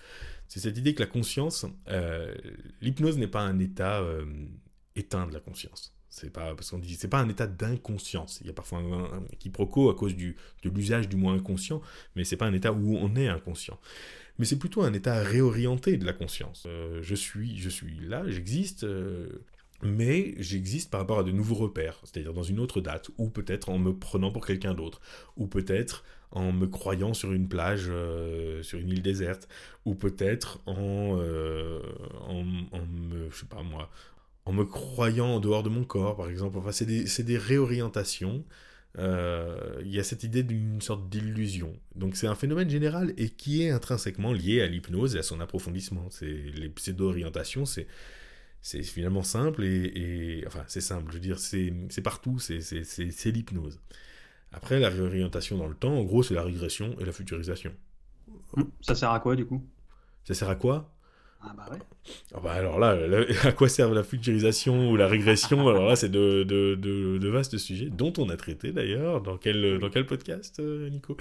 C'est 0.49 0.59
cette 0.59 0.77
idée 0.79 0.95
que 0.95 1.01
la 1.01 1.09
conscience, 1.09 1.65
l'hypnose 2.81 3.19
n'est 3.19 3.29
pas 3.29 3.43
un 3.43 3.59
état 3.61 4.05
éteint 4.97 5.27
de 5.27 5.33
la 5.33 5.41
conscience. 5.41 5.93
C'est 6.09 6.31
pas 6.31 6.55
parce 6.55 6.71
qu'on 6.71 6.79
dit 6.79 6.95
c'est 6.95 7.09
pas 7.09 7.19
un 7.19 7.29
état 7.29 7.47
d'inconscience. 7.47 8.39
Il 8.41 8.47
y 8.47 8.51
a 8.51 8.53
parfois 8.53 8.79
un, 8.79 9.05
un, 9.05 9.23
quiproquo 9.39 9.91
à 9.91 9.95
cause 9.95 10.15
du, 10.15 10.37
de 10.63 10.71
l'usage 10.71 11.09
du 11.09 11.17
mot 11.17 11.31
inconscient, 11.31 11.83
mais 12.15 12.25
c'est 12.25 12.37
pas 12.37 12.47
un 12.47 12.55
état 12.55 12.73
où 12.73 12.97
on 12.97 13.15
est 13.17 13.29
inconscient. 13.29 13.79
Mais 14.39 14.45
c'est 14.45 14.59
plutôt 14.59 14.83
un 14.83 14.93
état 14.93 15.23
réorienté 15.23 15.97
de 15.97 16.05
la 16.05 16.13
conscience. 16.13 16.65
Euh, 16.67 17.01
je 17.03 17.15
suis, 17.15 17.59
je 17.59 17.69
suis 17.69 17.99
là, 18.01 18.23
j'existe, 18.27 18.85
euh, 18.85 19.29
mais 19.83 20.35
j'existe 20.39 20.91
par 20.91 21.01
rapport 21.01 21.21
à 21.21 21.25
de 21.25 21.33
nouveaux 21.33 21.55
repères, 21.55 22.01
c'est-à-dire 22.05 22.35
dans 22.35 22.43
une 22.43 22.61
autre 22.61 22.81
date, 22.81 23.11
ou 23.19 23.31
peut-être 23.31 23.69
en 23.69 23.79
me 23.79 23.93
prenant 23.93 24.31
pour 24.31 24.47
quelqu'un 24.47 24.75
d'autre, 24.75 25.01
ou 25.37 25.47
peut-être 25.47 26.05
en 26.33 26.53
me 26.53 26.67
croyant 26.67 27.15
sur 27.15 27.33
une 27.33 27.49
plage, 27.49 27.87
euh, 27.89 28.63
sur 28.63 28.79
une 28.79 28.91
île 28.91 29.03
déserte, 29.03 29.49
ou 29.85 29.95
peut-être 29.95 30.61
en, 30.67 31.17
me, 31.17 31.81
je 33.31 33.37
sais 33.37 33.47
pas 33.47 33.63
moi, 33.63 33.91
en 34.45 34.53
me 34.53 34.65
croyant 34.65 35.27
en 35.29 35.41
dehors 35.41 35.63
de 35.63 35.69
mon 35.69 35.85
corps, 35.85 36.17
par 36.17 36.29
exemple. 36.29 36.59
Enfin, 36.59 36.73
c'est 36.73 36.85
des, 36.87 37.39
réorientations. 37.39 38.45
Euh, 38.99 39.81
il 39.85 39.95
y 39.95 39.99
a 39.99 40.03
cette 40.05 40.25
idée 40.25 40.43
d'une 40.43 40.81
sorte 40.81 41.09
d'illusion. 41.11 41.79
Donc 41.95 42.17
c'est 42.17 42.27
un 42.27 42.35
phénomène 42.35 42.71
général 42.71 43.13
et 43.19 43.29
qui 43.29 43.63
est 43.63 43.71
intrinsèquement 43.71 44.33
lié 44.33 44.63
à 44.63 44.67
l'hypnose 44.67 45.17
et 45.17 45.19
à 45.19 45.23
son 45.23 45.41
approfondissement. 45.41 46.09
C'est 46.11 46.27
les 46.27 46.69
pseudo-orientations, 46.69 47.67
c'est 47.67 47.87
c'est 48.63 48.83
finalement 48.83 49.23
simple 49.23 49.65
et, 49.65 49.93
et 49.95 50.47
enfin 50.47 50.65
c'est 50.67 50.81
simple. 50.81 51.11
Je 51.11 51.15
veux 51.15 51.21
dire, 51.21 51.39
c'est 51.39 52.03
partout. 52.03 52.39
C'est 52.39 53.31
l'hypnose. 53.31 53.79
Après, 54.53 54.81
la 54.81 54.89
réorientation 54.89 55.59
dans 55.59 55.67
le 55.67 55.75
temps, 55.75 55.99
en 55.99 56.05
gros, 56.05 56.23
c'est 56.23 56.35
la 56.35 56.43
régression 56.43 56.97
et 56.99 57.05
la 57.05 57.13
futurisation. 57.13 57.73
Ça 58.81 58.95
sert 58.95 59.11
à 59.11 59.21
quoi 59.21 59.37
du 59.37 59.45
coup? 59.45 59.63
Ça 60.25 60.35
sert 60.35 60.49
à 60.49 60.57
quoi? 60.57 60.96
Ah 61.49 61.55
bah 61.57 61.67
ouais. 61.71 61.79
Ah 62.35 62.41
bah 62.43 62.53
alors 62.53 62.79
là, 62.79 62.97
à 63.45 63.53
quoi 63.53 63.69
servent 63.69 63.95
la 63.95 64.03
futurisation 64.03 64.91
ou 64.91 64.97
la 64.97 65.07
régression? 65.07 65.69
Alors 65.69 65.87
là, 65.87 65.95
c'est 65.97 66.09
de, 66.09 66.43
de, 66.43 66.75
de, 66.75 67.19
de, 67.19 67.29
vastes 67.29 67.57
sujets, 67.57 67.89
dont 67.89 68.13
on 68.19 68.29
a 68.31 68.37
traité 68.37 68.73
d'ailleurs. 68.73 69.21
Dans 69.21 69.37
quel, 69.37 69.79
dans 69.79 69.89
quel 69.89 70.07
podcast, 70.07 70.59
euh, 70.59 70.89
Nico? 70.91 71.17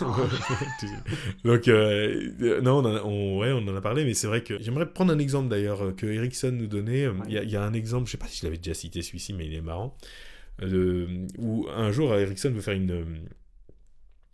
Donc, 1.44 1.68
euh, 1.68 2.60
non, 2.60 2.78
on 2.78 2.84
en, 2.84 2.96
a, 2.96 3.02
on, 3.02 3.38
ouais, 3.38 3.52
on 3.52 3.66
en 3.66 3.74
a 3.74 3.80
parlé, 3.80 4.04
mais 4.04 4.14
c'est 4.14 4.26
vrai 4.26 4.42
que 4.42 4.60
j'aimerais 4.60 4.86
prendre 4.86 5.12
un 5.12 5.18
exemple 5.18 5.48
d'ailleurs 5.48 5.82
euh, 5.82 5.92
que 5.92 6.06
Ericsson 6.06 6.52
nous 6.52 6.66
donnait. 6.66 7.08
Il 7.28 7.32
y, 7.32 7.50
y, 7.50 7.56
a 7.56 7.62
un 7.62 7.72
exemple, 7.72 8.06
je 8.06 8.12
sais 8.12 8.18
pas 8.18 8.26
si 8.26 8.40
je 8.40 8.44
l'avais 8.44 8.58
déjà 8.58 8.74
cité 8.74 9.02
celui-ci, 9.02 9.32
mais 9.32 9.46
il 9.46 9.54
est 9.54 9.62
marrant. 9.62 9.96
où 11.38 11.66
un 11.74 11.90
jour, 11.90 12.14
Ericsson 12.14 12.50
veut 12.50 12.60
faire 12.60 12.74
une 12.74 13.04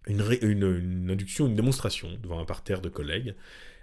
une, 0.09 0.23
une, 0.43 1.11
induction, 1.11 1.47
une 1.47 1.57
démonstration 1.57 2.09
devant 2.23 2.41
un 2.41 2.45
parterre 2.45 2.81
de 2.81 2.89
collègues. 2.89 3.35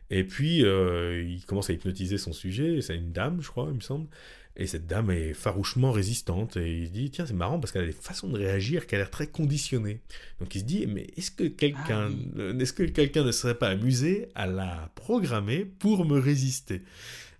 Et 0.09 0.23
puis, 0.23 0.63
euh, 0.63 1.23
il 1.23 1.45
commence 1.45 1.69
à 1.69 1.73
hypnotiser 1.73 2.17
son 2.17 2.33
sujet, 2.33 2.81
c'est 2.81 2.95
une 2.95 3.11
dame, 3.11 3.41
je 3.41 3.47
crois, 3.47 3.67
il 3.69 3.75
me 3.75 3.81
semble. 3.81 4.07
Et 4.55 4.67
cette 4.67 4.85
dame 4.85 5.09
est 5.09 5.33
farouchement 5.33 5.91
résistante. 5.91 6.57
Et 6.57 6.77
il 6.81 6.87
se 6.87 6.91
dit, 6.91 7.09
tiens, 7.09 7.25
c'est 7.25 7.33
marrant 7.33 7.59
parce 7.59 7.71
qu'elle 7.71 7.83
a 7.83 7.87
des 7.87 7.91
façons 7.91 8.29
de 8.29 8.37
réagir 8.37 8.85
qui 8.85 8.93
a 8.93 8.99
l'air 8.99 9.09
très 9.09 9.25
conditionnées. 9.27 10.01
Donc 10.39 10.53
il 10.53 10.59
se 10.59 10.65
dit, 10.65 10.85
mais 10.85 11.07
est-ce 11.17 11.31
que 11.31 11.45
quelqu'un 11.45 12.11
ah 12.37 12.51
est-ce 12.59 12.73
que 12.73 12.83
quelqu'un 12.83 13.23
ne 13.23 13.31
serait 13.31 13.57
pas 13.57 13.69
amusé 13.69 14.29
à 14.35 14.45
la 14.45 14.91
programmer 14.93 15.65
pour 15.65 16.05
me 16.05 16.19
résister? 16.19 16.83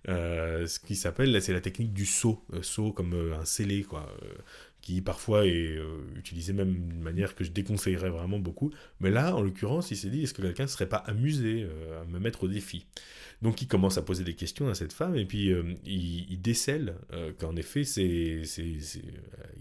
Euh, 0.08 0.66
Ce 0.66 0.80
qui 0.80 0.96
s'appelle, 0.96 1.40
c'est 1.40 1.52
la 1.52 1.60
technique 1.60 1.92
du 1.92 2.04
saut. 2.04 2.44
Euh, 2.52 2.62
saut 2.62 2.92
comme 2.92 3.14
un 3.40 3.44
scellé, 3.44 3.84
quoi 3.84 4.12
qui 4.84 5.00
parfois 5.00 5.46
est 5.46 5.78
euh, 5.78 6.02
utilisé 6.14 6.52
même 6.52 6.74
d'une 6.74 7.00
manière 7.00 7.34
que 7.34 7.42
je 7.42 7.50
déconseillerais 7.50 8.10
vraiment 8.10 8.38
beaucoup. 8.38 8.70
Mais 9.00 9.10
là, 9.10 9.34
en 9.34 9.40
l'occurrence, 9.40 9.90
il 9.90 9.96
s'est 9.96 10.10
dit, 10.10 10.24
est-ce 10.24 10.34
que 10.34 10.42
quelqu'un 10.42 10.64
ne 10.64 10.68
serait 10.68 10.90
pas 10.90 10.98
amusé 10.98 11.62
euh, 11.62 12.02
à 12.02 12.04
me 12.04 12.18
mettre 12.18 12.44
au 12.44 12.48
défi? 12.48 12.84
Donc 13.40 13.62
il 13.62 13.66
commence 13.66 13.96
à 13.96 14.02
poser 14.02 14.24
des 14.24 14.34
questions 14.34 14.68
à 14.68 14.74
cette 14.74 14.92
femme, 14.92 15.16
et 15.16 15.24
puis 15.24 15.50
euh, 15.52 15.72
il, 15.86 16.38
décèle 16.42 16.96
qu'en 17.38 17.56
effet, 17.56 17.80
il 17.80 18.44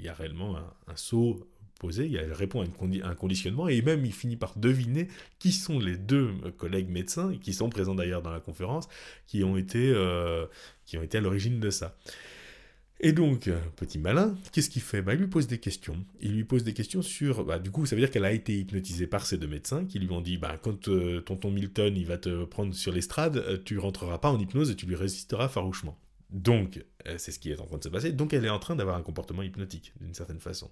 y 0.02 0.10
a 0.10 0.14
réellement 0.14 0.58
un, 0.58 0.96
saut 0.98 1.48
posé, 1.80 2.12
elle 2.14 2.34
répond 2.34 2.62
à, 2.62 2.66
un 3.08 3.16
conditionnement, 3.16 3.70
et 3.70 3.82
même 3.82 4.06
il 4.06 4.14
finit 4.14 4.36
par 4.36 4.58
deviner 4.58 5.08
qui 5.40 5.54
sont 5.54 5.80
les 5.80 5.96
deux 5.96 6.32
collègues 6.58 6.90
médecins, 6.90 7.34
qui 7.42 7.54
sont 7.54 7.70
présents 7.70 7.96
d'ailleurs 7.96 8.22
dans 8.22 8.32
la 8.32 8.42
conférence, 8.42 8.90
qui 9.26 9.46
ont 9.46 9.56
été, 9.56 9.94
qui 10.86 10.98
ont 10.98 11.04
été 11.04 11.18
à 11.18 11.22
l'origine 11.22 11.62
de 11.62 11.70
ça. 11.70 11.96
Et 13.06 13.12
donc, 13.12 13.50
euh, 13.50 13.60
petit 13.76 14.00
malin, 14.00 14.34
qu'est-ce 14.54 14.70
qu'il 14.70 14.82
fait? 14.82 15.02
Bah, 15.02 15.14
Il 15.14 15.20
lui 15.20 15.28
pose 15.28 15.46
des 15.46 15.60
questions. 15.60 15.98
Il 16.22 16.36
lui 16.36 16.46
pose 16.46 16.64
des 16.64 16.74
questions 16.74 17.02
sur... 17.02 17.44
Bah, 17.44 17.60
du 17.60 17.70
coup, 17.70 17.86
ça 17.86 17.98
veut 17.98 18.02
dire 18.02 18.10
qu'elle 18.10 18.24
a 18.24 18.32
été 18.32 18.58
hypnotisée 18.58 19.08
par 19.08 19.26
ces 19.26 19.38
deux 19.38 19.48
médecins 19.48 19.84
qui 19.84 20.00
lui 20.00 20.10
ont 20.10 20.22
dit, 20.22 20.38
bah, 20.38 20.58
quand 20.64 20.88
euh, 20.88 21.20
tonton 21.20 21.52
Milton 21.52 21.98
il 21.98 22.06
va 22.06 22.18
te 22.18 22.46
prendre 22.46 22.74
sur 22.74 22.94
l'estrade, 22.94 23.36
euh, 23.36 23.58
tu 23.64 23.78
rentreras 23.78 24.20
pas 24.20 24.32
en 24.32 24.40
hypnose 24.40 24.72
et 24.72 24.78
tu 24.78 24.86
lui 24.86 24.96
résisteras 24.96 25.50
farouchement. 25.50 26.00
Donc, 26.30 26.84
c'est 27.18 27.32
ce 27.32 27.38
qui 27.38 27.52
est 27.52 27.60
en 27.60 27.66
train 27.66 27.78
de 27.78 27.84
se 27.84 27.90
passer. 27.90 28.12
Donc, 28.14 28.34
elle 28.34 28.46
est 28.46 28.50
en 28.50 28.58
train 28.58 28.76
d'avoir 28.76 28.96
un 28.96 29.04
comportement 29.04 29.44
hypnotique, 29.44 29.94
d'une 30.02 30.16
certaine 30.16 30.40
façon. 30.40 30.72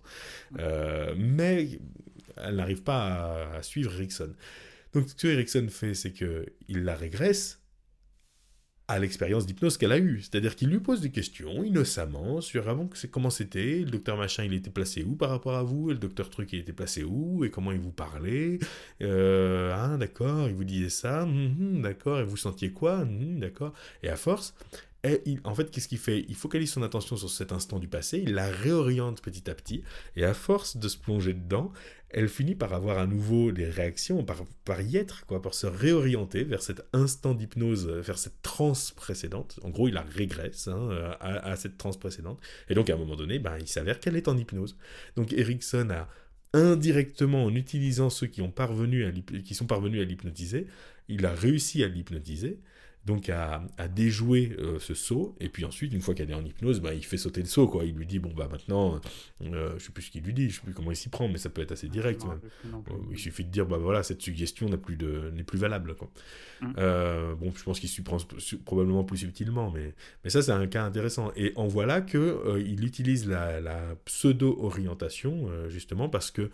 mais 0.58 1.80
elle 2.38 2.56
n'arrive 2.56 2.82
pas 2.82 3.54
à, 3.58 3.62
suivre 3.62 3.94
Erickson. 3.94 4.34
Donc, 4.94 5.08
ce 5.10 5.14
que 5.14 5.28
Erickson 5.28 5.68
fait, 5.70 5.94
c'est 5.94 6.14
qu'il 6.14 6.84
la 6.84 6.96
régresse 6.96 7.61
à 8.92 9.00
l'expérience 9.00 9.46
d'hypnose 9.46 9.78
qu'elle 9.78 9.92
a 9.94 9.98
eue. 9.98 10.22
C'est-à-dire 10.22 10.56
qu'il 10.56 10.70
lui 10.70 10.80
pose 10.80 11.02
des 11.02 11.12
questions 11.12 11.64
innocemment 11.64 12.42
sur 12.42 12.68
avant 12.68 12.88
que 12.88 12.98
c'est 12.98 13.10
comment 13.10 13.30
c'était, 13.30 13.80
le 13.80 13.92
docteur 13.92 14.18
machin 14.18 14.44
il 14.44 14.54
était 14.54 14.70
placé 14.70 15.04
où 15.04 15.16
par 15.16 15.30
rapport 15.30 15.56
à 15.56 15.64
vous, 15.64 15.90
et 15.90 15.94
le 15.94 16.00
docteur 16.00 16.30
truc 16.30 16.52
il 16.54 16.60
était 16.60 16.74
placé 16.74 17.04
où, 17.04 17.46
et 17.46 17.50
comment 17.50 17.72
il 17.72 17.80
vous 17.80 17.92
parlait. 17.92 18.60
Euh, 19.02 19.74
ah 19.76 19.98
d'accord, 19.98 20.48
il 20.50 20.56
vous 20.56 20.66
disait 20.66 20.90
ça, 20.90 21.24
hum, 21.24 21.56
hum, 21.60 21.82
d'accord, 21.82 22.20
et 22.20 22.24
vous 22.24 22.38
sentiez 22.38 22.72
quoi, 22.72 23.00
hum, 23.00 23.40
d'accord. 23.40 23.74
Et 24.04 24.10
à 24.10 24.16
force, 24.18 24.54
et 25.04 25.38
en 25.44 25.56
fait, 25.56 25.72
qu'est-ce 25.72 25.88
qu'il 25.88 25.98
fait? 25.98 26.26
Il 26.30 26.36
focalise 26.36 26.72
son 26.72 26.84
attention 26.84 27.18
sur 27.18 27.30
cet 27.30 27.52
instant 27.52 27.80
du 27.80 27.88
passé, 27.88 28.20
il 28.20 28.34
la 28.34 28.50
réoriente 28.50 29.22
petit 29.22 29.50
à 29.50 29.56
petit, 29.56 29.84
et 30.16 30.24
à 30.24 30.34
force 30.36 30.78
de 30.78 30.88
se 30.88 30.98
plonger 30.98 31.34
dedans, 31.34 31.72
elle 32.14 32.30
finit 32.30 32.56
par 32.56 32.74
avoir 32.74 33.00
à 33.00 33.08
nouveau 33.08 33.52
des 33.52 33.66
réactions, 33.66 34.24
par, 34.24 34.82
y 34.82 34.98
être, 34.98 35.26
quoi, 35.26 35.42
par 35.42 35.54
se 35.54 35.66
réorienter 35.66 36.44
vers 36.44 36.62
cet 36.62 36.84
instant 36.94 37.34
d'hypnose, 37.34 37.88
vers 37.88 38.18
cette 38.18 38.42
transe 38.42 38.92
précédente. 38.92 39.60
En 39.64 39.70
gros, 39.70 39.88
il 39.88 39.94
la 39.94 40.02
régresse 40.02 40.68
hein, 40.68 40.90
à, 41.20 41.56
cette 41.56 41.78
transe 41.78 41.98
précédente. 41.98 42.40
Et 42.70 42.76
donc, 42.76 42.90
à 42.90 42.94
un 42.94 42.98
moment 42.98 43.16
donné, 43.16 43.40
ben, 43.40 43.58
il 43.60 43.68
s'avère 43.68 44.00
qu'elle 44.00 44.18
est 44.18 44.28
en 44.28 44.38
hypnose. 44.38 44.78
Donc, 45.16 45.34
Erickson 45.34 45.90
a 45.90 46.10
indirectement, 46.54 47.46
en 47.46 47.56
utilisant 47.56 48.10
ceux 48.10 48.28
qui, 48.28 48.42
ont 48.42 48.52
parvenu 48.52 49.06
qui 49.44 49.56
sont 49.56 49.66
parvenus 49.66 50.02
à 50.02 50.04
l'hypnotiser, 50.04 50.68
il 51.08 51.26
a 51.26 51.34
réussi 51.34 51.82
à 51.84 51.88
l'hypnotiser 51.88 52.60
donc 53.06 53.30
à, 53.30 53.64
déjouer 53.88 54.56
euh, 54.60 54.80
ce 54.80 54.94
saut, 54.94 55.36
et 55.40 55.50
puis 55.50 55.66
ensuite, 55.66 55.92
une 55.92 56.02
fois 56.02 56.14
qu'elle 56.14 56.30
est 56.30 56.36
en 56.36 56.46
hypnose, 56.46 56.82
bah, 56.82 56.94
il 56.94 57.04
fait 57.04 57.18
sauter 57.18 57.42
le 57.42 57.48
saut, 57.48 57.68
quoi. 57.68 57.84
Il 57.84 57.96
lui 57.96 58.06
dit, 58.06 58.20
bon, 58.20 58.32
bah 58.32 58.48
maintenant, 58.52 59.02
euh, 59.42 59.74
je 59.80 59.86
sais 59.86 59.92
plus 59.92 60.04
ce 60.04 60.12
qu'il 60.12 60.24
lui 60.24 60.34
dit, 60.34 60.50
je 60.50 60.58
sais 60.58 60.62
plus 60.62 60.74
comment 60.74 60.92
il 60.92 60.96
s'y 60.96 61.10
prend, 61.10 61.28
mais 61.28 61.40
ça 61.40 61.50
peut 61.50 61.64
être 61.64 61.72
assez 61.72 61.88
direct. 61.88 62.24
Euh, 62.24 62.80
il 63.10 63.18
suffit 63.18 63.44
de 63.44 63.50
dire, 63.50 63.66
bah 63.66 63.78
voilà, 63.78 64.04
cette 64.04 64.22
suggestion 64.22 64.70
n'est 64.70 64.78
plus, 64.78 64.98
de, 64.98 65.32
plus 65.48 65.58
valable, 65.58 65.96
quoi. 65.96 66.12
Mm. 66.62 66.74
bon, 67.40 67.52
je 67.56 67.64
pense 67.64 67.80
qu'il 67.80 67.90
s'y 67.90 68.04
prend 68.04 68.18
probablement 68.66 69.04
plus 69.04 69.18
subtilement, 69.18 69.72
mais, 69.72 69.96
mais 70.24 70.30
ça, 70.30 70.44
c'est 70.44 70.52
un 70.52 70.68
cas 70.68 70.84
intéressant. 70.84 71.32
Et 71.36 71.54
en 71.56 71.68
voilà 71.68 72.02
que 72.02 72.62
il 72.64 72.86
utilise 72.86 73.28
la, 73.28 73.60
la 73.62 73.96
pseudo-orientation, 74.06 75.50
justement, 75.70 76.08
parce 76.08 76.30
que 76.30 76.52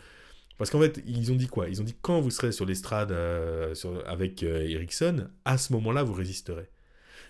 parce 0.57 0.71
qu'en 0.71 0.79
fait, 0.79 1.01
ils 1.05 1.31
ont 1.31 1.35
dit 1.35 1.47
quoi? 1.47 1.69
Ils 1.69 1.81
ont 1.81 1.83
dit 1.83 1.95
quand 2.01 2.19
vous 2.19 2.31
serez 2.31 2.51
sur 2.51 2.65
l'estrade 2.65 3.11
euh, 3.11 3.75
avec 4.05 4.43
euh, 4.43 4.67
Ericsson, 4.67 5.27
à 5.45 5.57
ce 5.57 5.71
moment-là, 5.73 6.03
vous 6.03 6.13
résisterez. 6.13 6.69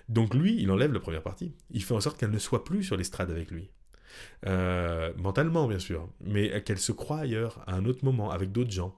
Donc 0.07 0.33
lui, 0.33 0.61
il 0.61 0.71
enlève 0.71 0.93
la 0.93 1.01
première 1.01 1.23
partie. 1.23 1.53
Il 1.71 1.83
fait 1.83 1.93
en 1.93 1.99
sorte 1.99 2.17
qu'elle 2.17 2.31
ne 2.31 2.39
soit 2.39 2.63
plus 2.63 2.83
sur 2.83 2.95
l'estrade 2.95 3.29
avec 3.29 3.51
lui. 3.51 3.69
Euh, 4.45 5.11
mentalement, 5.17 5.67
bien 5.67 5.79
sûr, 5.79 6.09
mais 6.21 6.63
qu'elle 6.63 6.79
se 6.79 6.93
croit 6.93 7.19
ailleurs, 7.19 7.61
à 7.67 7.75
un 7.75 7.85
autre 7.85 8.05
moment, 8.05 8.31
avec 8.31 8.51
d'autres 8.53 8.71
gens. 8.71 8.95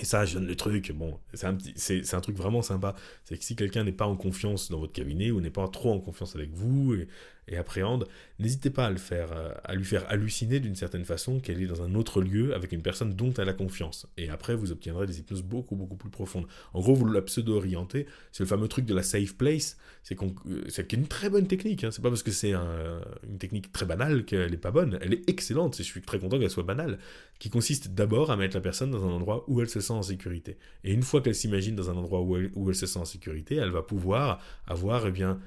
Et 0.00 0.04
ça, 0.04 0.24
je 0.24 0.34
donne 0.34 0.46
le 0.46 0.56
truc, 0.56 0.90
bon, 0.92 1.18
c'est 1.34 1.46
un, 1.46 1.56
un 1.56 2.20
truc 2.20 2.36
vraiment 2.36 2.62
sympa. 2.62 2.96
C'est 3.24 3.38
que 3.38 3.44
si 3.44 3.54
quelqu'un 3.54 3.84
n'est 3.84 3.92
pas 3.92 4.06
en 4.06 4.16
confiance 4.16 4.68
dans 4.68 4.80
votre 4.80 4.92
cabinet 4.92 5.30
ou 5.30 5.40
n'est 5.40 5.50
pas 5.50 5.66
trop 5.68 5.92
en 5.92 6.00
confiance 6.00 6.34
avec 6.34 6.50
vous, 6.52 6.94
et, 6.94 7.08
et 7.48 7.56
appréhende, 7.56 8.06
n'hésitez 8.38 8.70
pas 8.70 8.86
à 8.86 8.90
le 8.90 8.96
faire, 8.96 9.32
euh, 9.32 9.52
à 9.64 9.74
lui 9.74 9.84
faire 9.84 10.04
halluciner 10.08 10.60
d'une 10.60 10.74
certaine 10.74 11.04
façon 11.04 11.40
qu'elle 11.40 11.62
est 11.62 11.66
dans 11.66 11.82
un 11.82 11.94
autre 11.94 12.22
lieu 12.22 12.54
avec 12.54 12.72
une 12.72 12.82
personne 12.82 13.14
dont 13.14 13.32
elle 13.34 13.48
a 13.48 13.52
confiance. 13.52 14.06
Et 14.16 14.30
après, 14.30 14.54
vous 14.54 14.72
obtiendrez 14.72 15.06
des 15.06 15.18
hypnoses 15.20 15.42
beaucoup, 15.42 15.76
beaucoup 15.76 15.96
plus 15.96 16.10
profondes. 16.10 16.46
En 16.72 16.80
gros, 16.80 16.94
vous 16.94 17.06
la 17.06 17.22
pseudo-orientez. 17.22 18.06
C'est 18.32 18.42
le 18.42 18.48
fameux 18.48 18.68
truc 18.68 18.86
de 18.86 18.94
la 18.94 19.02
safe 19.02 19.36
place. 19.36 19.76
C'est 20.02 20.14
qu'on, 20.14 20.34
euh, 20.48 20.64
une 20.92 21.06
très 21.06 21.30
bonne 21.30 21.46
technique. 21.46 21.84
Hein. 21.84 21.90
C'est 21.90 22.02
pas 22.02 22.08
parce 22.08 22.22
que 22.22 22.30
c'est 22.30 22.54
une 22.54 23.38
technique 23.38 23.72
très 23.72 23.86
banale 23.86 24.24
qu'elle 24.24 24.52
est 24.52 24.58
pas 24.58 24.70
bonne. 24.70 24.98
Elle 25.02 25.12
est 25.12 25.28
excellente. 25.28 25.76
Je 25.76 25.82
suis 25.82 26.02
très 26.02 26.18
content 26.18 26.38
qu'elle 26.38 26.50
soit 26.50 26.62
banale. 26.62 26.98
Qui 27.38 27.50
consiste 27.50 27.88
d'abord 27.88 28.30
à 28.30 28.36
mettre 28.36 28.56
la 28.56 28.60
personne 28.60 28.90
dans 28.90 29.04
un 29.04 29.10
endroit 29.10 29.44
où 29.48 29.60
elle 29.60 29.68
se 29.68 29.80
sent 29.80 29.92
en 29.92 30.02
sécurité. 30.02 30.56
Et 30.84 30.92
une 30.92 31.02
fois 31.02 31.20
qu'elle 31.20 31.34
s'imagine 31.34 31.74
dans 31.74 31.90
un 31.90 31.96
endroit 31.96 32.22
où 32.22 32.36
elle, 32.36 32.50
où 32.54 32.70
elle 32.70 32.76
se 32.76 32.86
sent 32.86 32.98
en 32.98 33.04
sécurité, 33.04 33.56
elle 33.56 33.70
va 33.70 33.82
pouvoir 33.82 34.40
avoir, 34.66 35.06
eh 35.06 35.10
bien, 35.10 35.40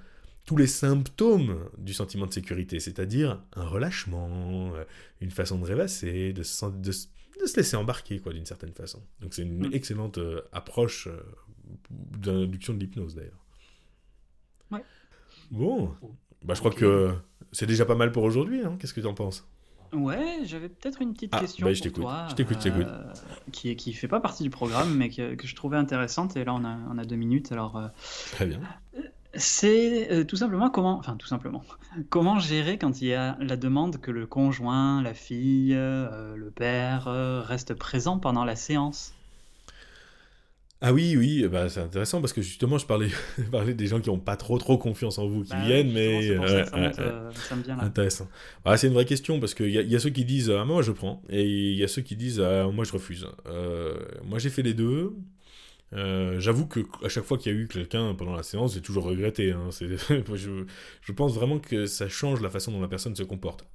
tous 0.47 0.55
les 0.55 0.65
symptômes 0.65 1.69
du 1.77 1.93
sentiment 1.93 2.25
de 2.25 2.33
sécurité, 2.33 2.79
c'est-à-dire 2.79 3.43
un 3.53 3.65
relâchement, 3.65 4.71
euh, 4.75 4.85
une 5.19 5.29
façon 5.29 5.59
de 5.59 5.65
rêvasser, 5.65 6.31
de 6.31 6.41
se, 6.41 6.65
de, 6.65 6.91
se 6.93 7.07
laisser 7.57 7.75
embarquer, 7.75 8.19
quoi, 8.19 8.31
d'une 8.31 8.45
certaine 8.45 8.71
façon. 8.71 9.03
Donc 9.19 9.33
c'est 9.33 9.41
une 9.41 9.67
mm. 9.67 9.73
excellente 9.73 10.17
euh, 10.19 10.41
approche 10.53 11.07
euh, 11.07 11.21
d'induction 11.89 12.73
de 12.73 12.79
l'hypnose, 12.79 13.13
d'ailleurs. 13.13 13.43
Ouais. 14.71 14.83
Bon, 15.51 15.93
bah, 16.45 16.53
je 16.53 16.59
crois 16.59 16.71
que 16.71 17.13
c'est 17.51 17.67
déjà 17.67 17.85
pas 17.85 17.95
mal 17.95 18.13
pour 18.13 18.23
aujourd'hui. 18.23 18.61
Hein. 18.63 18.77
Qu'est-ce 18.79 18.93
que 18.93 19.01
tu 19.01 19.07
en 19.07 19.13
penses? 19.13 19.45
Ouais, 19.91 20.39
j'avais 20.45 20.69
peut-être 20.69 21.01
une 21.01 21.13
petite 21.13 21.31
ah, 21.33 21.41
question 21.41 21.65
bah, 21.65 21.73
je 21.73 21.83
pour 21.83 21.91
toi. 21.91 22.27
Je 22.29 22.35
t'écoute, 22.35 22.57
je 22.59 22.69
t'écoute. 22.69 22.87
qui, 23.51 23.75
qui 23.75 23.91
fait 23.91 24.07
pas 24.07 24.21
partie 24.21 24.43
du 24.43 24.49
programme, 24.49 24.95
mais 24.95 25.09
que, 25.09 25.35
que, 25.35 25.45
je 25.45 25.55
trouvais 25.55 25.77
intéressante. 25.77 26.37
Et 26.37 26.45
là, 26.45 26.53
on 26.53 26.63
a, 26.63 26.77
on 26.89 26.97
a 26.97 27.03
deux 27.03 27.15
minutes. 27.17 27.51
Alors, 27.51 27.81
Très 28.31 28.45
bien. 28.45 28.61
C'est 29.33 30.11
euh, 30.11 30.23
tout 30.23 30.37
simplement 30.37 30.69
comment, 30.69 30.97
enfin 30.97 31.15
tout 31.17 31.27
simplement, 31.27 31.63
comment 32.09 32.39
gérer 32.39 32.77
quand 32.77 33.01
il 33.01 33.09
y 33.09 33.13
a 33.13 33.37
la 33.39 33.57
demande 33.57 33.99
que 33.99 34.11
le 34.11 34.25
conjoint, 34.25 35.01
la 35.01 35.13
fille, 35.13 35.73
euh, 35.75 36.35
le 36.35 36.49
père 36.49 37.07
euh, 37.07 37.41
reste 37.41 37.73
présent 37.73 38.19
pendant 38.19 38.45
la 38.45 38.55
séance. 38.55 39.13
Ah 40.79 40.93
oui, 40.93 41.15
oui, 41.17 41.47
ben, 41.47 41.69
c'est 41.69 41.79
intéressant 41.79 42.21
parce 42.21 42.33
que 42.33 42.43
justement, 42.43 42.77
je 42.77 42.85
parlais, 42.85 43.09
parlais 43.51 43.73
des 43.73 43.87
gens 43.87 43.99
qui 43.99 44.09
n'ont 44.09 44.19
pas 44.19 44.37
trop 44.37 44.59
trop 44.59 44.77
confiance 44.77 45.17
en 45.17 45.27
vous, 45.27 45.43
qui 45.43 45.49
bah 45.49 45.65
viennent, 45.65 45.91
mais 45.91 46.37
ça, 46.67 46.75
me 46.75 47.63
vient 47.63 47.75
là. 47.75 47.83
Intéressant. 47.83 48.27
C'est 48.75 48.87
une 48.87 48.93
vraie 48.93 49.05
question 49.05 49.39
parce 49.39 49.55
qu'il 49.55 49.69
y, 49.69 49.79
y, 49.79 49.95
a 49.95 49.99
ceux 49.99 50.11
qui 50.11 50.23
disent 50.23 50.51
ah, 50.51 50.65
moi 50.65 50.83
je 50.83 50.91
prends 50.91 51.23
et 51.29 51.43
il 51.43 51.77
y 51.77 51.83
a 51.83 51.87
ceux 51.87 52.03
qui 52.03 52.15
disent 52.15 52.39
ah, 52.39 52.67
moi 52.71 52.85
je 52.85 52.93
refuse. 52.93 53.27
moi 54.23 54.37
j'ai 54.37 54.51
fait 54.51 54.61
les 54.61 54.75
deux. 54.75 55.15
Euh, 55.93 56.39
j'avoue 56.39 56.67
que 56.67 56.81
à 57.03 57.09
chaque 57.09 57.23
fois 57.23 57.37
qu'il 57.37 57.53
y 57.53 57.55
a 57.55 57.57
eu 57.57 57.67
quelqu'un 57.67 58.13
pendant 58.13 58.35
la 58.35 58.43
séance, 58.43 58.73
j'ai 58.73 58.81
toujours 58.81 59.05
regretté. 59.05 59.51
Hein. 59.51 59.69
je, 59.79 60.65
je, 61.01 61.11
pense 61.13 61.33
vraiment 61.33 61.59
que 61.59 61.85
ça 61.85 62.09
change 62.09 62.41
la 62.41 62.49
façon 62.49 62.71
dont 62.71 62.81
la 62.81 62.89
personne 62.89 63.15
se 63.15 63.23
comporte. 63.23 63.65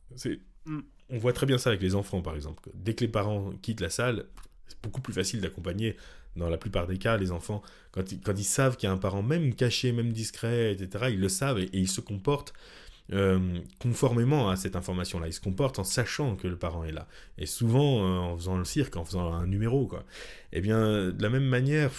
Mm. 0.67 0.81
on 1.11 1.19
voit 1.19 1.33
très 1.33 1.47
bien 1.47 1.59
ça 1.59 1.71
avec 1.71 1.83
les 1.83 1.95
enfants, 1.95 2.21
par 2.21 2.35
exemple. 2.35 2.69
Dès 2.75 2.95
que 2.95 3.05
les 3.05 3.11
parents 3.11 3.53
quittent 3.63 3.81
la 3.81 3.91
salle, 3.91 4.27
c'est 4.69 4.81
beaucoup 4.83 5.01
plus 5.01 5.15
facile 5.15 5.41
d'accompagner, 5.41 5.97
dans 6.37 6.49
la 6.49 6.59
plupart 6.59 6.87
des 6.87 6.99
cas, 6.99 7.17
les 7.17 7.31
enfants. 7.31 7.63
Quand 7.91 8.13
ils, 8.13 8.21
quand 8.21 8.39
ils 8.39 8.45
savent 8.45 8.77
qu'il 8.77 8.89
y 8.89 8.91
a 8.91 8.93
un 8.93 8.99
parent, 8.99 9.23
même 9.23 9.55
caché, 9.55 9.93
même 9.93 10.13
discret, 10.13 10.73
etc., 10.73 11.07
ils 11.11 11.21
le 11.21 11.29
savent 11.29 11.59
et, 11.61 11.69
ils 11.73 11.89
se 11.89 12.01
comportent 12.01 12.53
euh, 13.13 13.59
conformément 13.81 14.51
à 14.51 14.57
cette 14.57 14.77
information-là. 14.77 15.27
Ils 15.27 15.33
se 15.33 15.41
comportent 15.41 15.79
en 15.79 15.85
sachant 15.85 16.37
que 16.37 16.49
le 16.49 16.57
parent 16.57 16.85
est 16.85 16.93
là. 16.93 17.07
Et 17.39 17.47
souvent, 17.47 18.05
euh, 18.05 18.19
en 18.19 18.37
faisant 18.37 18.57
le 18.57 18.65
cirque, 18.65 18.97
en 18.97 19.05
faisant 19.05 19.33
un 19.33 19.47
numéro, 19.47 19.87
quoi. 19.87 20.05
Eh 20.53 20.61
bien, 20.61 21.11
de 21.11 21.23
la 21.23 21.29
même 21.29 21.47
manière... 21.47 21.93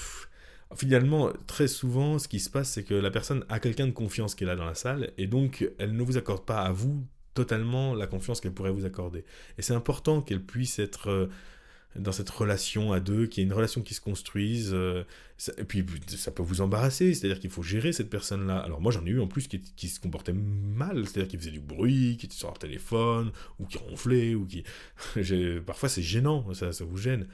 finalement, 0.75 1.31
très 1.45 1.67
souvent, 1.67 2.17
ce 2.17 2.27
qui 2.27 2.39
se 2.39 2.49
passe, 2.49 2.71
c'est 2.71 2.83
que 2.83 2.95
la 2.95 3.11
personne 3.11 3.45
a 3.47 3.59
quelqu'un 3.59 3.85
de 3.85 3.91
confiance 3.91 4.33
qui 4.33 4.43
est 4.43 4.47
là 4.47 4.55
dans 4.55 4.65
la 4.65 4.73
salle, 4.73 5.11
et 5.19 5.27
donc 5.27 5.69
elle 5.77 5.95
ne 5.95 6.01
vous 6.01 6.17
accorde 6.17 6.45
pas 6.45 6.61
à 6.61 6.71
vous 6.71 7.05
totalement 7.35 7.95
la 7.95 8.07
confiance 8.07 8.41
qu'elle 8.41 8.53
pourrait 8.53 8.71
vous 8.71 8.85
accorder. 8.85 9.23
Et 9.57 9.61
c'est 9.61 9.75
important 9.75 10.21
qu'elle 10.21 10.41
puisse 10.43 10.79
être 10.79 11.09
euh, 11.09 11.27
dans 11.95 12.11
cette 12.11 12.29
relation 12.29 12.91
à 12.91 12.99
deux, 12.99 13.27
qu'il 13.27 13.41
y 13.41 13.45
ait 13.45 13.47
une 13.47 13.53
relation 13.53 13.81
qui 13.81 13.93
se 13.93 14.01
construise. 14.01 14.71
Euh, 14.73 15.03
et 15.57 15.63
puis 15.63 15.85
ça 16.07 16.31
peut 16.31 16.43
vous 16.43 16.61
embarrasser, 16.61 17.13
c'est-à-dire 17.13 17.39
qu'il 17.39 17.49
faut 17.49 17.63
gérer 17.63 17.91
cette 17.91 18.09
personne-là. 18.09 18.57
Alors 18.59 18.81
moi 18.81 18.91
j'en 18.91 19.05
ai 19.05 19.09
eu 19.09 19.19
en 19.19 19.27
plus 19.27 19.47
qui, 19.47 19.87
se 19.87 19.99
comportait 19.99 20.33
mal, 20.33 21.05
c'est-à-dire 21.05 21.27
qui 21.27 21.37
faisait 21.37 21.51
du 21.51 21.59
bruit, 21.59 22.17
qui 22.17 22.25
était 22.25 22.35
sur 22.35 22.47
leur 22.47 22.57
téléphone, 22.57 23.31
ou 23.59 23.65
qui 23.65 23.77
ronflait, 23.77 24.35
ou 24.35 24.45
qui... 24.45 24.63
Parfois 25.65 25.89
c'est 25.89 26.01
gênant, 26.01 26.53
ça, 26.53 26.71
ça 26.71 26.85
vous 26.85 26.97
gêne. 26.97 27.27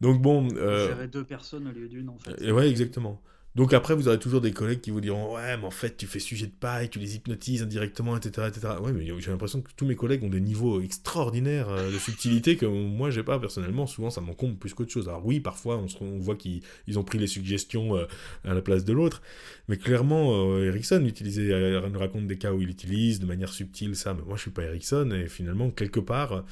Donc 0.00 0.20
bon... 0.20 0.48
Euh... 0.56 0.88
Gérer 0.88 1.08
deux 1.08 1.24
personnes 1.24 1.66
au 1.66 1.72
lieu 1.72 1.88
d'une 1.88 2.08
en 2.08 2.18
fait. 2.18 2.40
Et 2.40 2.52
ouais, 2.52 2.68
exactement. 2.68 3.22
Donc 3.54 3.72
après, 3.72 3.94
vous 3.94 4.08
aurez 4.08 4.18
toujours 4.18 4.40
des 4.40 4.50
collègues 4.50 4.80
qui 4.80 4.90
vous 4.90 5.00
diront 5.00 5.36
Ouais, 5.36 5.56
mais 5.56 5.64
en 5.64 5.70
fait, 5.70 5.96
tu 5.96 6.08
fais 6.08 6.18
sujet 6.18 6.46
de 6.46 6.52
paille, 6.52 6.90
tu 6.90 6.98
les 6.98 7.14
hypnotises 7.14 7.62
indirectement, 7.62 8.16
etc. 8.16 8.48
etc. 8.48 8.74
Ouais, 8.82 8.92
mais 8.92 9.06
j'ai 9.20 9.30
l'impression 9.30 9.62
que 9.62 9.70
tous 9.76 9.86
mes 9.86 9.94
collègues 9.94 10.24
ont 10.24 10.28
des 10.28 10.40
niveaux 10.40 10.80
extraordinaires 10.80 11.68
euh, 11.68 11.92
de 11.92 11.98
subtilité 11.98 12.56
que 12.56 12.66
moi, 12.66 13.10
j'ai 13.10 13.22
pas 13.22 13.38
personnellement. 13.38 13.86
Souvent, 13.86 14.10
ça 14.10 14.20
m'encombre 14.20 14.56
plus 14.56 14.74
qu'autre 14.74 14.90
chose. 14.90 15.08
Alors, 15.08 15.24
oui, 15.24 15.38
parfois, 15.38 15.78
on, 15.78 15.86
on 16.04 16.18
voit 16.18 16.34
qu'ils 16.34 16.62
ont 16.96 17.04
pris 17.04 17.18
les 17.18 17.28
suggestions 17.28 17.96
euh, 17.96 18.06
à 18.44 18.54
la 18.54 18.60
place 18.60 18.84
de 18.84 18.92
l'autre. 18.92 19.22
Mais 19.68 19.76
clairement, 19.76 20.48
euh, 20.50 20.66
Ericsson 20.66 21.04
utilisait, 21.04 21.52
nous 21.88 21.98
raconte 21.98 22.26
des 22.26 22.38
cas 22.38 22.52
où 22.52 22.60
il 22.60 22.70
utilise 22.70 23.20
de 23.20 23.26
manière 23.26 23.52
subtile 23.52 23.94
ça. 23.94 24.14
Mais 24.14 24.22
moi, 24.26 24.34
je 24.36 24.42
suis 24.42 24.50
pas 24.50 24.64
Ericsson. 24.64 25.12
Et 25.12 25.28
finalement, 25.28 25.70
quelque 25.70 26.00
part, 26.00 26.44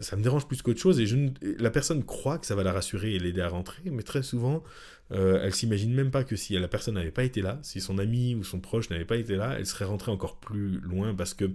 ça 0.00 0.16
me 0.16 0.22
dérange 0.22 0.48
plus 0.48 0.62
qu'autre 0.62 0.80
chose. 0.80 0.98
Et 0.98 1.06
je 1.06 1.16
la 1.60 1.70
personne 1.70 2.02
croit 2.02 2.38
que 2.38 2.46
ça 2.46 2.56
va 2.56 2.64
la 2.64 2.72
rassurer 2.72 3.14
et 3.14 3.20
l'aider 3.20 3.40
à 3.40 3.48
rentrer. 3.48 3.82
Mais 3.86 4.02
très 4.02 4.24
souvent, 4.24 4.64
euh, 5.12 5.40
elle 5.42 5.54
s'imagine 5.54 5.92
même 5.92 6.10
pas 6.10 6.24
que 6.24 6.36
si 6.36 6.58
la 6.58 6.68
personne 6.68 6.94
n'avait 6.94 7.10
pas 7.10 7.24
été 7.24 7.42
là, 7.42 7.58
si 7.62 7.80
son 7.80 7.98
ami 7.98 8.34
ou 8.34 8.44
son 8.44 8.60
proche 8.60 8.90
n'avait 8.90 9.04
pas 9.04 9.16
été 9.16 9.36
là, 9.36 9.56
elle 9.58 9.66
serait 9.66 9.84
rentrée 9.84 10.10
encore 10.10 10.36
plus 10.36 10.80
loin 10.80 11.14
parce 11.14 11.34
que 11.34 11.50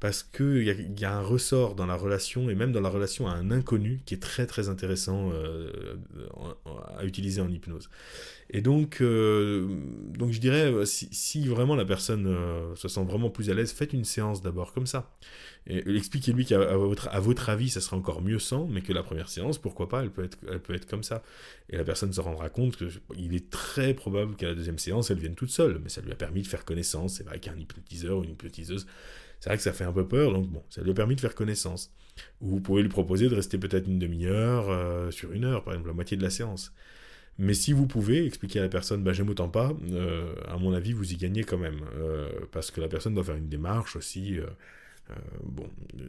parce 0.00 0.22
qu'il 0.22 0.62
y, 0.62 1.00
y, 1.00 1.04
a 1.04 1.12
un 1.12 1.20
ressort 1.20 1.74
dans 1.74 1.84
la 1.84 1.94
relation 1.94 2.48
et 2.48 2.54
même 2.54 2.72
dans 2.72 2.80
la 2.80 2.88
relation 2.88 3.28
à 3.28 3.32
un 3.32 3.50
inconnu 3.50 4.00
qui 4.06 4.14
est 4.14 4.22
très 4.22 4.46
très 4.46 4.70
intéressant 4.70 5.30
euh, 5.30 5.70
à 7.00 7.04
utiliser 7.04 7.40
en 7.40 7.50
hypnose. 7.50 7.90
Et 8.50 8.62
donc, 8.62 9.00
euh, 9.00 9.66
donc 10.08 10.32
je 10.32 10.40
dirais, 10.40 10.72
si, 10.86 11.08
si, 11.12 11.46
vraiment 11.46 11.76
la 11.76 11.84
personne 11.84 12.36
se 12.74 12.88
sent 12.88 13.04
vraiment 13.04 13.30
plus 13.30 13.50
à 13.50 13.54
l'aise, 13.54 13.72
faites 13.72 13.92
une 13.92 14.04
séance 14.04 14.42
d'abord 14.42 14.72
comme 14.72 14.86
ça. 14.86 15.10
Expliquez-lui 15.66 16.46
qu'à 16.46 16.76
votre, 16.76 17.08
à 17.08 17.20
votre 17.20 17.48
avis, 17.48 17.68
ça 17.68 17.80
sera 17.80 17.96
encore 17.96 18.22
mieux 18.22 18.38
sans, 18.38 18.66
mais 18.66 18.80
que 18.80 18.92
la 18.92 19.02
première 19.02 19.28
séance, 19.28 19.58
pourquoi 19.58 19.88
pas, 19.88 20.02
elle 20.02 20.10
peut 20.10 20.24
être, 20.24 20.38
elle 20.50 20.60
peut 20.60 20.74
être 20.74 20.86
comme 20.86 21.02
ça. 21.02 21.22
Et 21.68 21.76
la 21.76 21.84
personne 21.84 22.12
se 22.12 22.20
rendra 22.20 22.48
compte 22.48 22.76
qu'il 22.76 23.34
est 23.34 23.50
très 23.50 23.94
probable 23.94 24.34
qu'à 24.36 24.48
la 24.48 24.54
deuxième 24.54 24.78
séance, 24.78 25.10
elle 25.10 25.18
vienne 25.18 25.34
toute 25.34 25.50
seule, 25.50 25.78
mais 25.82 25.88
ça 25.88 26.00
lui 26.00 26.10
a 26.10 26.16
permis 26.16 26.42
de 26.42 26.48
faire 26.48 26.64
connaissance. 26.64 27.20
Vrai 27.22 27.38
qu'un 27.38 27.56
hypnotiseur 27.56 28.18
ou 28.18 28.24
une 28.24 28.30
hypnotiseuse, 28.30 28.86
c'est 29.40 29.48
vrai 29.48 29.56
que 29.56 29.62
ça 29.62 29.72
fait 29.72 29.84
un 29.84 29.92
peu 29.92 30.06
peur, 30.06 30.32
donc 30.32 30.48
bon, 30.48 30.62
ça 30.68 30.82
lui 30.82 30.90
a 30.90 30.94
permis 30.94 31.16
de 31.16 31.20
faire 31.20 31.34
connaissance. 31.34 31.92
Ou 32.40 32.50
vous 32.50 32.60
pouvez 32.60 32.82
lui 32.82 32.90
proposer 32.90 33.28
de 33.28 33.34
rester 33.34 33.58
peut-être 33.58 33.86
une 33.88 33.98
demi-heure 33.98 34.68
euh, 34.68 35.10
sur 35.10 35.32
une 35.32 35.44
heure, 35.44 35.64
par 35.64 35.74
exemple, 35.74 35.88
la 35.88 35.94
moitié 35.94 36.16
de 36.16 36.22
la 36.22 36.30
séance. 36.30 36.72
Mais 37.38 37.54
si 37.54 37.72
vous 37.72 37.86
pouvez 37.86 38.26
expliquer 38.26 38.58
à 38.58 38.62
la 38.62 38.68
personne, 38.68 39.02
bah, 39.02 39.14
j'aime 39.14 39.30
autant 39.30 39.48
pas, 39.48 39.72
euh, 39.92 40.34
à 40.46 40.58
mon 40.58 40.74
avis, 40.74 40.92
vous 40.92 41.12
y 41.12 41.16
gagnez 41.16 41.44
quand 41.44 41.56
même. 41.56 41.80
Euh, 41.96 42.28
parce 42.52 42.70
que 42.70 42.82
la 42.82 42.88
personne 42.88 43.14
doit 43.14 43.24
faire 43.24 43.36
une 43.36 43.48
démarche 43.48 43.96
aussi. 43.96 44.38
Euh, 45.10 45.14
bon, 45.44 45.66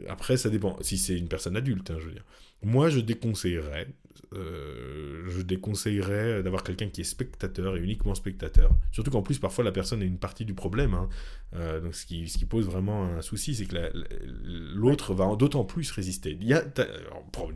après, 0.10 0.38
ça 0.38 0.50
dépend. 0.50 0.78
Si 0.82 0.98
c'est 0.98 1.18
une 1.18 1.28
personne 1.28 1.56
adulte, 1.56 1.92
hein, 1.92 1.98
je 2.00 2.06
veux 2.06 2.14
dire. 2.14 2.26
Moi, 2.64 2.90
je 2.90 3.00
déconseillerais, 3.00 3.88
euh, 4.36 5.26
je 5.30 5.42
déconseillerais 5.42 6.44
d'avoir 6.44 6.64
quelqu'un 6.64 6.90
qui 6.90 7.02
est 7.02 7.06
spectateur 7.06 7.76
et 7.76 7.80
uniquement 7.80 8.14
spectateur. 8.14 8.76
Surtout 8.92 9.10
qu'en 9.10 9.24
plus, 9.24 9.40
parfois, 9.40 9.64
la 9.64 9.72
personne 9.72 10.04
est 10.04 10.06
une 10.06 10.20
partie 10.20 10.46
du 10.46 10.54
problème. 10.54 10.94
Hein. 10.94 11.10
Euh, 11.56 11.82
donc, 11.82 11.96
ce 11.96 12.06
qui, 12.06 12.46
pose 12.46 12.68
vraiment 12.68 13.06
un 13.06 13.22
souci, 13.22 13.56
c'est 13.56 13.66
que 13.66 13.76
l'autre 14.76 15.16
va 15.16 15.36
d'autant 15.36 15.64
plus 15.64 15.90
résister. 15.90 16.38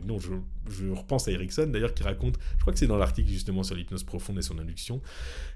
Non, 0.04 0.18
je, 0.18 0.90
repense 0.90 1.28
à 1.28 1.30
Erickson, 1.30 1.68
d'ailleurs, 1.72 1.94
qui 1.94 2.02
raconte, 2.02 2.36
je 2.56 2.62
crois 2.62 2.72
que 2.72 2.78
c'est 2.78 2.88
dans 2.88 2.98
l'article 2.98 3.28
justement 3.28 3.62
sur 3.62 3.76
l'hypnose 3.76 4.02
profonde 4.02 4.38
et 4.38 4.42
son 4.42 4.58
induction, 4.58 5.00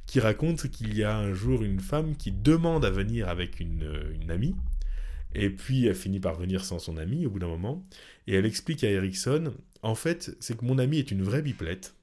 qui 0.06 0.20
raconte 0.20 0.70
qu'il 0.70 0.96
y 0.96 1.02
a 1.02 1.16
un 1.16 1.34
jour 1.34 1.64
une 1.64 1.80
femme 1.80 2.14
qui 2.14 2.30
demande 2.30 2.84
à 2.84 2.90
venir 2.90 3.28
avec 3.28 3.58
une 3.58 4.30
amie, 4.30 4.54
et 5.34 5.50
puis 5.50 5.86
elle 5.86 5.94
finit 5.94 6.20
par 6.20 6.34
venir 6.34 6.64
sans 6.64 6.78
son 6.78 6.96
ami 6.96 7.26
au 7.26 7.30
bout 7.30 7.38
d'un 7.38 7.48
moment. 7.48 7.86
Et 8.26 8.34
elle 8.34 8.46
explique 8.46 8.84
à 8.84 8.90
Erickson, 8.90 9.54
en 9.82 9.94
fait, 9.94 10.36
c'est 10.40 10.56
que 10.56 10.64
mon 10.64 10.78
ami 10.78 10.98
est 10.98 11.10
une 11.10 11.22
vraie 11.22 11.42
biplette. 11.42 11.94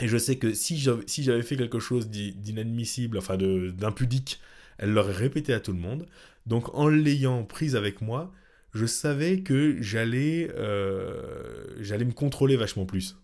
Et 0.00 0.08
je 0.08 0.16
sais 0.16 0.36
que 0.36 0.54
si 0.54 0.78
j'avais 0.78 1.42
fait 1.42 1.56
quelque 1.56 1.78
chose 1.78 2.08
d'inadmissible, 2.08 3.18
enfin 3.18 3.36
d'impudique, 3.36 4.40
elle 4.78 4.92
l'aurait 4.92 5.12
répété 5.12 5.52
à 5.52 5.60
tout 5.60 5.72
le 5.72 5.78
monde. 5.78 6.06
Donc 6.46 6.74
en 6.74 6.88
l'ayant 6.88 7.44
prise 7.44 7.76
avec 7.76 8.00
moi, 8.00 8.32
je 8.74 8.86
savais 8.86 9.40
que 9.40 9.76
j'allais 9.80 10.50
euh, 10.56 11.66
j'allais 11.80 12.06
me 12.06 12.12
contrôler 12.12 12.56
vachement 12.56 12.86
plus. 12.86 13.16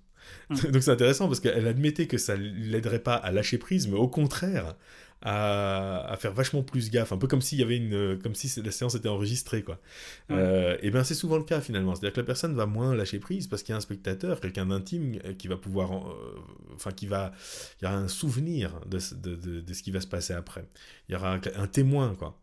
Mmh. 0.50 0.56
Donc 0.72 0.82
c'est 0.82 0.90
intéressant 0.90 1.26
parce 1.26 1.40
qu'elle 1.40 1.66
admettait 1.66 2.06
que 2.06 2.18
ça 2.18 2.36
l'aiderait 2.36 3.02
pas 3.02 3.14
à 3.14 3.32
lâcher 3.32 3.58
prise, 3.58 3.88
mais 3.88 3.96
au 3.96 4.08
contraire, 4.08 4.76
à, 5.22 6.16
faire 6.18 6.32
vachement 6.32 6.62
plus 6.62 6.90
gaffe, 6.90 7.12
un 7.12 7.18
peu 7.18 7.26
comme 7.26 7.42
s'il 7.42 7.58
y 7.58 7.62
avait 7.62 7.76
une, 7.76 8.18
comme 8.22 8.34
si 8.34 8.60
la 8.62 8.70
séance 8.70 8.94
était 8.94 9.08
enregistrée, 9.08 9.62
quoi. 9.62 9.80
Euh, 10.30 10.76
et 10.80 10.90
bien 10.90 11.04
c'est 11.04 11.14
souvent 11.14 11.36
le 11.36 11.44
cas 11.44 11.60
finalement, 11.60 11.94
c'est-à-dire 11.94 12.14
que 12.14 12.20
la 12.20 12.26
personne 12.26 12.54
va 12.54 12.66
moins 12.66 12.94
lâcher 12.94 13.18
prise 13.18 13.46
parce 13.46 13.62
qu'il 13.62 13.72
y 13.72 13.74
a 13.74 13.78
un 13.78 13.80
spectateur, 13.80 14.40
quelqu'un 14.40 14.66
d'intime 14.66 15.18
euh, 15.24 15.34
qui 15.34 15.48
va 15.48 15.56
pouvoir, 15.56 15.92
euh, 15.92 16.44
enfin 16.74 16.92
qui 16.92 17.06
va, 17.06 17.32
il 17.80 17.84
y 17.84 17.88
aura 17.88 17.96
un 17.96 18.08
souvenir 18.08 18.80
de, 18.86 18.98
de, 19.16 19.34
de, 19.34 19.60
de, 19.60 19.74
ce 19.74 19.82
qui 19.82 19.90
va 19.90 20.00
se 20.00 20.06
passer 20.06 20.34
après. 20.34 20.68
Il 21.08 21.12
y 21.12 21.16
aura 21.16 21.34
un, 21.34 21.40
un 21.56 21.66
témoin, 21.66 22.14
quoi. 22.14 22.38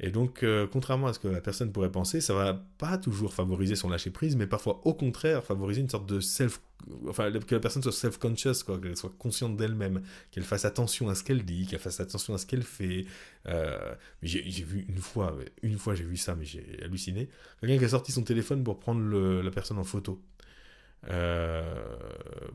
Et 0.00 0.10
donc, 0.10 0.42
euh, 0.42 0.66
contrairement 0.70 1.08
à 1.08 1.12
ce 1.12 1.18
que 1.18 1.28
la 1.28 1.40
personne 1.40 1.72
pourrait 1.72 1.90
penser, 1.90 2.20
ça 2.20 2.34
va 2.34 2.54
pas 2.78 2.98
toujours 2.98 3.34
favoriser 3.34 3.74
son 3.74 3.88
lâcher 3.88 4.10
prise, 4.10 4.36
mais 4.36 4.46
parfois 4.46 4.80
au 4.84 4.94
contraire 4.94 5.42
favoriser 5.44 5.80
une 5.80 5.88
sorte 5.88 6.06
de 6.06 6.20
self, 6.20 6.60
enfin 7.08 7.32
que 7.32 7.54
la 7.54 7.60
personne 7.60 7.82
soit 7.82 7.92
self-conscious, 7.92 8.62
quoi, 8.64 8.78
qu'elle 8.78 8.96
soit 8.96 9.12
consciente 9.18 9.56
d'elle-même, 9.56 10.02
qu'elle 10.30 10.44
fasse 10.44 10.64
attention 10.64 11.08
à 11.08 11.16
ce 11.16 11.24
qu'elle 11.24 11.44
dit, 11.44 11.66
qu'elle 11.66 11.80
fasse 11.80 11.98
attention 11.98 12.34
à 12.34 12.38
ce 12.38 12.46
qu'elle 12.46 12.62
fait. 12.62 13.06
Euh, 13.48 13.94
j'ai 14.22 14.42
vu 14.42 14.86
une 14.88 14.98
fois, 14.98 15.36
une 15.62 15.78
fois 15.78 15.96
j'ai 15.96 16.04
vu 16.04 16.16
ça, 16.16 16.36
mais 16.36 16.44
j'ai 16.44 16.80
halluciné. 16.84 17.28
Quelqu'un 17.60 17.78
qui 17.78 17.84
a 17.84 17.88
sorti 17.88 18.12
son 18.12 18.22
téléphone 18.22 18.62
pour 18.62 18.78
prendre 18.78 19.02
la 19.42 19.50
personne 19.50 19.78
en 19.78 19.84
photo. 19.84 20.22
Euh, 21.08 21.62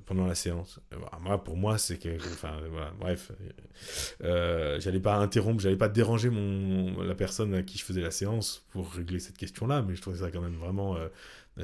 pendant 0.06 0.28
la 0.28 0.36
séance. 0.36 0.80
Bah, 0.92 1.18
moi, 1.22 1.42
pour 1.42 1.56
moi, 1.56 1.78
c'est 1.78 1.98
que, 1.98 2.10
bref, 3.00 3.32
euh, 4.22 4.80
j'allais 4.82 5.00
pas 5.00 5.16
interrompre, 5.16 5.62
j'allais 5.62 5.78
pas 5.78 5.88
déranger 5.88 6.30
mon, 6.30 7.02
la 7.02 7.16
personne 7.16 7.54
à 7.54 7.64
qui 7.64 7.78
je 7.78 7.86
faisais 7.86 8.02
la 8.02 8.12
séance 8.12 8.66
pour 8.72 8.92
régler 8.92 9.20
cette 9.20 9.38
question-là, 9.38 9.82
mais 9.82 9.96
je 9.96 10.02
trouvais 10.02 10.20
ça 10.20 10.30
quand 10.30 10.42
même 10.42 10.58
vraiment 10.58 10.98
euh, 10.98 11.08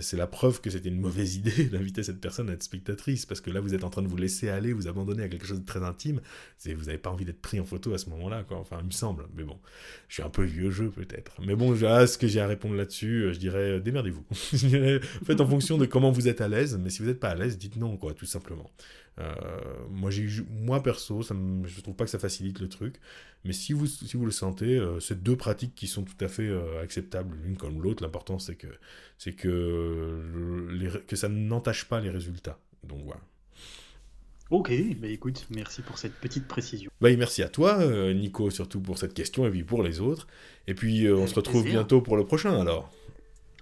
c'est 0.02 0.18
la 0.18 0.28
preuve 0.28 0.62
que 0.62 0.70
c'était 0.70 0.90
une 0.90 1.00
mauvaise 1.00 1.36
idée 1.36 1.66
d'inviter 1.72 2.04
cette 2.04 2.22
personne 2.22 2.50
à 2.50 2.54
être 2.54 2.64
spectatrice, 2.64 3.26
parce 3.26 3.42
que 3.42 3.50
là, 3.50 3.60
vous 3.60 3.74
êtes 3.74 3.84
en 3.84 3.90
train 3.90 4.02
de 4.02 4.08
vous 4.08 4.18
laisser 4.18 4.50
aller, 4.50 4.72
vous 4.74 4.88
abandonner 4.88 5.24
à 5.24 5.30
quelque 5.30 5.48
chose 5.48 5.62
de 5.62 5.66
très 5.66 5.84
intime, 5.84 6.22
vous 6.66 6.86
n'avez 6.86 6.98
pas 6.98 7.10
envie 7.10 7.26
d'être 7.26 7.42
pris 7.42 7.60
en 7.60 7.66
photo 7.66 7.94
à 7.94 7.98
ce 7.98 8.10
moment-là, 8.12 8.44
quoi. 8.44 8.58
Enfin, 8.58 8.78
il 8.82 8.86
me 8.86 8.92
semble, 8.92 9.26
mais 9.36 9.44
bon, 9.44 9.58
je 10.08 10.16
suis 10.16 10.24
un 10.24 10.30
peu 10.30 10.44
vieux 10.44 10.70
jeu 10.70 10.90
peut-être. 10.90 11.42
Mais 11.42 11.56
bon, 11.56 11.76
ce 11.76 12.18
que 12.18 12.28
j'ai 12.28 12.40
à 12.40 12.48
répondre 12.48 12.76
là-dessus, 12.76 13.24
euh, 13.24 13.34
je 13.34 13.40
dirais, 13.40 13.72
euh, 13.72 13.80
démerdez-vous. 13.80 14.24
faites 15.26 15.42
en 15.42 15.48
fonction 15.48 15.78
de 15.78 15.86
comment 15.86 16.12
vous 16.12 16.28
êtes 16.28 16.42
à 16.42 16.48
l'aise, 16.48 16.80
mais 16.82 16.90
si 16.90 17.02
vous 17.02 17.08
n'êtes 17.08 17.20
pas 17.20 17.30
à 17.30 17.36
l'aise, 17.36 17.58
dites 17.58 17.76
non, 17.76 17.98
quoi, 17.98 18.14
tout 18.14 18.26
simplement. 18.26 18.70
Euh, 19.20 19.34
moi, 19.90 20.12
j'ai, 20.12 20.28
moi 20.50 20.82
perso, 20.82 21.24
ça 21.24 21.34
me, 21.34 21.68
trouve 21.82 21.96
pas 21.96 22.06
que 22.06 22.12
ça 22.12 22.20
facilite 22.20 22.60
le 22.60 22.70
truc. 22.70 22.96
Mais 23.46 23.54
si 23.54 23.74
vous, 23.74 23.88
si 23.88 24.18
vous 24.18 24.26
le 24.26 24.32
sentez, 24.32 24.78
euh, 24.78 25.00
c'est 25.00 25.24
deux 25.24 25.36
pratiques 25.36 25.74
qui 25.76 25.88
sont 25.88 26.04
tout 26.04 26.18
à 26.24 26.28
fait 26.28 26.48
euh, 26.48 26.82
acceptables 26.82 27.38
l'une 27.44 27.58
comme 27.58 27.82
l'autre. 27.82 28.04
L'important, 28.04 28.38
c'est 28.38 28.56
que, 28.56 28.68
c'est 29.18 29.34
que, 29.34 31.02
que 31.08 31.16
ça 31.16 31.30
n'entache 31.30 31.86
pas 31.86 32.02
les 32.02 32.10
résultats. 32.10 32.60
Donc 32.84 33.02
voilà. 33.06 33.22
Ok, 34.50 34.72
bah 35.00 35.08
écoute, 35.08 35.46
merci 35.52 35.84
pour 35.84 36.00
cette 36.00 36.16
petite 36.16 36.48
précision. 36.48 36.90
Bah, 37.02 37.16
merci 37.16 37.44
à 37.44 37.50
toi, 37.50 37.86
Nico, 38.14 38.50
surtout 38.50 38.82
pour 38.82 38.98
cette 38.98 39.14
question 39.14 39.46
et 39.46 39.52
puis 39.52 39.64
pour 39.64 39.84
les 39.84 40.02
autres. 40.02 40.28
Et 40.66 40.74
puis, 40.74 41.08
on 41.08 41.28
se 41.28 41.36
retrouve 41.36 41.66
bientôt 41.66 42.02
pour 42.02 42.18
le 42.18 42.26
prochain 42.26 42.60
alors. 42.60 42.92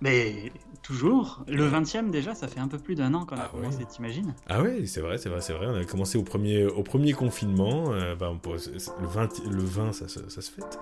Mais 0.01 0.51
toujours. 0.83 1.43
Le 1.47 1.67
20e 1.69 2.11
déjà, 2.11 2.33
ça 2.35 2.47
fait 2.47 2.59
un 2.59 2.67
peu 2.67 2.77
plus 2.77 2.95
d'un 2.95 3.13
an 3.13 3.25
qu'on 3.25 3.35
a 3.35 3.39
Ah 3.41 3.55
ouais. 3.55 3.61
commencé, 3.61 3.83
t'imagines? 3.85 4.33
Ah 4.47 4.61
ouais, 4.61 4.85
c'est 4.85 5.01
vrai, 5.01 5.17
c'est 5.17 5.29
vrai, 5.29 5.41
c'est 5.41 5.53
vrai. 5.53 5.67
On 5.67 5.75
a 5.75 5.83
commencé 5.83 6.17
au 6.17 6.23
premier, 6.23 6.65
au 6.65 6.83
premier 6.83 7.13
confinement. 7.13 7.91
euh, 7.91 8.15
bah, 8.15 8.31
on 8.31 8.51
le 8.51 9.07
20, 9.07 9.29
le 9.49 9.63
20 9.63 9.93
ça, 9.93 10.07
se- 10.07 10.29
ça 10.29 10.41
se 10.41 10.51
fête. 10.51 10.79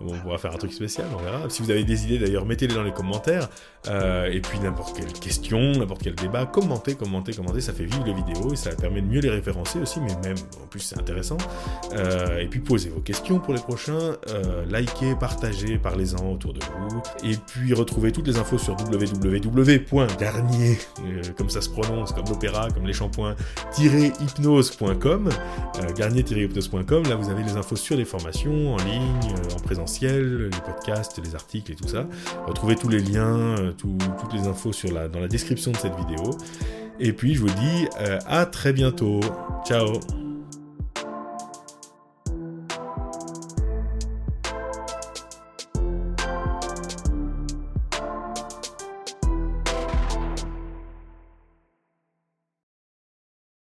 Bon, 0.00 0.14
on 0.14 0.18
pourra 0.20 0.38
faire 0.38 0.52
un 0.54 0.58
truc 0.58 0.72
spécial, 0.72 1.08
on 1.12 1.20
verra. 1.20 1.50
Si 1.50 1.60
vous 1.60 1.72
avez 1.72 1.82
des 1.82 2.04
idées, 2.04 2.18
d'ailleurs, 2.20 2.46
mettez-les 2.46 2.72
dans 2.74 2.84
les 2.84 2.92
commentaires. 2.92 3.48
Euh, 3.88 4.26
et 4.30 4.40
puis 4.40 4.60
n'importe 4.60 4.96
quelle 4.96 5.12
question, 5.12 5.58
n'importe 5.72 6.02
quel 6.02 6.14
débat, 6.14 6.46
commentez, 6.46 6.94
commentez, 6.94 7.32
commentez. 7.32 7.60
Ça 7.60 7.72
fait 7.72 7.84
vivre 7.84 8.04
les 8.06 8.12
vidéos 8.12 8.52
et 8.52 8.56
ça 8.56 8.70
permet 8.76 9.00
de 9.00 9.06
mieux 9.08 9.20
les 9.20 9.30
référencer 9.30 9.80
aussi. 9.80 9.98
Mais 10.00 10.14
même, 10.28 10.36
en 10.62 10.66
plus, 10.68 10.80
c'est 10.80 10.98
intéressant. 11.00 11.36
Euh, 11.94 12.38
et 12.38 12.46
puis 12.46 12.60
posez 12.60 12.90
vos 12.90 13.00
questions 13.00 13.40
pour 13.40 13.54
les 13.54 13.60
prochains. 13.60 14.16
Likez, 14.68 15.16
partagez, 15.18 15.78
parlez-en 15.78 16.30
autour 16.32 16.52
de 16.52 16.60
vous. 16.88 17.02
Et 17.24 17.34
puis 17.48 17.74
retrouvez 17.74 18.12
toutes 18.12 18.28
les 18.28 18.38
infos 18.48 18.58
sur 18.58 18.74
www.garnier, 18.90 20.78
euh, 21.04 21.22
comme 21.36 21.50
ça 21.50 21.60
se 21.60 21.68
prononce, 21.68 22.12
comme 22.12 22.24
l'opéra, 22.28 22.68
comme 22.70 22.86
les 22.86 22.92
shampoings, 22.92 23.36
hypnose.com, 23.78 25.28
euh, 25.28 25.92
garnier-hypnose.com. 25.94 27.02
Là, 27.08 27.14
vous 27.16 27.30
avez 27.30 27.42
les 27.42 27.56
infos 27.56 27.76
sur 27.76 27.96
les 27.96 28.04
formations 28.04 28.74
en 28.74 28.76
ligne, 28.78 29.34
euh, 29.34 29.54
en 29.56 29.60
présentiel, 29.60 30.48
les 30.48 30.60
podcasts, 30.60 31.20
les 31.22 31.34
articles 31.34 31.72
et 31.72 31.74
tout 31.74 31.88
ça. 31.88 32.06
Retrouvez 32.46 32.76
tous 32.76 32.88
les 32.88 33.00
liens, 33.00 33.36
euh, 33.58 33.72
tout- 33.72 33.98
toutes 34.20 34.32
les 34.32 34.46
infos 34.48 34.72
sur 34.72 34.92
la, 34.92 35.08
dans 35.08 35.20
la 35.20 35.28
description 35.28 35.72
de 35.72 35.76
cette 35.76 35.94
vidéo. 35.96 36.30
Et 37.00 37.12
puis, 37.12 37.34
je 37.34 37.40
vous 37.40 37.46
dis 37.50 37.86
euh, 38.00 38.18
à 38.26 38.46
très 38.46 38.72
bientôt. 38.72 39.20
Ciao 39.66 40.00